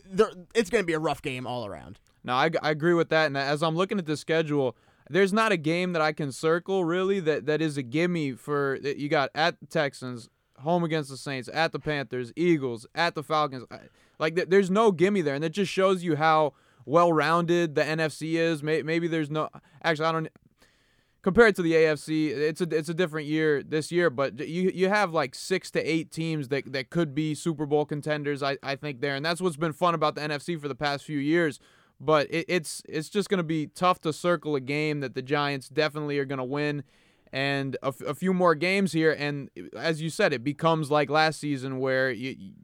it's 0.55 0.70
going 0.70 0.83
to 0.83 0.87
be 0.87 0.92
a 0.92 0.98
rough 0.98 1.20
game 1.20 1.46
all 1.46 1.66
around. 1.66 1.98
No, 2.22 2.35
I, 2.35 2.50
I 2.62 2.70
agree 2.70 2.94
with 2.94 3.09
that. 3.11 3.26
And 3.26 3.37
as 3.37 3.62
I'm 3.62 3.76
looking 3.76 3.98
at 3.98 4.07
the 4.07 4.16
schedule, 4.16 4.76
there's 5.09 5.33
not 5.33 5.53
a 5.53 5.57
game 5.57 5.92
that 5.92 6.03
I 6.03 6.12
can 6.12 6.31
circle 6.33 6.85
really 6.85 7.18
that, 7.20 7.46
that 7.46 7.61
is 7.61 7.76
a 7.76 7.83
gimme 7.83 8.33
for 8.33 8.79
that 8.83 8.98
you 8.98 9.09
got 9.09 9.31
at 9.35 9.59
the 9.59 9.66
Texans, 9.66 10.29
home 10.61 10.85
against 10.85 11.11
the 11.11 11.16
Saints, 11.16 11.50
at 11.53 11.72
the 11.72 11.81
Panthers, 11.81 12.33
Eagles, 12.37 12.87
at 12.94 13.14
the 13.14 13.22
Falcons. 13.22 13.64
Like 14.18 14.37
th- 14.37 14.48
there's 14.48 14.70
no 14.70 14.92
gimme 14.92 15.22
there, 15.22 15.35
and 15.35 15.44
it 15.44 15.53
just 15.53 15.72
shows 15.72 16.05
you 16.05 16.16
how 16.16 16.55
well-rounded 16.87 17.74
the 17.74 17.83
NFC 17.83 18.35
is. 18.35 18.62
Maybe 18.62 19.09
there's 19.09 19.31
no 19.31 19.48
actually 19.83 20.07
I 20.07 20.12
don't 20.12 20.29
compared 21.22 21.54
to 21.56 21.62
the 21.62 21.72
AFC, 21.72 22.28
it's 22.28 22.61
a 22.61 22.68
it's 22.74 22.88
a 22.88 22.94
different 22.94 23.26
year 23.26 23.62
this 23.62 23.92
year, 23.92 24.11
but 24.11 24.38
you 24.40 24.70
you 24.74 24.88
have 24.88 25.12
like 25.12 25.35
six 25.35 25.70
to 25.72 25.83
eight 25.83 26.11
teams 26.11 26.48
that, 26.48 26.72
that 26.72 26.90
could 26.90 27.14
be 27.14 27.35
Super 27.35 27.66
Bowl 27.66 27.85
contenders. 27.85 28.42
I, 28.42 28.59
I 28.62 28.76
think 28.76 29.00
there, 29.00 29.14
and 29.14 29.24
that's 29.24 29.40
what's 29.40 29.56
been 29.56 29.72
fun 29.72 29.94
about 29.94 30.14
the 30.14 30.22
NFC 30.22 30.61
for 30.61 30.68
the 30.68 30.74
past 30.74 31.04
few 31.04 31.18
years. 31.18 31.61
But 32.00 32.28
it, 32.30 32.46
it's 32.48 32.83
it's 32.88 33.09
just 33.11 33.28
going 33.28 33.38
to 33.38 33.44
be 33.44 33.66
tough 33.66 34.00
to 34.02 34.12
circle 34.12 34.54
a 34.54 34.61
game 34.61 35.00
that 35.00 35.14
the 35.14 35.22
Giants 35.22 35.68
definitely 35.68 36.18
are 36.18 36.24
going 36.24 36.38
to 36.38 36.44
win, 36.44 36.83
and 37.33 37.76
a, 37.83 37.88
f- 37.88 38.00
a 38.00 38.14
few 38.14 38.33
more 38.33 38.54
games 38.54 38.92
here, 38.92 39.14
and 39.18 39.50
as 39.76 40.00
you 40.00 40.09
said, 40.09 40.33
it 40.33 40.42
becomes 40.42 40.90
like 40.90 41.11
last 41.11 41.40
season 41.40 41.78
where 41.78 42.11
you 42.11 42.54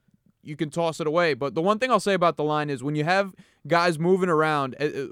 you 0.42 0.57
can 0.57 0.71
toss 0.71 1.01
it 1.01 1.07
away. 1.07 1.35
But 1.35 1.55
the 1.55 1.61
one 1.61 1.79
thing 1.79 1.90
I'll 1.90 2.01
say 2.01 2.14
about 2.14 2.37
the 2.37 2.45
line 2.45 2.71
is 2.71 2.83
when 2.83 2.95
you 2.95 3.05
have 3.05 3.35
guys 3.66 3.99
moving 3.99 4.31
around, 4.31 4.77
uh, 4.81 4.85
uh, 4.85 5.07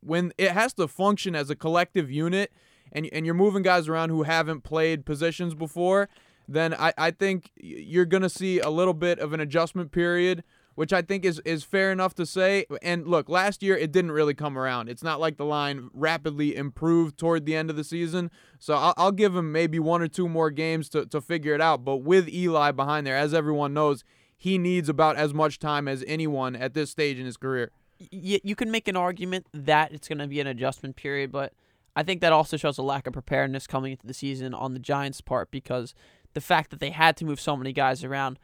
when 0.00 0.32
it 0.38 0.52
has 0.52 0.72
to 0.74 0.88
function 0.88 1.34
as 1.34 1.50
a 1.50 1.56
collective 1.56 2.10
unit 2.10 2.52
and 2.92 3.08
and 3.12 3.26
you're 3.26 3.34
moving 3.34 3.62
guys 3.62 3.88
around 3.88 4.10
who 4.10 4.22
haven't 4.22 4.62
played 4.62 5.04
positions 5.04 5.54
before, 5.54 6.08
then 6.48 6.74
I, 6.74 6.92
I 6.96 7.10
think 7.10 7.50
you're 7.56 8.06
going 8.06 8.22
to 8.22 8.30
see 8.30 8.58
a 8.58 8.70
little 8.70 8.94
bit 8.94 9.18
of 9.18 9.32
an 9.32 9.40
adjustment 9.40 9.92
period, 9.92 10.42
which 10.74 10.92
I 10.92 11.02
think 11.02 11.24
is, 11.24 11.40
is 11.44 11.62
fair 11.62 11.92
enough 11.92 12.14
to 12.14 12.24
say. 12.24 12.64
And 12.80 13.06
look, 13.06 13.28
last 13.28 13.62
year 13.62 13.76
it 13.76 13.92
didn't 13.92 14.12
really 14.12 14.32
come 14.32 14.56
around. 14.56 14.88
It's 14.88 15.02
not 15.02 15.20
like 15.20 15.36
the 15.36 15.44
line 15.44 15.90
rapidly 15.92 16.56
improved 16.56 17.18
toward 17.18 17.44
the 17.44 17.54
end 17.54 17.68
of 17.68 17.76
the 17.76 17.84
season. 17.84 18.30
So 18.58 18.74
I'll, 18.74 18.94
I'll 18.96 19.12
give 19.12 19.36
him 19.36 19.52
maybe 19.52 19.78
one 19.78 20.00
or 20.00 20.08
two 20.08 20.28
more 20.28 20.50
games 20.50 20.88
to, 20.90 21.04
to 21.06 21.20
figure 21.20 21.54
it 21.54 21.60
out. 21.60 21.84
But 21.84 21.98
with 21.98 22.28
Eli 22.28 22.70
behind 22.72 23.06
there, 23.06 23.16
as 23.16 23.34
everyone 23.34 23.74
knows, 23.74 24.02
he 24.34 24.56
needs 24.56 24.88
about 24.88 25.16
as 25.16 25.34
much 25.34 25.58
time 25.58 25.86
as 25.88 26.02
anyone 26.06 26.56
at 26.56 26.72
this 26.72 26.90
stage 26.90 27.18
in 27.18 27.26
his 27.26 27.36
career. 27.36 27.72
Y- 28.00 28.40
you 28.42 28.54
can 28.54 28.70
make 28.70 28.88
an 28.88 28.96
argument 28.96 29.46
that 29.52 29.92
it's 29.92 30.08
going 30.08 30.18
to 30.18 30.26
be 30.26 30.40
an 30.40 30.46
adjustment 30.46 30.96
period, 30.96 31.32
but 31.32 31.52
I 31.96 32.02
think 32.02 32.20
that 32.20 32.32
also 32.32 32.56
shows 32.56 32.78
a 32.78 32.82
lack 32.82 33.06
of 33.06 33.12
preparedness 33.12 33.66
coming 33.66 33.92
into 33.92 34.06
the 34.06 34.14
season 34.14 34.54
on 34.54 34.72
the 34.72 34.78
Giants' 34.78 35.20
part 35.20 35.50
because 35.50 35.94
the 36.34 36.40
fact 36.40 36.70
that 36.70 36.80
they 36.80 36.90
had 36.90 37.16
to 37.16 37.24
move 37.24 37.40
so 37.40 37.56
many 37.56 37.72
guys 37.72 38.04
around. 38.04 38.38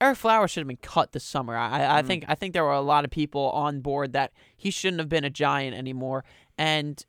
Ereck 0.00 0.16
Flowers 0.16 0.50
should 0.50 0.60
have 0.60 0.68
been 0.68 0.76
cut 0.78 1.12
this 1.12 1.24
summer. 1.24 1.56
I, 1.56 1.98
I 1.98 2.02
mm. 2.02 2.06
think 2.06 2.24
I 2.28 2.34
think 2.34 2.54
there 2.54 2.64
were 2.64 2.72
a 2.72 2.80
lot 2.80 3.04
of 3.04 3.10
people 3.10 3.50
on 3.50 3.80
board 3.80 4.12
that 4.12 4.32
he 4.56 4.70
shouldn't 4.70 5.00
have 5.00 5.08
been 5.08 5.24
a 5.24 5.30
Giant 5.30 5.76
anymore, 5.76 6.24
and 6.56 7.04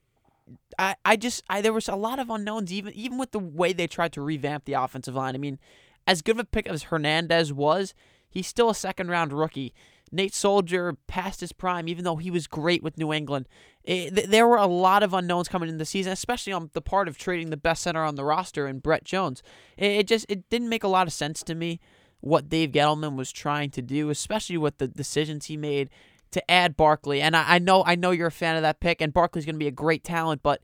I, 0.77 0.95
I 1.05 1.15
just 1.15 1.43
I 1.49 1.61
there 1.61 1.71
was 1.71 1.87
a 1.87 1.95
lot 1.95 2.19
of 2.19 2.29
unknowns 2.29 2.73
even 2.73 2.93
even 2.93 3.17
with 3.17 3.31
the 3.31 3.39
way 3.39 3.71
they 3.71 3.87
tried 3.87 4.13
to 4.13 4.21
revamp 4.21 4.65
the 4.65 4.73
offensive 4.73 5.15
line. 5.15 5.35
I 5.35 5.37
mean, 5.37 5.59
as 6.07 6.21
good 6.21 6.35
of 6.35 6.39
a 6.39 6.45
pick 6.45 6.67
as 6.67 6.83
Hernandez 6.83 7.53
was, 7.53 7.93
he's 8.29 8.47
still 8.47 8.69
a 8.69 8.75
second 8.75 9.09
round 9.09 9.33
rookie. 9.33 9.73
Nate 10.11 10.33
Solder 10.33 10.97
past 11.07 11.39
his 11.39 11.53
prime, 11.53 11.87
even 11.87 12.03
though 12.03 12.17
he 12.17 12.31
was 12.31 12.47
great 12.47 12.83
with 12.83 12.97
New 12.97 13.13
England. 13.13 13.47
It, 13.83 14.15
th- 14.15 14.27
there 14.27 14.47
were 14.47 14.57
a 14.57 14.67
lot 14.67 15.03
of 15.03 15.13
unknowns 15.13 15.47
coming 15.47 15.69
in 15.69 15.77
the 15.77 15.85
season, 15.85 16.11
especially 16.11 16.53
on 16.53 16.69
the 16.73 16.81
part 16.81 17.07
of 17.07 17.17
trading 17.17 17.49
the 17.49 17.57
best 17.57 17.83
center 17.83 18.03
on 18.03 18.15
the 18.15 18.25
roster 18.25 18.67
and 18.67 18.83
Brett 18.83 19.03
Jones. 19.03 19.41
It, 19.77 19.91
it 19.91 20.07
just 20.07 20.25
it 20.29 20.49
didn't 20.49 20.69
make 20.69 20.83
a 20.83 20.89
lot 20.89 21.07
of 21.07 21.13
sense 21.13 21.43
to 21.43 21.55
me 21.55 21.79
what 22.19 22.49
Dave 22.49 22.71
Gettleman 22.71 23.15
was 23.15 23.31
trying 23.31 23.71
to 23.71 23.81
do, 23.81 24.09
especially 24.09 24.57
with 24.57 24.77
the 24.77 24.87
decisions 24.87 25.45
he 25.45 25.57
made 25.57 25.89
to 26.31 26.51
add 26.51 26.77
Barkley. 26.77 27.21
And 27.21 27.35
I, 27.35 27.55
I 27.55 27.59
know 27.59 27.83
I 27.85 27.95
know 27.95 28.11
you're 28.11 28.27
a 28.27 28.31
fan 28.31 28.55
of 28.55 28.61
that 28.61 28.79
pick, 28.79 29.01
and 29.01 29.13
Barkley's 29.13 29.45
going 29.45 29.55
to 29.55 29.59
be 29.59 29.67
a 29.67 29.71
great 29.71 30.03
talent, 30.03 30.43
but 30.43 30.61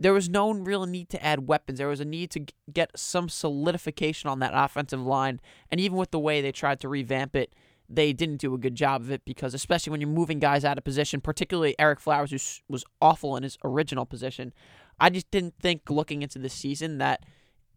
there 0.00 0.12
was 0.12 0.28
no 0.28 0.52
real 0.52 0.86
need 0.86 1.08
to 1.10 1.24
add 1.24 1.46
weapons. 1.46 1.78
There 1.78 1.88
was 1.88 2.00
a 2.00 2.04
need 2.04 2.30
to 2.32 2.46
get 2.72 2.90
some 2.98 3.28
solidification 3.28 4.28
on 4.28 4.40
that 4.40 4.52
offensive 4.54 5.00
line, 5.00 5.40
and 5.70 5.80
even 5.80 5.96
with 5.96 6.10
the 6.10 6.18
way 6.18 6.40
they 6.40 6.52
tried 6.52 6.80
to 6.80 6.88
revamp 6.88 7.36
it, 7.36 7.54
they 7.88 8.12
didn't 8.12 8.38
do 8.38 8.54
a 8.54 8.58
good 8.58 8.74
job 8.74 9.02
of 9.02 9.10
it 9.10 9.24
because, 9.24 9.54
especially 9.54 9.90
when 9.90 10.00
you're 10.00 10.10
moving 10.10 10.38
guys 10.38 10.64
out 10.64 10.78
of 10.78 10.84
position, 10.84 11.20
particularly 11.20 11.74
Ereck 11.78 12.00
Flowers, 12.00 12.30
who 12.30 12.38
was 12.72 12.84
awful 13.00 13.36
in 13.36 13.42
his 13.42 13.58
original 13.64 14.06
position, 14.06 14.52
I 14.98 15.10
just 15.10 15.30
didn't 15.30 15.54
think 15.60 15.90
looking 15.90 16.22
into 16.22 16.38
the 16.38 16.48
season 16.48 16.98
that 16.98 17.24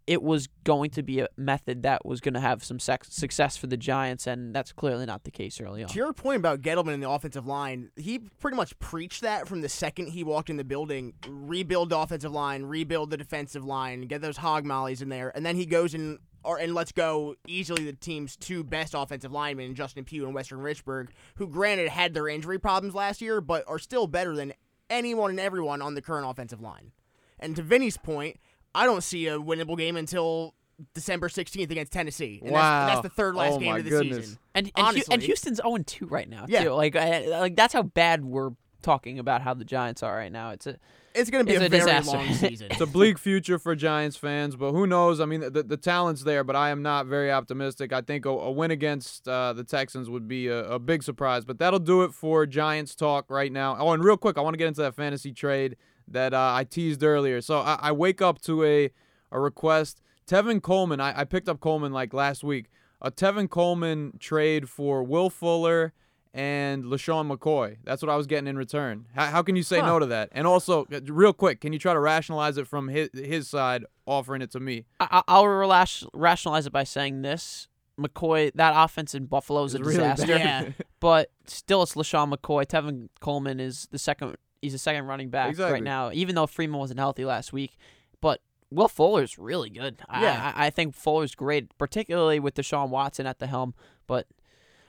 it 0.07 0.23
was 0.23 0.47
going 0.63 0.89
to 0.89 1.03
be 1.03 1.19
a 1.19 1.27
method 1.35 1.83
that 1.83 2.05
was 2.05 2.21
going 2.21 2.33
to 2.33 2.39
have 2.39 2.63
some 2.63 2.79
success 2.79 3.57
for 3.57 3.67
the 3.67 3.75
Giants, 3.75 4.25
and 4.25 4.55
that's 4.55 4.71
clearly 4.71 5.05
not 5.05 5.25
the 5.25 5.31
case 5.31 5.59
early 5.59 5.83
on. 5.83 5.89
To 5.89 5.95
your 5.95 6.13
point 6.13 6.37
about 6.37 6.61
Gettleman 6.61 6.93
in 6.93 7.01
the 7.01 7.09
offensive 7.09 7.45
line, 7.45 7.91
he 7.97 8.19
pretty 8.39 8.55
much 8.55 8.79
preached 8.79 9.21
that 9.23 9.49
from 9.49 9.59
the 9.59 9.67
second 9.67 10.07
he 10.07 10.23
walked 10.23 10.49
in 10.49 10.55
the 10.55 10.63
building. 10.63 11.13
Rebuild 11.27 11.89
the 11.89 11.97
offensive 11.99 12.31
line, 12.31 12.63
rebuild 12.63 13.09
the 13.09 13.17
defensive 13.17 13.65
line, 13.65 14.03
get 14.03 14.21
those 14.21 14.37
hog 14.37 14.63
mollies 14.63 15.01
in 15.01 15.09
there, 15.09 15.33
and 15.35 15.45
then 15.45 15.57
he 15.57 15.65
goes 15.65 15.93
in 15.93 16.19
or 16.43 16.57
and 16.57 16.73
let's 16.73 16.91
go 16.91 17.35
easily 17.47 17.83
the 17.85 17.93
team's 17.93 18.35
two 18.35 18.63
best 18.63 18.93
offensive 18.95 19.31
linemen, 19.31 19.75
Justin 19.75 20.03
Pugh 20.05 20.25
and 20.25 20.33
Weston 20.33 20.59
Richburg, 20.59 21.09
who 21.35 21.47
granted 21.47 21.89
had 21.89 22.13
their 22.13 22.27
injury 22.27 22.59
problems 22.59 22.95
last 22.95 23.21
year, 23.21 23.41
but 23.41 23.63
are 23.67 23.79
still 23.79 24.07
better 24.07 24.35
than 24.35 24.53
anyone 24.89 25.31
and 25.31 25.39
everyone 25.39 25.81
on 25.81 25.95
the 25.95 26.01
current 26.01 26.29
offensive 26.29 26.61
line. 26.61 26.91
And 27.39 27.55
to 27.55 27.61
Vinny's 27.61 27.97
point, 27.97 28.37
I 28.73 28.85
don't 28.85 29.03
see 29.03 29.27
a 29.27 29.37
winnable 29.39 29.77
game 29.77 29.97
until 29.97 30.53
December 30.93 31.27
16th 31.27 31.71
against 31.71 31.91
Tennessee. 31.91 32.39
And 32.43 32.53
that's, 32.55 32.55
and 32.55 32.55
Wow. 32.55 32.85
that's 32.87 33.01
the 33.01 33.09
third 33.09 33.35
last 33.35 33.53
Oh 33.55 33.59
game 33.59 33.75
of 33.75 33.83
the 33.83 33.89
goodness. 33.89 34.17
season. 34.25 34.39
And 34.55 34.65
and, 34.67 34.73
Honestly. 34.87 35.03
Oh 35.09 35.13
and 35.15 35.23
Houston's 35.23 35.57
0 35.61 35.77
2 35.85 36.05
right 36.07 36.29
now 36.29 36.45
Yeah. 36.47 36.63
too. 36.65 36.69
Like 36.71 36.95
I, 36.95 37.27
like 37.27 37.55
that's 37.55 37.73
how 37.73 37.81
bad 37.83 38.23
we're 38.23 38.51
talking 38.83 39.17
about 39.19 39.41
how 39.41 39.53
the 39.55 39.65
Giants 39.65 40.03
are 40.03 40.15
right 40.15 40.31
now. 40.31 40.51
It's 40.51 40.67
a 40.67 40.77
It's 41.15 41.29
going 41.29 41.45
to 41.45 41.49
be 41.49 41.55
a, 41.55 41.65
a 41.65 41.69
very 41.69 41.81
disaster. 41.81 42.17
long 42.17 42.33
season. 42.33 42.67
It's 42.69 42.81
a 42.81 42.85
bleak 42.85 43.17
future 43.17 43.57
for 43.57 43.75
Giants 43.75 44.17
fans, 44.17 44.55
but 44.55 44.71
who 44.71 44.85
knows? 44.85 45.19
I 45.19 45.25
mean, 45.25 45.41
the, 45.41 45.63
the 45.63 45.77
talent's 45.77 46.23
there, 46.23 46.43
but 46.43 46.55
I 46.55 46.69
am 46.69 46.81
not 46.81 47.07
very 47.07 47.31
optimistic. 47.31 47.91
I 47.91 48.01
think 48.01 48.25
a, 48.25 48.29
a 48.29 48.51
win 48.51 48.71
against 48.71 49.27
uh, 49.27 49.53
the 49.53 49.63
Texans 49.63 50.09
would 50.09 50.27
be 50.27 50.47
a, 50.47 50.63
a 50.71 50.79
big 50.79 51.03
surprise. 51.03 51.45
But 51.45 51.59
that'll 51.59 51.79
do 51.79 52.03
it 52.03 52.13
for 52.13 52.45
Giants 52.45 52.93
talk 52.95 53.29
right 53.29 53.51
now. 53.51 53.75
Oh, 53.79 53.91
and 53.91 54.03
real 54.03 54.17
quick, 54.17 54.37
I 54.37 54.41
want 54.41 54.53
to 54.53 54.57
get 54.57 54.67
into 54.67 54.81
that 54.81 54.95
fantasy 54.95 55.33
trade 55.33 55.77
that 56.07 56.33
uh, 56.33 56.53
I 56.53 56.63
teased 56.63 57.03
earlier. 57.03 57.41
So 57.41 57.59
I, 57.59 57.79
I 57.81 57.91
wake 57.91 58.21
up 58.21 58.39
to 58.41 58.63
a 58.63 58.91
a 59.31 59.39
request. 59.39 60.01
Tevin 60.27 60.61
Coleman, 60.61 60.99
I, 60.99 61.21
I 61.21 61.23
picked 61.23 61.49
up 61.49 61.59
Coleman 61.59 61.91
like 61.91 62.13
last 62.13 62.43
week. 62.43 62.69
A 63.01 63.11
Tevin 63.11 63.49
Coleman 63.49 64.13
trade 64.19 64.69
for 64.69 65.03
Will 65.03 65.29
Fuller 65.29 65.93
and 66.37 66.83
LeSean 66.85 67.29
McCoy. 67.35 67.77
That's 67.83 68.01
what 68.01 68.09
I 68.09 68.15
was 68.15 68.27
getting 68.27 68.47
in 68.47 68.57
return. 68.57 69.07
How, 69.15 69.25
how 69.25 69.41
can 69.41 69.55
you 69.55 69.63
say 69.63 69.79
Huh. 69.79 69.87
no 69.87 69.99
to 69.99 70.05
that? 70.05 70.29
And 70.31 70.45
also, 70.45 70.85
uh, 70.93 71.01
real 71.07 71.33
quick, 71.33 71.61
can 71.61 71.73
you 71.73 71.79
try 71.79 71.93
to 71.93 71.99
rationalize 71.99 72.57
it 72.57 72.67
from 72.67 72.87
his, 72.89 73.09
his 73.13 73.49
side, 73.49 73.83
offering 74.05 74.41
it 74.41 74.51
to 74.51 74.59
me? 74.59 74.85
I, 74.99 75.23
I'll 75.27 75.43
relash, 75.45 76.07
rationalize 76.13 76.65
it 76.67 76.71
by 76.71 76.83
saying 76.83 77.23
this: 77.23 77.67
McCoy, 77.99 78.51
that 78.55 78.73
offense 78.75 79.15
in 79.15 79.25
Buffalo 79.25 79.63
is 79.63 79.73
a 79.73 79.79
really 79.79 79.93
disaster. 79.95 80.27
Yeah. 80.37 80.69
But 80.99 81.31
still, 81.45 81.83
it's 81.83 81.95
LeSean 81.95 82.33
McCoy. 82.33 82.65
Tevin 82.65 83.09
Coleman 83.19 83.59
is 83.59 83.87
the 83.91 83.99
second. 83.99 84.35
He's 84.61 84.73
the 84.73 84.79
second 84.79 85.05
running 85.05 85.29
back 85.29 85.49
Exactly. 85.49 85.73
right 85.73 85.83
now, 85.83 86.11
even 86.13 86.35
though 86.35 86.47
Freeman 86.47 86.79
wasn't 86.79 86.99
healthy 86.99 87.25
last 87.25 87.51
week. 87.53 87.77
But 88.21 88.41
Will 88.71 88.87
Fuller's 88.87 89.37
really 89.37 89.69
good. 89.69 90.01
Yeah. 90.11 90.51
I, 90.55 90.63
I 90.63 90.67
I 90.67 90.69
think 90.71 90.95
Fuller's 90.95 91.35
great, 91.35 91.75
particularly 91.77 92.39
with 92.39 92.55
Deshaun 92.55 92.89
Watson 92.89 93.25
at 93.27 93.37
the 93.39 93.45
helm. 93.47 93.73
But, 94.07 94.25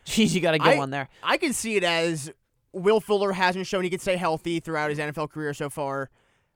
geez, 0.08 0.34
you 0.34 0.40
got 0.40 0.52
to 0.52 0.58
get 0.58 0.74
I- 0.74 0.78
one 0.78 0.90
there. 0.90 1.08
I 1.22 1.36
can 1.36 1.52
see 1.52 1.76
it 1.76 1.84
as 1.84 2.32
Will 2.72 3.00
Fuller 3.00 3.32
hasn't 3.32 3.66
shown 3.66 3.84
he 3.84 3.90
can 3.90 3.98
stay 3.98 4.16
healthy 4.16 4.60
throughout 4.60 4.90
his 4.90 4.98
NFL 4.98 5.30
career 5.30 5.54
so 5.54 5.70
far. 5.70 6.10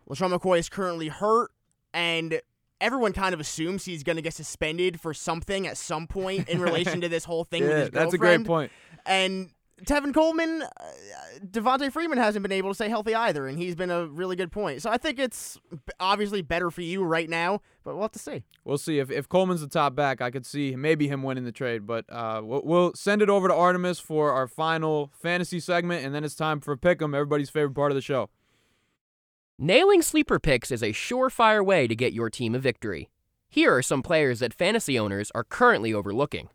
LeSean 0.09 0.37
McCoy 0.37 0.59
is 0.59 0.69
currently 0.69 1.09
hurt, 1.09 1.53
and 1.95 2.41
everyone 2.81 3.13
kind 3.13 3.33
of 3.33 3.41
assumes 3.41 3.85
he's 3.85 4.03
going 4.03 4.17
to 4.17 4.23
get 4.23 4.35
suspended 4.35 5.01
for 5.01 5.15
something 5.15 5.67
at 5.67 5.77
some 5.77 6.07
point 6.07 6.49
in 6.49 6.61
relation 6.69 7.01
to 7.01 7.09
this 7.09 7.25
whole 7.25 7.45
thing 7.45 7.63
with 7.63 7.71
yeah, 7.71 7.79
his 7.79 7.91
that's 7.91 8.15
a 8.15 8.19
great 8.19 8.45
point. 8.45 8.73
And 9.07 9.51
Tevin 9.87 10.15
Coleman, 10.15 10.63
uh, 10.63 10.69
Devonta 11.45 11.91
Freeman 11.91 12.19
hasn't 12.19 12.43
been 12.43 12.53
able 12.53 12.71
to 12.71 12.75
stay 12.75 12.89
healthy 12.89 13.15
either, 13.15 13.47
and 13.47 13.59
he's 13.59 13.75
been 13.75 13.91
a 13.91 14.07
really 14.07 14.37
good 14.37 14.53
point. 14.53 14.81
So 14.83 14.91
I 14.91 14.97
think 14.97 15.19
it's 15.19 15.59
obviously 15.99 16.43
better 16.43 16.71
for 16.71 16.83
you 16.83 17.03
right 17.03 17.29
now, 17.29 17.61
but 17.83 17.95
we'll 17.95 18.03
have 18.03 18.13
to 18.13 18.19
see. 18.19 18.45
We'll 18.65 18.79
see 18.79 18.99
if 18.99 19.11
if 19.11 19.29
Coleman's 19.29 19.61
the 19.61 19.69
top 19.69 19.95
back. 19.95 20.21
I 20.21 20.31
could 20.31 20.47
see 20.47 20.77
maybe 20.77 21.09
him 21.09 21.23
winning 21.23 21.45
the 21.45 21.53
trade, 21.53 21.87
but 21.87 22.05
uh, 22.09 22.43
we'll, 22.45 22.63
we'll 22.65 22.95
send 22.95 23.23
it 23.23 23.29
over 23.29 23.49
to 23.49 23.55
Artemis 23.55 23.99
for 23.99 24.33
our 24.33 24.47
final 24.47 25.11
fantasy 25.21 25.59
segment, 25.59 26.05
and 26.05 26.15
then 26.15 26.23
it's 26.25 26.35
time 26.35 26.61
for 26.61 26.77
Pick'em, 26.77 27.15
everybody's 27.15 27.51
favorite 27.51 27.75
part 27.75 27.91
of 27.91 27.97
the 27.97 28.03
show. 28.03 28.31
Nailing 29.59 30.03
sleeper 30.03 30.39
picks 30.39 30.71
is 30.71 30.83
a 30.83 30.91
surefire 30.91 31.65
way 31.65 31.87
to 31.87 31.95
get 31.95 32.13
your 32.13 32.31
team 32.31 32.55
a 32.55 32.59
victory. 32.59 33.11
Here 33.49 33.77
are 33.77 33.83
some 33.83 34.03
players 34.03 34.39
that 34.39 34.55
fantasy 34.55 34.99
owners 34.99 35.31
are 35.35 35.45
currently 35.45 35.93
overlooking. 35.93 36.49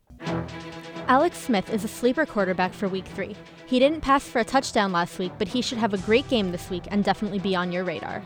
Alex 1.08 1.38
Smith 1.38 1.74
is 1.74 1.86
a 1.86 1.88
sleeper 1.88 2.26
quarterback 2.26 2.74
for 2.74 2.90
week 2.90 3.06
three. 3.06 3.34
He 3.66 3.80
didn't 3.80 4.02
pass 4.02 4.28
for 4.28 4.40
a 4.40 4.44
touchdown 4.44 4.92
last 4.92 5.20
week, 5.20 5.32
but 5.38 5.48
he 5.48 5.62
should 5.62 5.78
have 5.78 5.94
a 5.94 6.00
great 6.00 6.28
game 6.28 6.52
this 6.52 6.70
week 6.70 6.84
and 6.92 7.02
definitely 7.02 7.40
be 7.40 7.56
on 7.56 7.72
your 7.72 7.86
radar. 7.86 8.22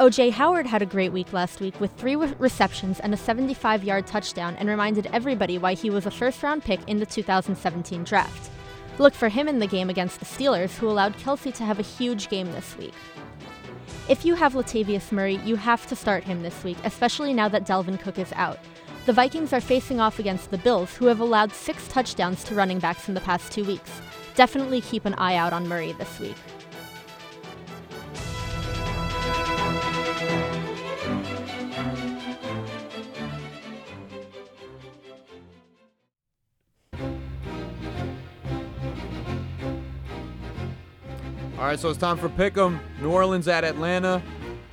OJ 0.00 0.32
Howard 0.32 0.66
had 0.66 0.82
a 0.82 0.86
great 0.86 1.12
week 1.12 1.32
last 1.32 1.60
week 1.60 1.80
with 1.80 1.92
three 1.92 2.16
receptions 2.16 2.98
and 2.98 3.14
a 3.14 3.16
75 3.16 3.84
yard 3.84 4.04
touchdown 4.04 4.56
and 4.56 4.68
reminded 4.68 5.06
everybody 5.12 5.58
why 5.58 5.74
he 5.74 5.88
was 5.88 6.06
a 6.06 6.10
first 6.10 6.42
round 6.42 6.64
pick 6.64 6.80
in 6.88 6.98
the 6.98 7.06
2017 7.06 8.02
draft. 8.02 8.50
Look 8.98 9.14
for 9.14 9.28
him 9.28 9.46
in 9.46 9.60
the 9.60 9.66
game 9.68 9.88
against 9.88 10.18
the 10.18 10.26
Steelers, 10.26 10.76
who 10.76 10.88
allowed 10.88 11.16
Kelce 11.18 11.54
to 11.54 11.64
have 11.64 11.78
a 11.78 11.82
huge 11.82 12.28
game 12.28 12.50
this 12.50 12.76
week. 12.76 12.94
If 14.08 14.24
you 14.24 14.34
have 14.34 14.54
Latavius 14.54 15.12
Murray, 15.12 15.36
you 15.44 15.54
have 15.54 15.86
to 15.86 15.94
start 15.94 16.24
him 16.24 16.42
this 16.42 16.64
week, 16.64 16.78
especially 16.82 17.32
now 17.32 17.48
that 17.48 17.64
Dalvin 17.64 18.00
Cook 18.00 18.18
is 18.18 18.32
out. 18.34 18.58
The 19.06 19.12
Vikings 19.12 19.52
are 19.52 19.60
facing 19.60 20.00
off 20.00 20.18
against 20.18 20.50
the 20.50 20.58
Bills, 20.58 20.96
who 20.96 21.06
have 21.06 21.20
allowed 21.20 21.52
six 21.52 21.86
touchdowns 21.86 22.42
to 22.42 22.56
running 22.56 22.80
backs 22.80 23.06
in 23.06 23.14
the 23.14 23.20
past 23.20 23.52
two 23.52 23.62
weeks. 23.62 24.00
Definitely 24.34 24.80
keep 24.80 25.04
an 25.04 25.14
eye 25.14 25.36
out 25.36 25.52
on 25.52 25.68
Murray 25.68 25.92
this 25.92 26.18
week. 26.18 26.34
All 41.56 41.64
right, 41.64 41.78
so 41.78 41.90
it's 41.90 41.98
time 41.98 42.16
for 42.16 42.28
Pick'em. 42.28 42.80
New 43.00 43.12
Orleans 43.12 43.46
at 43.46 43.62
Atlanta. 43.62 44.20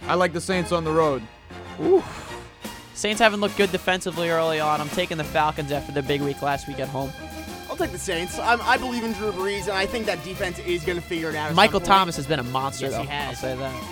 I 0.08 0.16
like 0.16 0.34
the 0.34 0.42
Saints 0.42 0.72
on 0.72 0.84
the 0.84 0.92
road. 0.92 1.22
Saints 2.96 3.20
haven't 3.20 3.42
looked 3.42 3.58
good 3.58 3.72
defensively 3.72 4.30
early 4.30 4.60
on. 4.60 4.80
I'm 4.80 4.90
taking 4.90 5.18
the 5.18 5.24
Falcons 5.24 5.72
after 5.72 5.92
their 5.92 6.04
big 6.04 6.22
week 6.22 6.42
last 6.42 6.68
week 6.68 6.80
at 6.80 6.88
home. 6.88 7.12
I'll 7.70 7.76
take 7.76 7.92
the 7.92 7.98
Saints. 7.98 8.38
I'm, 8.38 8.62
I 8.62 8.78
believe 8.78 9.04
in 9.04 9.14
Drew 9.14 9.32
Brees, 9.32 9.64
and 9.64 9.72
I 9.72 9.86
think 9.88 10.06
that 10.06 10.24
defense 10.24 10.60
is 10.60 10.84
going 10.86 10.98
to 11.00 11.04
figure 11.04 11.30
it 11.30 11.36
out. 11.36 11.54
Michael. 11.56 11.80
Thomas 11.80 12.16
has 12.18 12.28
been 12.28 12.40
a 12.40 12.44
monster, 12.44 12.86
Yes, 12.86 12.94
though. 12.96 13.02
he 13.02 13.08
has. 13.08 13.30
I'll 13.30 13.36
say 13.42 13.56
that. 13.56 13.84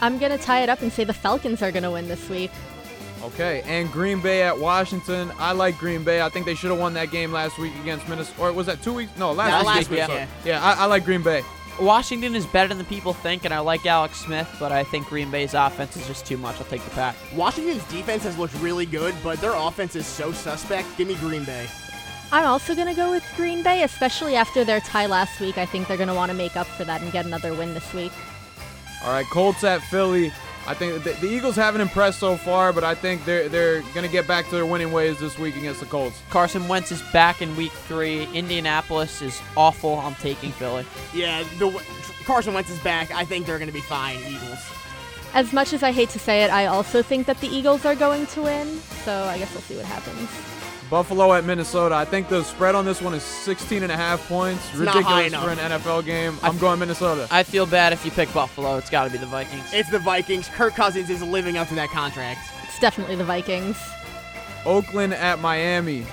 I'm 0.00 0.18
going 0.18 0.30
to 0.30 0.38
tie 0.38 0.60
it 0.62 0.68
up 0.68 0.80
and 0.80 0.92
say 0.92 1.02
the 1.04 1.12
Falcons 1.12 1.60
are 1.60 1.72
going 1.72 1.82
to 1.82 1.90
win 1.90 2.06
this 2.08 2.28
week. 2.28 2.52
Okay, 3.22 3.62
and 3.66 3.90
Green 3.92 4.20
Bay 4.22 4.42
at 4.44 4.58
Washington. 4.58 5.30
I 5.38 5.52
like 5.52 5.76
Green 5.76 6.04
Bay. 6.04 6.22
I 6.22 6.28
think 6.30 6.46
they 6.46 6.54
should 6.54 6.70
have 6.70 6.78
won 6.78 6.94
that 6.94 7.10
game 7.10 7.32
last 7.32 7.58
week 7.58 7.72
against 7.82 8.08
Minnesota. 8.08 8.40
Or 8.40 8.52
was 8.52 8.64
that 8.66 8.80
two 8.82 8.94
weeks? 8.94 9.14
No, 9.18 9.32
last 9.32 9.50
No, 9.50 9.56
week. 9.58 9.66
last 9.66 9.76
against 9.76 9.90
week, 9.90 9.98
Minnesota. 10.08 10.28
yeah. 10.46 10.52
Yeah, 10.60 10.64
I, 10.64 10.84
I 10.84 10.86
like 10.86 11.04
Green 11.04 11.22
Bay. 11.22 11.42
Washington 11.80 12.34
is 12.34 12.44
better 12.46 12.74
than 12.74 12.84
people 12.86 13.14
think, 13.14 13.46
and 13.46 13.54
I 13.54 13.60
like 13.60 13.86
Alex 13.86 14.18
Smith, 14.20 14.54
but 14.60 14.70
I 14.70 14.84
think 14.84 15.06
Green 15.08 15.30
Bay's 15.30 15.54
offense 15.54 15.96
is 15.96 16.06
just 16.06 16.26
too 16.26 16.36
much. 16.36 16.56
I'll 16.56 16.66
take 16.66 16.84
the 16.84 16.90
pack. 16.90 17.16
Washington's 17.34 17.82
defense 17.84 18.22
has 18.24 18.36
looked 18.36 18.54
really 18.60 18.84
good, 18.84 19.14
but 19.24 19.40
their 19.40 19.54
offense 19.54 19.96
is 19.96 20.06
so 20.06 20.30
suspect. 20.30 20.86
Give 20.98 21.08
me 21.08 21.14
Green 21.14 21.44
Bay. 21.44 21.66
I'm 22.32 22.44
also 22.44 22.74
going 22.74 22.86
to 22.86 22.94
go 22.94 23.10
with 23.10 23.24
Green 23.34 23.62
Bay, 23.62 23.82
especially 23.82 24.36
after 24.36 24.62
their 24.62 24.80
tie 24.80 25.06
last 25.06 25.40
week. 25.40 25.56
I 25.56 25.64
think 25.64 25.88
they're 25.88 25.96
going 25.96 26.08
to 26.08 26.14
want 26.14 26.30
to 26.30 26.36
make 26.36 26.54
up 26.54 26.66
for 26.66 26.84
that 26.84 27.00
and 27.00 27.10
get 27.12 27.24
another 27.24 27.54
win 27.54 27.72
this 27.72 27.92
week. 27.94 28.12
All 29.02 29.10
right, 29.10 29.26
Colts 29.26 29.64
at 29.64 29.80
Philly. 29.80 30.32
I 30.66 30.74
think 30.74 31.02
the, 31.02 31.12
the 31.14 31.26
Eagles 31.26 31.56
haven't 31.56 31.80
impressed 31.80 32.20
so 32.20 32.36
far, 32.36 32.72
but 32.72 32.84
I 32.84 32.94
think 32.94 33.24
they're 33.24 33.48
they're 33.48 33.82
gonna 33.94 34.08
get 34.08 34.26
back 34.26 34.44
to 34.46 34.50
their 34.52 34.66
winning 34.66 34.92
ways 34.92 35.18
this 35.18 35.38
week 35.38 35.56
against 35.56 35.80
the 35.80 35.86
Colts. 35.86 36.20
Carson 36.30 36.68
Wentz 36.68 36.92
is 36.92 37.02
back 37.12 37.42
in 37.42 37.56
week 37.56 37.72
three. 37.72 38.24
Indianapolis 38.34 39.22
is 39.22 39.40
awful. 39.56 39.98
I'm 40.00 40.14
taking 40.16 40.52
Philly. 40.52 40.84
Yeah, 41.14 41.42
the 41.58 41.82
Carson 42.24 42.54
Wentz 42.54 42.70
is 42.70 42.78
back. 42.80 43.10
I 43.10 43.24
think 43.24 43.46
they're 43.46 43.58
going 43.58 43.68
to 43.68 43.74
be 43.74 43.80
fine. 43.80 44.18
Eagles. 44.18 44.58
As 45.32 45.52
much 45.52 45.72
as 45.72 45.82
I 45.82 45.92
hate 45.92 46.10
to 46.10 46.18
say 46.18 46.42
it, 46.42 46.50
I 46.50 46.66
also 46.66 47.02
think 47.02 47.26
that 47.26 47.40
the 47.40 47.48
Eagles 47.48 47.84
are 47.84 47.94
going 47.94 48.26
to 48.28 48.42
win, 48.42 48.78
so 49.04 49.24
I 49.24 49.38
guess 49.38 49.52
we'll 49.52 49.62
see 49.62 49.76
what 49.76 49.86
happens. 49.86 50.28
Buffalo 50.90 51.32
at 51.32 51.44
Minnesota. 51.44 51.94
I 51.94 52.04
think 52.04 52.28
the 52.28 52.42
spread 52.42 52.74
on 52.74 52.84
this 52.84 53.00
one 53.00 53.14
is 53.14 53.22
16 53.22 53.84
and 53.84 53.92
a 53.92 53.96
half 53.96 54.26
points. 54.28 54.68
It's 54.70 54.80
not 54.80 55.04
high 55.04 55.24
Ridiculous 55.24 55.44
for 55.44 55.50
an. 55.50 55.70
NFL 55.70 56.04
game. 56.04 56.36
I'm 56.42 56.58
going 56.58 56.80
Minnesota. 56.80 57.28
I 57.30 57.44
feel 57.44 57.64
bad 57.64 57.92
if 57.92 58.04
you 58.04 58.10
pick 58.10 58.32
Buffalo. 58.34 58.76
It's 58.76 58.90
got 58.90 59.04
to 59.04 59.10
be 59.10 59.16
the 59.16 59.26
Vikings. 59.26 59.72
It's 59.72 59.88
the 59.88 60.00
Vikings. 60.00 60.48
Kirk 60.48 60.74
Cousins 60.74 61.08
is 61.08 61.22
living 61.22 61.56
up 61.56 61.68
to 61.68 61.76
that 61.76 61.90
contract. 61.90 62.40
It's 62.64 62.80
definitely 62.80 63.14
the 63.14 63.24
Vikings. 63.24 63.78
Oakland 64.66 65.14
at 65.14 65.38
Miami. 65.38 66.04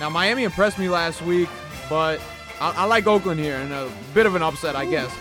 Now 0.00 0.08
Miami 0.08 0.44
impressed 0.44 0.78
me 0.78 0.88
last 0.88 1.20
week, 1.20 1.48
but 1.90 2.18
I, 2.58 2.70
I 2.70 2.84
like 2.84 3.06
Oakland 3.06 3.38
here 3.38 3.56
and 3.56 3.72
a 3.72 3.90
bit 4.14 4.24
of 4.24 4.34
an 4.34 4.42
upset, 4.42 4.76
I 4.76 4.86
guess. 4.86 5.14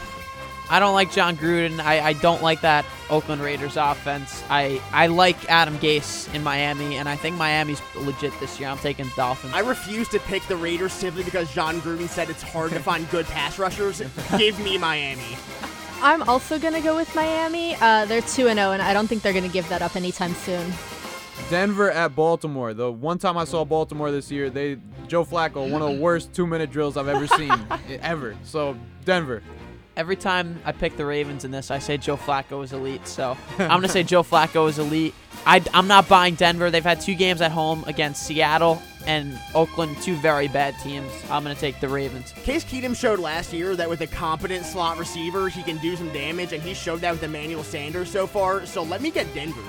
I 0.69 0.79
don't 0.79 0.93
like 0.93 1.11
Jon 1.11 1.37
Gruden. 1.37 1.79
I, 1.79 1.99
I 1.99 2.13
don't 2.13 2.41
like 2.41 2.61
that 2.61 2.85
Oakland 3.09 3.41
Raiders 3.41 3.77
offense. 3.77 4.43
I, 4.49 4.81
I 4.91 5.07
like 5.07 5.49
Adam 5.49 5.77
Gase 5.77 6.33
in 6.33 6.43
Miami, 6.43 6.97
and 6.97 7.07
I 7.07 7.15
think 7.15 7.37
Miami's 7.37 7.81
legit 7.95 8.37
this 8.39 8.59
year. 8.59 8.69
I'm 8.69 8.77
taking 8.79 9.07
Dolphins. 9.15 9.53
I 9.53 9.59
refuse 9.59 10.07
to 10.09 10.19
pick 10.19 10.45
the 10.47 10.55
Raiders 10.55 10.93
simply 10.93 11.23
because 11.23 11.53
Jon 11.53 11.79
Gruden 11.81 12.07
said 12.07 12.29
it's 12.29 12.41
hard 12.41 12.71
to 12.71 12.79
find 12.79 13.09
good 13.11 13.25
pass 13.27 13.59
rushers. 13.59 14.01
Give 14.37 14.59
me 14.59 14.77
Miami. 14.77 15.37
I'm 16.01 16.23
also 16.23 16.59
going 16.59 16.73
to 16.73 16.81
go 16.81 16.95
with 16.95 17.13
Miami. 17.15 17.75
Uh, 17.75 18.05
they're 18.05 18.21
2 18.21 18.27
0, 18.27 18.49
and 18.49 18.81
I 18.81 18.93
don't 18.93 19.07
think 19.07 19.21
they're 19.21 19.33
going 19.33 19.45
to 19.45 19.53
give 19.53 19.67
that 19.69 19.81
up 19.81 19.95
anytime 19.95 20.33
soon. 20.33 20.73
Denver 21.49 21.91
at 21.91 22.15
Baltimore. 22.15 22.73
The 22.73 22.91
one 22.91 23.17
time 23.19 23.37
I 23.37 23.43
saw 23.43 23.65
Baltimore 23.65 24.11
this 24.11 24.31
year, 24.31 24.49
they 24.49 24.77
Joe 25.07 25.23
Flacco, 25.23 25.69
one 25.69 25.81
of 25.81 25.95
the 25.95 26.01
worst 26.01 26.33
two-minute 26.33 26.71
drills 26.71 26.97
I've 26.97 27.07
ever 27.07 27.27
seen, 27.27 27.53
ever. 28.01 28.35
So 28.43 28.77
Denver. 29.03 29.43
Every 29.97 30.17
time 30.17 30.59
I 30.65 30.73
pick 30.73 30.97
the 30.97 31.05
Ravens 31.05 31.45
in 31.45 31.51
this, 31.51 31.71
I 31.71 31.79
say 31.79 31.97
Joe 31.97 32.17
Flacco 32.17 32.63
is 32.63 32.73
elite. 32.73 33.07
So 33.07 33.37
I'm 33.57 33.67
going 33.67 33.81
to 33.83 33.87
say 33.87 34.03
Joe 34.03 34.23
Flacco 34.23 34.67
is 34.67 34.77
elite. 34.77 35.13
I, 35.45 35.63
am 35.73 35.87
not 35.87 36.09
buying 36.09 36.35
Denver. 36.35 36.69
They've 36.69 36.83
had 36.83 36.99
two 36.99 37.15
games 37.15 37.39
at 37.39 37.51
home 37.51 37.83
against 37.87 38.23
Seattle 38.23 38.81
and 39.07 39.39
Oakland, 39.53 39.95
two 40.01 40.15
very 40.17 40.47
bad 40.47 40.75
teams. 40.79 41.11
I'm 41.29 41.43
going 41.43 41.55
to 41.55 41.61
take 41.61 41.79
the 41.79 41.87
Ravens. 41.87 42.33
Case 42.43 42.65
Keenum 42.65 42.95
showed 42.95 43.19
last 43.19 43.53
year 43.53 43.75
that 43.75 43.87
with 43.87 44.01
a 44.01 44.07
competent 44.07 44.65
slot 44.65 44.97
receiver, 44.97 45.47
he 45.47 45.63
can 45.63 45.77
do 45.77 45.95
some 45.95 46.11
damage, 46.11 46.53
and 46.53 46.61
he 46.61 46.73
showed 46.73 47.01
that 47.01 47.11
with 47.11 47.23
Emmanuel 47.23 47.63
Sanders 47.63 48.09
so 48.09 48.27
far. 48.27 48.65
So 48.65 48.83
let 48.83 49.01
me 49.01 49.11
get 49.11 49.31
Denver. 49.33 49.61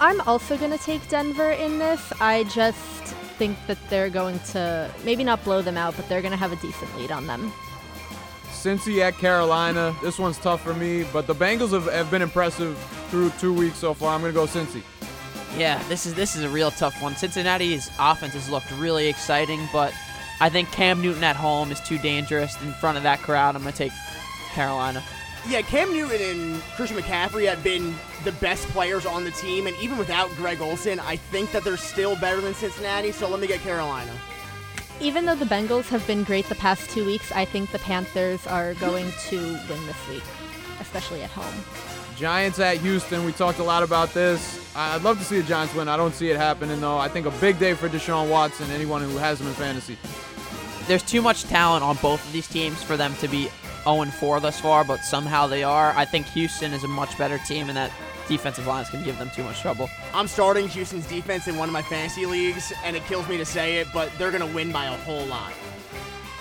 I'm 0.00 0.20
also 0.22 0.56
going 0.56 0.72
to 0.72 0.82
take 0.82 1.06
Denver 1.08 1.50
in 1.50 1.78
this. 1.78 2.12
I 2.20 2.44
just 2.44 3.04
think 3.38 3.58
that 3.66 3.78
they're 3.90 4.10
going 4.10 4.38
to 4.40 4.90
maybe 5.04 5.22
not 5.22 5.44
blow 5.44 5.62
them 5.62 5.76
out, 5.76 5.94
but 5.96 6.08
they're 6.08 6.22
going 6.22 6.32
to 6.32 6.38
have 6.38 6.52
a 6.52 6.56
decent 6.56 6.96
lead 6.96 7.12
on 7.12 7.26
them. 7.26 7.52
Cincy 8.64 9.00
at 9.00 9.18
Carolina. 9.18 9.94
This 10.02 10.18
one's 10.18 10.38
tough 10.38 10.62
for 10.62 10.72
me, 10.72 11.04
but 11.12 11.26
the 11.26 11.34
Bengals 11.34 11.72
have, 11.72 11.84
have 11.92 12.10
been 12.10 12.22
impressive 12.22 12.78
through 13.10 13.28
two 13.38 13.52
weeks 13.52 13.76
so 13.76 13.92
far. 13.92 14.14
I'm 14.14 14.22
gonna 14.22 14.32
go 14.32 14.46
Cincy. 14.46 14.80
Yeah, 15.58 15.82
this 15.88 16.06
is 16.06 16.14
this 16.14 16.34
is 16.34 16.44
a 16.44 16.48
real 16.48 16.70
tough 16.70 17.02
one. 17.02 17.14
Cincinnati's 17.14 17.90
offense 18.00 18.32
has 18.32 18.48
looked 18.48 18.70
really 18.78 19.06
exciting, 19.06 19.68
but 19.70 19.92
I 20.40 20.48
think 20.48 20.72
Cam 20.72 21.02
Newton 21.02 21.22
at 21.22 21.36
home 21.36 21.72
is 21.72 21.80
too 21.80 21.98
dangerous 21.98 22.60
in 22.62 22.72
front 22.72 22.96
of 22.96 23.02
that 23.02 23.18
crowd. 23.18 23.54
I'm 23.54 23.60
gonna 23.60 23.76
take 23.76 23.92
Carolina. 24.54 25.04
Yeah, 25.46 25.60
Cam 25.60 25.92
Newton 25.92 26.22
and 26.22 26.62
Christian 26.74 26.96
McCaffrey 26.96 27.46
have 27.46 27.62
been 27.62 27.94
the 28.24 28.32
best 28.32 28.66
players 28.68 29.04
on 29.04 29.24
the 29.24 29.30
team, 29.32 29.66
and 29.66 29.76
even 29.76 29.98
without 29.98 30.30
Greg 30.36 30.62
Olsen, 30.62 30.98
I 31.00 31.16
think 31.16 31.52
that 31.52 31.64
they're 31.64 31.76
still 31.76 32.16
better 32.16 32.40
than 32.40 32.54
Cincinnati. 32.54 33.12
So 33.12 33.28
let 33.28 33.40
me 33.40 33.46
get 33.46 33.60
Carolina. 33.60 34.12
Even 35.00 35.26
though 35.26 35.34
the 35.34 35.44
Bengals 35.44 35.88
have 35.88 36.06
been 36.06 36.22
great 36.22 36.46
the 36.46 36.54
past 36.54 36.88
two 36.90 37.04
weeks, 37.04 37.32
I 37.32 37.44
think 37.44 37.70
the 37.72 37.78
Panthers 37.80 38.46
are 38.46 38.74
going 38.74 39.10
to 39.28 39.38
win 39.38 39.86
this 39.86 40.08
week, 40.08 40.22
especially 40.80 41.22
at 41.22 41.30
home. 41.30 41.64
Giants 42.16 42.60
at 42.60 42.78
Houston. 42.78 43.24
We 43.24 43.32
talked 43.32 43.58
a 43.58 43.64
lot 43.64 43.82
about 43.82 44.14
this. 44.14 44.64
I'd 44.76 45.02
love 45.02 45.18
to 45.18 45.24
see 45.24 45.40
the 45.40 45.46
Giants 45.46 45.74
win. 45.74 45.88
I 45.88 45.96
don't 45.96 46.14
see 46.14 46.30
it 46.30 46.36
happening 46.36 46.80
though. 46.80 46.96
I 46.96 47.08
think 47.08 47.26
a 47.26 47.30
big 47.32 47.58
day 47.58 47.74
for 47.74 47.88
Deshaun 47.88 48.30
Watson. 48.30 48.70
Anyone 48.70 49.02
who 49.02 49.16
has 49.16 49.40
him 49.40 49.48
in 49.48 49.54
fantasy. 49.54 49.98
There's 50.86 51.02
too 51.02 51.22
much 51.22 51.44
talent 51.44 51.82
on 51.82 51.96
both 51.96 52.24
of 52.24 52.32
these 52.32 52.46
teams 52.46 52.82
for 52.82 52.96
them 52.96 53.14
to 53.16 53.28
be 53.28 53.48
0-4 53.84 54.40
thus 54.40 54.60
far, 54.60 54.84
but 54.84 55.00
somehow 55.00 55.46
they 55.46 55.64
are. 55.64 55.92
I 55.96 56.04
think 56.04 56.26
Houston 56.28 56.72
is 56.72 56.84
a 56.84 56.88
much 56.88 57.16
better 57.18 57.38
team, 57.38 57.68
and 57.68 57.76
that 57.76 57.90
defensive 58.28 58.66
line 58.66 58.82
is 58.82 58.90
going 58.90 59.04
to 59.04 59.10
give 59.10 59.18
them 59.18 59.30
too 59.34 59.42
much 59.44 59.60
trouble. 59.60 59.88
I'm 60.12 60.26
starting 60.28 60.68
Houston's 60.68 61.06
defense 61.06 61.46
in 61.48 61.56
one 61.56 61.68
of 61.68 61.72
my 61.72 61.82
fantasy 61.82 62.26
leagues, 62.26 62.72
and 62.84 62.96
it 62.96 63.04
kills 63.04 63.28
me 63.28 63.36
to 63.38 63.44
say 63.44 63.76
it, 63.76 63.88
but 63.92 64.10
they're 64.18 64.30
going 64.30 64.46
to 64.48 64.54
win 64.54 64.72
by 64.72 64.86
a 64.86 64.96
whole 64.98 65.24
lot. 65.26 65.52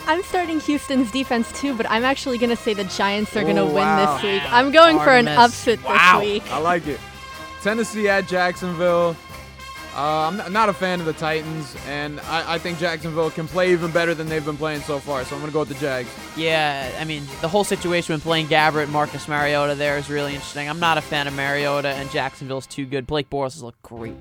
I'm 0.05 0.21
starting 0.23 0.59
Houston's 0.59 1.11
defense 1.11 1.51
too, 1.59 1.73
but 1.75 1.89
I'm 1.89 2.03
actually 2.03 2.37
going 2.37 2.49
to 2.49 2.55
say 2.57 2.73
the 2.73 2.83
Giants 2.85 3.35
are 3.37 3.43
going 3.43 3.55
to 3.55 3.61
Oh, 3.61 3.65
win 3.67 3.75
wow. 3.75 4.15
this 4.15 4.23
week. 4.23 4.43
I'm 4.51 4.71
going 4.71 4.97
for 4.99 5.11
an 5.11 5.27
Artemis. 5.29 5.51
upset 5.77 5.83
Wow. 5.83 6.19
this 6.19 6.27
week. 6.29 6.51
I 6.51 6.57
like 6.57 6.85
it. 6.87 6.99
Tennessee 7.61 8.09
at 8.09 8.27
Jacksonville. 8.27 9.15
Uh, 9.95 10.27
I'm 10.27 10.37
not- 10.37 10.51
not 10.51 10.69
a 10.69 10.73
fan 10.73 10.99
of 10.99 11.05
the 11.05 11.13
Titans, 11.13 11.75
and 11.87 12.19
I, 12.21 12.55
I 12.55 12.57
think 12.57 12.79
Jacksonville 12.79 13.29
can 13.29 13.47
play 13.47 13.73
even 13.73 13.91
better 13.91 14.15
than 14.15 14.27
they've 14.27 14.43
been 14.43 14.57
playing 14.57 14.81
so 14.81 14.97
far. 14.99 15.23
So 15.23 15.35
I'm 15.35 15.41
gonna 15.41 15.51
go 15.51 15.59
with 15.59 15.69
the 15.69 15.75
Jags. 15.75 16.09
Yeah, 16.35 16.89
I 16.99 17.03
mean, 17.05 17.23
the 17.41 17.47
whole 17.47 17.63
situation 17.63 18.13
with 18.15 18.23
Blaine 18.23 18.47
Gabbert 18.47 18.83
and 18.83 18.91
Marcus 18.91 19.27
Mariota 19.27 19.75
there 19.75 19.97
is 19.97 20.09
really 20.09 20.33
interesting. 20.33 20.67
I'm 20.67 20.79
not 20.79 20.97
a 20.97 21.01
fan 21.01 21.27
of 21.27 21.35
Mariota, 21.35 21.89
and 21.89 22.09
Jacksonville's 22.11 22.65
too 22.65 22.85
good. 22.85 23.05
Blake 23.05 23.29
Bortles 23.29 23.53
has 23.53 23.61
looked 23.63 23.83
great. 23.83 24.15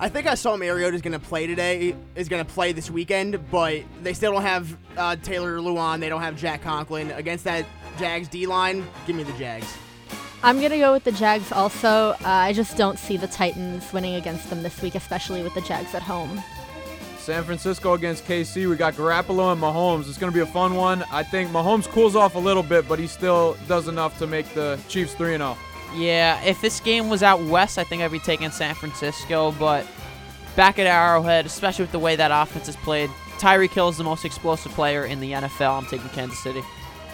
I 0.00 0.08
think 0.08 0.26
I 0.26 0.34
saw 0.34 0.56
Mariota's 0.56 1.00
going 1.02 1.12
to 1.12 1.24
play 1.24 1.46
today, 1.46 1.94
is 2.16 2.28
going 2.28 2.44
to 2.44 2.52
play 2.52 2.72
this 2.72 2.90
weekend, 2.90 3.38
but 3.52 3.82
they 4.02 4.12
still 4.12 4.32
don't 4.32 4.42
have 4.42 4.76
uh, 4.96 5.14
Taylor 5.22 5.58
Lewan. 5.58 6.00
They 6.00 6.08
don't 6.08 6.20
have 6.20 6.36
Jack 6.36 6.62
Conklin. 6.62 7.12
Against 7.12 7.44
that 7.44 7.64
Jags 7.96 8.26
D 8.26 8.46
line, 8.48 8.84
give 9.06 9.14
me 9.14 9.22
the 9.22 9.32
Jags. 9.34 9.72
I'm 10.44 10.58
going 10.58 10.72
to 10.72 10.78
go 10.78 10.92
with 10.92 11.04
the 11.04 11.12
Jags 11.12 11.50
also. 11.52 12.10
Uh, 12.10 12.16
I 12.22 12.52
just 12.52 12.76
don't 12.76 12.98
see 12.98 13.16
the 13.16 13.26
Titans 13.26 13.90
winning 13.94 14.16
against 14.16 14.50
them 14.50 14.62
this 14.62 14.82
week, 14.82 14.94
especially 14.94 15.42
with 15.42 15.54
the 15.54 15.62
Jags 15.62 15.94
at 15.94 16.02
home. 16.02 16.42
San 17.16 17.42
Francisco 17.44 17.94
against 17.94 18.26
KC. 18.26 18.68
We 18.68 18.76
got 18.76 18.92
Garoppolo 18.92 19.52
and 19.52 19.62
Mahomes. 19.62 20.06
It's 20.06 20.18
gonna 20.18 20.32
be 20.32 20.40
a 20.40 20.46
fun 20.46 20.74
one. 20.74 21.02
I 21.10 21.22
think 21.22 21.48
Mahomes 21.48 21.88
cools 21.88 22.14
off 22.14 22.34
a 22.34 22.38
little 22.38 22.62
bit, 22.62 22.86
but 22.86 22.98
he 22.98 23.06
still 23.06 23.56
does 23.66 23.88
enough 23.88 24.18
to 24.18 24.26
make 24.26 24.46
the 24.52 24.78
Chiefs 24.88 25.14
three 25.14 25.32
and 25.32 25.42
oh. 25.42 25.56
zero. 25.94 26.02
Yeah, 26.04 26.42
if 26.44 26.60
this 26.60 26.78
game 26.80 27.08
was 27.08 27.22
out 27.22 27.42
west, 27.44 27.78
I 27.78 27.84
think 27.84 28.02
I'd 28.02 28.12
be 28.12 28.18
taking 28.18 28.50
San 28.50 28.74
Francisco, 28.74 29.52
but 29.52 29.86
back 30.56 30.78
at 30.78 30.86
Arrowhead, 30.86 31.46
especially 31.46 31.84
with 31.84 31.92
the 31.92 31.98
way 31.98 32.16
that 32.16 32.30
offense 32.30 32.68
is 32.68 32.76
played, 32.76 33.08
Tyreek 33.38 33.70
Hill 33.70 33.88
is 33.88 33.96
the 33.96 34.04
most 34.04 34.26
explosive 34.26 34.72
player 34.72 35.06
in 35.06 35.20
the 35.20 35.32
NFL. 35.32 35.78
I'm 35.78 35.86
taking 35.86 36.10
Kansas 36.10 36.42
City. 36.42 36.62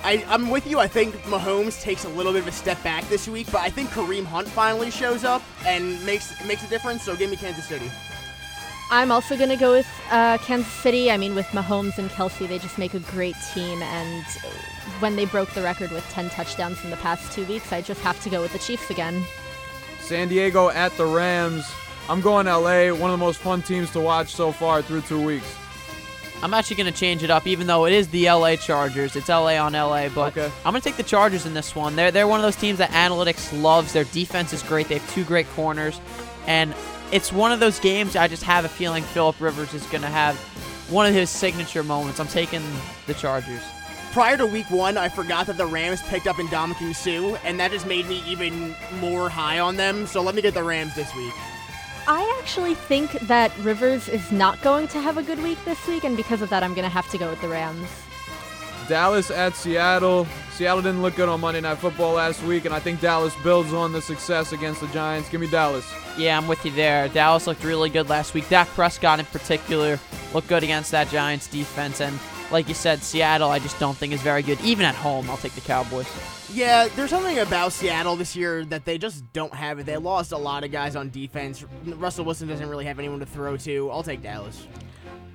I, 0.03 0.25
I'm 0.29 0.49
with 0.49 0.67
you. 0.67 0.79
I 0.79 0.89
think 0.89 1.15
Mahomes 1.25 1.81
takes 1.83 2.05
a 2.05 2.09
little 2.09 2.33
bit 2.33 2.43
of 2.43 2.49
a 2.49 2.53
step 2.53 2.83
back 2.83 3.07
this 3.09 3.29
week, 3.29 3.49
but 3.53 3.61
I 3.61 3.69
think 3.69 3.91
Kareem 3.91 4.25
Hunt 4.25 4.49
finally 4.49 4.91
shows 4.91 5.25
up 5.25 5.43
and 5.67 6.05
makes 6.07 6.33
makes 6.47 6.65
a 6.65 6.69
difference. 6.69 7.03
So 7.03 7.15
give 7.17 7.31
me 7.31 7.37
Kansas 7.37 7.67
City. 7.67 7.91
I'm 8.93 9.13
also 9.13 9.37
going 9.37 9.51
to 9.51 9.57
go 9.57 9.71
with 9.73 9.89
uh, 10.11 10.39
Kansas 10.39 10.73
City. 10.73 11.13
I 11.13 11.17
mean, 11.17 11.37
with 11.37 11.47
Mahomes 11.49 11.99
and 11.99 12.11
Kelce, 12.11 12.49
they 12.49 12.59
just 12.59 12.77
make 12.77 12.95
a 12.95 12.99
great 12.99 13.37
team. 13.55 13.81
And 13.83 14.25
when 14.99 15.15
they 15.15 15.27
broke 15.27 15.51
the 15.51 15.63
record 15.63 15.93
with 15.93 16.05
10 16.11 16.29
touchdowns 16.31 16.83
in 16.83 16.91
the 16.91 16.97
past 16.97 17.33
two 17.33 17.45
weeks, 17.45 17.73
I 17.73 17.83
just 17.83 18.01
have 18.01 18.21
to 18.25 18.31
go 18.31 18.41
with 18.43 18.53
the 18.53 18.59
Chiefs 18.59 18.91
again. 18.91 19.23
San 20.01 20.27
Diego 20.27 20.71
at 20.71 20.91
the 20.97 21.07
Rams. 21.07 21.71
I'm 22.09 22.21
going 22.21 22.47
LA. 22.47 22.89
One 22.89 23.13
of 23.13 23.19
the 23.21 23.25
most 23.25 23.39
fun 23.39 23.63
teams 23.63 23.93
to 23.93 24.01
watch 24.01 24.35
so 24.35 24.51
far 24.51 24.83
through 24.83 25.03
two 25.03 25.25
weeks. 25.25 25.55
I'm 26.43 26.55
actually 26.55 26.77
going 26.77 26.93
to 26.93 26.99
change 26.99 27.23
it 27.23 27.31
up, 27.31 27.47
even 27.47 27.67
though 27.67 27.85
it 27.87 27.93
is 27.93 28.09
the 28.09 28.31
LA 28.31 28.57
Chargers. 28.57 29.15
It's 29.15 29.29
LA 29.29 29.57
on 29.57 29.75
LA, 29.75 30.09
but 30.09 30.37
Okay. 30.37 30.51
I'm 30.65 30.73
going 30.73 30.81
to 30.81 30.89
take 30.89 30.97
the 30.97 31.03
Chargers 31.03 31.45
in 31.45 31.53
this 31.55 31.75
one. 31.77 31.97
They're, 31.97 32.11
they're 32.11 32.27
one 32.27 32.41
of 32.41 32.45
those 32.45 32.57
teams 32.57 32.79
that 32.79 32.91
analytics 32.91 33.61
loves. 33.63 33.93
Their 33.93 34.05
defense 34.05 34.53
is 34.55 34.63
great. 34.63 34.89
They 34.89 34.99
have 34.99 35.11
two 35.13 35.25
great 35.25 35.47
corners. 35.51 36.01
And 36.47 36.75
it's 37.13 37.31
one 37.33 37.53
of 37.53 37.61
those 37.61 37.79
games 37.79 38.17
I 38.17 38.27
just 38.27 38.43
have 38.45 38.65
a 38.65 38.69
feeling 38.69 39.03
Philip 39.03 39.39
Rivers 39.41 39.75
is 39.75 39.85
going 39.87 40.03
to 40.03 40.09
have 40.09 40.35
one 40.89 41.07
of 41.07 41.13
his 41.13 41.29
signature 41.29 41.83
moments. 41.85 42.19
I'm 42.21 42.27
taking 42.29 42.63
the 43.07 43.15
Chargers. 43.15 43.61
Prior 44.13 44.37
to 44.39 44.47
week 44.47 44.69
one, 44.71 44.97
I 44.97 45.09
forgot 45.09 45.47
that 45.47 45.57
the 45.57 45.67
Rams 45.67 46.03
picked 46.05 46.27
up 46.27 46.37
Ndamukong 46.37 46.97
Suh, 46.97 47.37
and 47.45 47.61
that 47.61 47.71
just 47.71 47.87
made 47.87 48.07
me 48.09 48.23
even 48.27 48.75
more 48.99 49.29
high 49.29 49.61
on 49.61 49.77
them. 49.77 50.07
So 50.07 50.21
let 50.21 50.35
me 50.35 50.43
get 50.43 50.55
the 50.55 50.65
Rams 50.65 50.97
this 50.97 51.15
week. 51.15 51.33
I 52.13 52.37
actually 52.41 52.75
think 52.75 53.13
that 53.29 53.57
Rivers 53.59 54.09
is 54.09 54.33
not 54.33 54.61
going 54.63 54.89
to 54.89 55.01
have 55.01 55.17
a 55.17 55.23
good 55.23 55.41
week 55.41 55.65
this 55.65 55.87
week, 55.87 56.03
and 56.03 56.17
because 56.17 56.43
of 56.43 56.51
that, 56.51 56.65
I'm 56.65 56.75
going 56.75 56.83
to 56.83 56.91
have 56.91 57.09
to 57.13 57.19
go 57.19 57.31
with 57.31 57.41
the 57.41 57.47
Rams. 57.47 57.89
Dallas 58.89 59.31
at 59.31 59.55
Seattle. 59.55 60.27
Seattle 60.51 60.83
didn't 60.83 61.03
look 61.03 61.15
good 61.15 61.29
on 61.29 61.41
Monday 61.41 61.61
Night 61.61 61.79
Football 61.79 62.15
last 62.15 62.43
week, 62.43 62.65
and 62.65 62.75
I 62.75 62.81
think 62.81 63.01
Dallas 63.01 63.33
builds 63.45 63.73
on 63.73 63.93
the 63.93 64.03
success 64.03 64.53
against 64.53 64.81
the 64.81 64.89
Giants. 64.89 65.29
Give 65.29 65.41
me 65.41 65.49
Dallas. 65.49 65.89
Yeah, 66.19 66.37
I'm 66.37 66.49
with 66.49 66.65
you 66.65 66.73
there. 66.73 67.07
Dallas 67.07 67.47
looked 67.47 67.63
really 67.63 67.91
good 67.91 68.09
last 68.09 68.35
week. 68.35 68.49
Dak 68.49 68.67
Prescott 68.71 69.21
in 69.21 69.27
particular 69.27 70.01
looked 70.35 70.49
good 70.49 70.65
against 70.65 70.91
that 70.91 71.11
Giants 71.11 71.47
defense, 71.47 72.01
and 72.01 72.19
like 72.51 72.69
you 72.69 72.75
said, 72.75 73.03
Seattle 73.03 73.51
I 73.51 73.59
just 73.59 73.79
don't 73.79 73.97
think 73.97 74.13
is 74.13 74.23
very 74.23 74.43
good. 74.43 74.61
Even 74.63 74.85
at 74.85 74.95
home, 74.95 75.31
I'll 75.31 75.37
take 75.37 75.53
the 75.53 75.61
Cowboys. 75.61 76.09
Yeah, 76.53 76.89
there's 76.97 77.11
something 77.11 77.39
about 77.39 77.73
Seattle 77.73 78.17
this 78.17 78.35
year 78.35 78.65
that 78.67 78.85
they 78.85 78.99
just 78.99 79.33
don't 79.33 79.55
have 79.55 79.79
it. 79.79 79.87
They 79.87 79.97
lost 79.97 80.33
a 80.33 80.39
lot 80.39 80.65
of 80.65 80.73
guys 80.73 80.97
on 80.97 81.11
defense. 81.11 81.65
Russell 81.85 82.25
Wilson 82.25 82.49
doesn't 82.49 82.69
really 82.69 82.87
have 82.87 82.99
anyone 82.99 83.21
to 83.21 83.27
throw 83.27 83.57
to. 83.59 83.91
I'll 83.91 84.03
take 84.03 84.23
Dallas. 84.23 84.67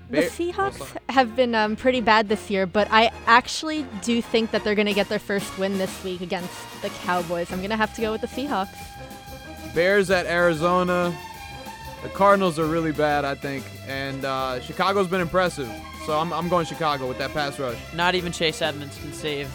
The 0.09 0.21
Seahawks 0.21 0.95
have 1.09 1.35
been 1.35 1.55
um, 1.55 1.75
pretty 1.75 1.99
bad 1.99 2.29
this 2.29 2.51
year, 2.51 2.67
but 2.67 2.87
I 2.91 3.11
actually 3.25 3.87
do 4.03 4.21
think 4.21 4.51
that 4.51 4.63
they're 4.63 4.75
going 4.75 4.85
to 4.85 4.93
get 4.93 5.09
their 5.09 5.19
first 5.19 5.57
win 5.57 5.79
this 5.79 6.03
week 6.03 6.21
against 6.21 6.53
the 6.83 6.89
Cowboys. 6.89 7.51
I'm 7.51 7.57
going 7.57 7.71
to 7.71 7.75
have 7.75 7.95
to 7.95 8.01
go 8.01 8.11
with 8.11 8.21
the 8.21 8.27
Seahawks. 8.27 8.75
Bears 9.73 10.11
at 10.11 10.27
Arizona. 10.27 11.17
The 12.03 12.09
Cardinals 12.09 12.59
are 12.59 12.67
really 12.67 12.91
bad, 12.91 13.25
I 13.25 13.33
think, 13.33 13.65
and 13.87 14.23
uh, 14.23 14.59
Chicago's 14.59 15.07
been 15.07 15.21
impressive. 15.21 15.71
So 16.05 16.19
I'm, 16.19 16.31
I'm 16.33 16.49
going 16.49 16.65
Chicago 16.65 17.07
with 17.07 17.17
that 17.17 17.31
pass 17.33 17.57
rush. 17.59 17.77
Not 17.93 18.13
even 18.15 18.31
Chase 18.31 18.61
Edmonds 18.61 18.97
can 18.99 19.11
save 19.11 19.53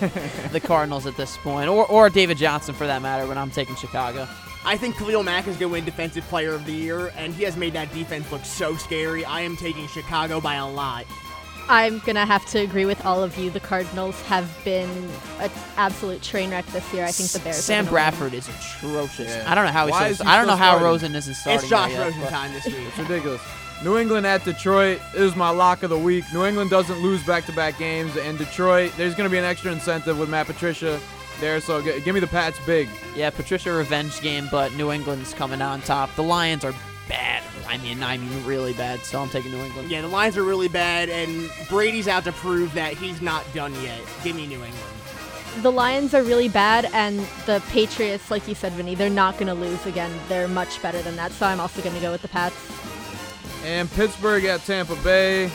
the 0.52 0.58
Cardinals 0.60 1.06
at 1.06 1.16
this 1.16 1.36
point, 1.38 1.68
or 1.68 1.86
or 1.86 2.10
David 2.10 2.38
Johnson 2.38 2.74
for 2.74 2.86
that 2.86 3.02
matter. 3.02 3.26
when 3.26 3.38
I'm 3.38 3.50
taking 3.50 3.76
Chicago. 3.76 4.26
I 4.64 4.76
think 4.76 4.96
Khalil 4.98 5.22
Mack 5.22 5.46
is 5.46 5.56
going 5.56 5.70
to 5.70 5.72
win 5.72 5.84
Defensive 5.86 6.24
Player 6.24 6.52
of 6.52 6.66
the 6.66 6.72
Year, 6.72 7.12
and 7.16 7.32
he 7.32 7.44
has 7.44 7.56
made 7.56 7.72
that 7.74 7.92
defense 7.94 8.30
look 8.30 8.44
so 8.44 8.74
scary. 8.76 9.24
I 9.24 9.40
am 9.40 9.56
taking 9.56 9.86
Chicago 9.88 10.38
by 10.40 10.56
a 10.56 10.68
lot. 10.68 11.06
I'm 11.68 12.00
going 12.00 12.16
to 12.16 12.26
have 12.26 12.44
to 12.46 12.58
agree 12.58 12.84
with 12.84 13.06
all 13.06 13.22
of 13.22 13.38
you. 13.38 13.48
The 13.50 13.60
Cardinals 13.60 14.20
have 14.22 14.50
been 14.64 14.90
an 15.38 15.50
absolute 15.76 16.20
train 16.20 16.50
wreck 16.50 16.66
this 16.66 16.92
year. 16.92 17.04
I 17.04 17.12
think 17.12 17.30
the 17.30 17.38
Bears. 17.38 17.56
Sam 17.56 17.84
gonna 17.84 17.86
win. 17.86 17.92
Bradford 17.94 18.34
is 18.34 18.48
atrocious. 18.48 19.28
Yeah. 19.34 19.44
I 19.50 19.54
don't 19.54 19.64
know 19.66 19.70
how 19.72 19.86
he's. 19.86 19.92
Why 19.92 20.12
still- 20.12 20.26
he 20.26 20.32
I 20.32 20.36
don't 20.36 20.46
know 20.48 20.54
still 20.54 20.58
how 20.58 20.70
starting? 20.72 20.86
Rosen 20.88 21.14
isn't 21.14 21.34
starting. 21.34 21.60
It's 21.60 21.70
Josh 21.70 21.90
there 21.92 21.98
yet, 22.00 22.04
Rosen 22.06 22.20
but- 22.22 22.30
time 22.30 22.52
this 22.52 22.66
week. 22.66 22.76
It's 22.88 22.98
ridiculous. 22.98 23.40
New 23.82 23.96
England 23.96 24.26
at 24.26 24.44
Detroit 24.44 25.00
is 25.14 25.34
my 25.34 25.48
lock 25.48 25.82
of 25.82 25.88
the 25.88 25.98
week. 25.98 26.24
New 26.34 26.44
England 26.44 26.68
doesn't 26.68 26.98
lose 26.98 27.24
back-to-back 27.24 27.78
games, 27.78 28.14
and 28.18 28.36
Detroit, 28.36 28.92
there's 28.98 29.14
going 29.14 29.26
to 29.26 29.32
be 29.32 29.38
an 29.38 29.44
extra 29.44 29.72
incentive 29.72 30.18
with 30.18 30.28
Matt 30.28 30.46
Patricia 30.46 31.00
there. 31.40 31.60
So 31.62 31.80
g- 31.80 31.98
give 32.02 32.12
me 32.14 32.20
the 32.20 32.26
Pats 32.26 32.58
big. 32.66 32.90
Yeah, 33.16 33.30
Patricia 33.30 33.72
revenge 33.72 34.20
game, 34.20 34.48
but 34.50 34.74
New 34.74 34.92
England's 34.92 35.32
coming 35.32 35.62
on 35.62 35.80
top. 35.80 36.14
The 36.14 36.22
Lions 36.22 36.62
are 36.62 36.74
bad. 37.08 37.42
I 37.66 37.78
mean, 37.78 38.02
I 38.02 38.18
mean, 38.18 38.44
really 38.44 38.74
bad. 38.74 39.00
So 39.00 39.22
I'm 39.22 39.30
taking 39.30 39.50
New 39.50 39.62
England. 39.64 39.90
Yeah, 39.90 40.02
the 40.02 40.08
Lions 40.08 40.36
are 40.36 40.44
really 40.44 40.68
bad, 40.68 41.08
and 41.08 41.50
Brady's 41.70 42.06
out 42.06 42.24
to 42.24 42.32
prove 42.32 42.74
that 42.74 42.92
he's 42.92 43.22
not 43.22 43.50
done 43.54 43.72
yet. 43.82 44.00
Give 44.22 44.36
me 44.36 44.46
New 44.46 44.62
England. 44.62 44.84
The 45.62 45.72
Lions 45.72 46.12
are 46.14 46.22
really 46.22 46.48
bad, 46.48 46.84
and 46.92 47.20
the 47.46 47.62
Patriots, 47.70 48.30
like 48.30 48.46
you 48.46 48.54
said, 48.54 48.72
Vinny, 48.74 48.94
they're 48.94 49.08
not 49.08 49.34
going 49.34 49.46
to 49.46 49.54
lose 49.54 49.84
again. 49.86 50.12
They're 50.28 50.48
much 50.48 50.82
better 50.82 51.00
than 51.00 51.16
that, 51.16 51.32
so 51.32 51.46
I'm 51.46 51.60
also 51.60 51.80
going 51.80 51.94
to 51.94 52.00
go 52.02 52.12
with 52.12 52.22
the 52.22 52.28
Pats. 52.28 52.54
And 53.64 53.90
Pittsburgh 53.92 54.44
at 54.44 54.64
Tampa 54.64 54.96
Bay. 54.96 55.50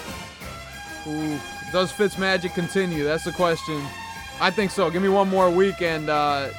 Ooh, 1.07 1.39
does 1.71 1.91
Fitzmagic 1.91 2.53
continue? 2.53 3.03
That's 3.03 3.23
the 3.23 3.31
question. 3.31 3.81
I 4.39 4.51
think 4.51 4.71
so. 4.71 4.89
Give 4.89 5.01
me 5.01 5.09
one 5.09 5.29
more 5.29 5.49
week, 5.49 5.81
and 5.81 6.09
uh, 6.09 6.49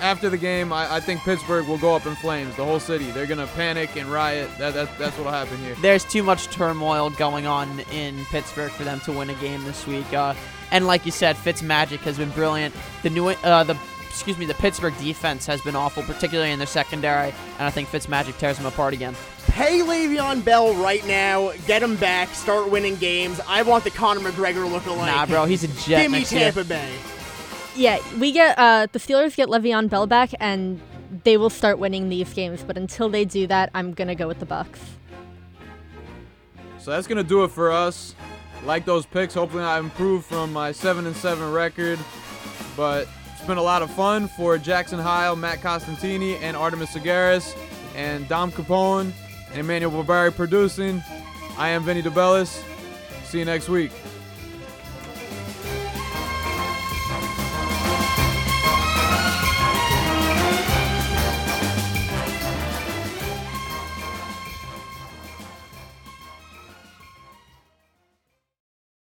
after 0.00 0.28
the 0.28 0.36
game, 0.36 0.72
I, 0.72 0.96
I 0.96 1.00
think 1.00 1.20
Pittsburgh 1.22 1.66
will 1.66 1.78
go 1.78 1.94
up 1.94 2.06
in 2.06 2.14
flames. 2.16 2.54
The 2.56 2.64
whole 2.64 2.80
city. 2.80 3.10
They're 3.10 3.26
gonna 3.26 3.46
panic 3.48 3.96
and 3.96 4.10
riot. 4.10 4.50
That, 4.58 4.74
that 4.74 4.96
that's 4.98 5.16
what'll 5.16 5.32
happen 5.32 5.58
here. 5.58 5.74
There's 5.80 6.04
too 6.04 6.22
much 6.22 6.46
turmoil 6.48 7.10
going 7.10 7.46
on 7.46 7.80
in 7.92 8.24
Pittsburgh 8.26 8.70
for 8.70 8.84
them 8.84 9.00
to 9.00 9.12
win 9.12 9.30
a 9.30 9.34
game 9.34 9.64
this 9.64 9.86
week. 9.86 10.12
Uh, 10.12 10.34
and 10.70 10.86
like 10.86 11.06
you 11.06 11.12
said, 11.12 11.36
Fitz 11.36 11.62
magic 11.62 12.00
has 12.00 12.18
been 12.18 12.30
brilliant. 12.30 12.74
The 13.02 13.10
new, 13.10 13.28
uh, 13.28 13.64
the 13.64 13.78
excuse 14.18 14.38
me, 14.38 14.46
the 14.46 14.54
Pittsburgh 14.54 14.96
defense 14.98 15.46
has 15.46 15.60
been 15.60 15.76
awful, 15.76 16.02
particularly 16.02 16.50
in 16.50 16.58
their 16.58 16.66
secondary. 16.66 17.28
And 17.58 17.62
I 17.66 17.70
think 17.70 17.88
Fitzmagic 17.88 18.36
tears 18.38 18.56
them 18.56 18.66
apart 18.66 18.94
again. 18.94 19.14
Pay 19.46 19.80
Le'Veon 19.80 20.44
Bell 20.44 20.74
right 20.74 21.06
now. 21.06 21.52
Get 21.66 21.82
him 21.82 21.96
back. 21.96 22.28
Start 22.30 22.70
winning 22.70 22.96
games. 22.96 23.40
I 23.46 23.62
want 23.62 23.84
the 23.84 23.90
Conor 23.90 24.20
McGregor 24.20 24.68
lookalike. 24.68 25.06
Nah, 25.06 25.26
bro, 25.26 25.44
he's 25.44 25.64
a 25.64 25.68
jet 25.86 26.02
Give 26.02 26.10
me 26.12 26.18
next 26.18 26.32
year. 26.32 26.52
Tampa 26.52 26.64
Bay. 26.64 26.92
Yeah, 27.76 28.00
we 28.18 28.32
get 28.32 28.58
uh, 28.58 28.88
the 28.90 28.98
Steelers 28.98 29.36
get 29.36 29.48
Le'Veon 29.48 29.88
Bell 29.88 30.06
back, 30.06 30.30
and 30.40 30.80
they 31.24 31.36
will 31.36 31.50
start 31.50 31.78
winning 31.78 32.08
these 32.08 32.32
games. 32.34 32.62
But 32.62 32.76
until 32.76 33.08
they 33.08 33.24
do 33.24 33.46
that, 33.46 33.70
I'm 33.72 33.92
going 33.92 34.08
to 34.08 34.16
go 34.16 34.26
with 34.26 34.40
the 34.40 34.46
Bucs. 34.46 34.78
So 36.88 36.92
that's 36.92 37.06
gonna 37.06 37.22
do 37.22 37.44
it 37.44 37.50
for 37.50 37.70
us. 37.70 38.14
Like 38.64 38.86
those 38.86 39.04
picks. 39.04 39.34
Hopefully, 39.34 39.62
I 39.62 39.78
improve 39.78 40.24
from 40.24 40.54
my 40.54 40.72
seven 40.72 41.06
and 41.06 41.14
seven 41.14 41.52
record. 41.52 41.98
But 42.78 43.02
it's 43.02 43.17
been 43.48 43.56
a 43.56 43.62
lot 43.62 43.80
of 43.80 43.90
fun 43.90 44.28
for 44.28 44.58
Jackson 44.58 44.98
Heil, 44.98 45.34
Matt 45.34 45.60
Costantini, 45.60 46.38
and 46.42 46.54
Artemis 46.54 46.90
Tsagaris, 46.90 47.56
and 47.96 48.28
Dom 48.28 48.52
Capone, 48.52 49.10
and 49.50 49.58
Emmanuel 49.58 49.90
Barbari 49.90 50.36
producing. 50.36 51.02
I 51.56 51.70
am 51.70 51.82
Vinny 51.82 52.02
DeBellis. 52.02 52.62
See 53.24 53.38
you 53.38 53.46
next 53.46 53.70
week. 53.70 53.90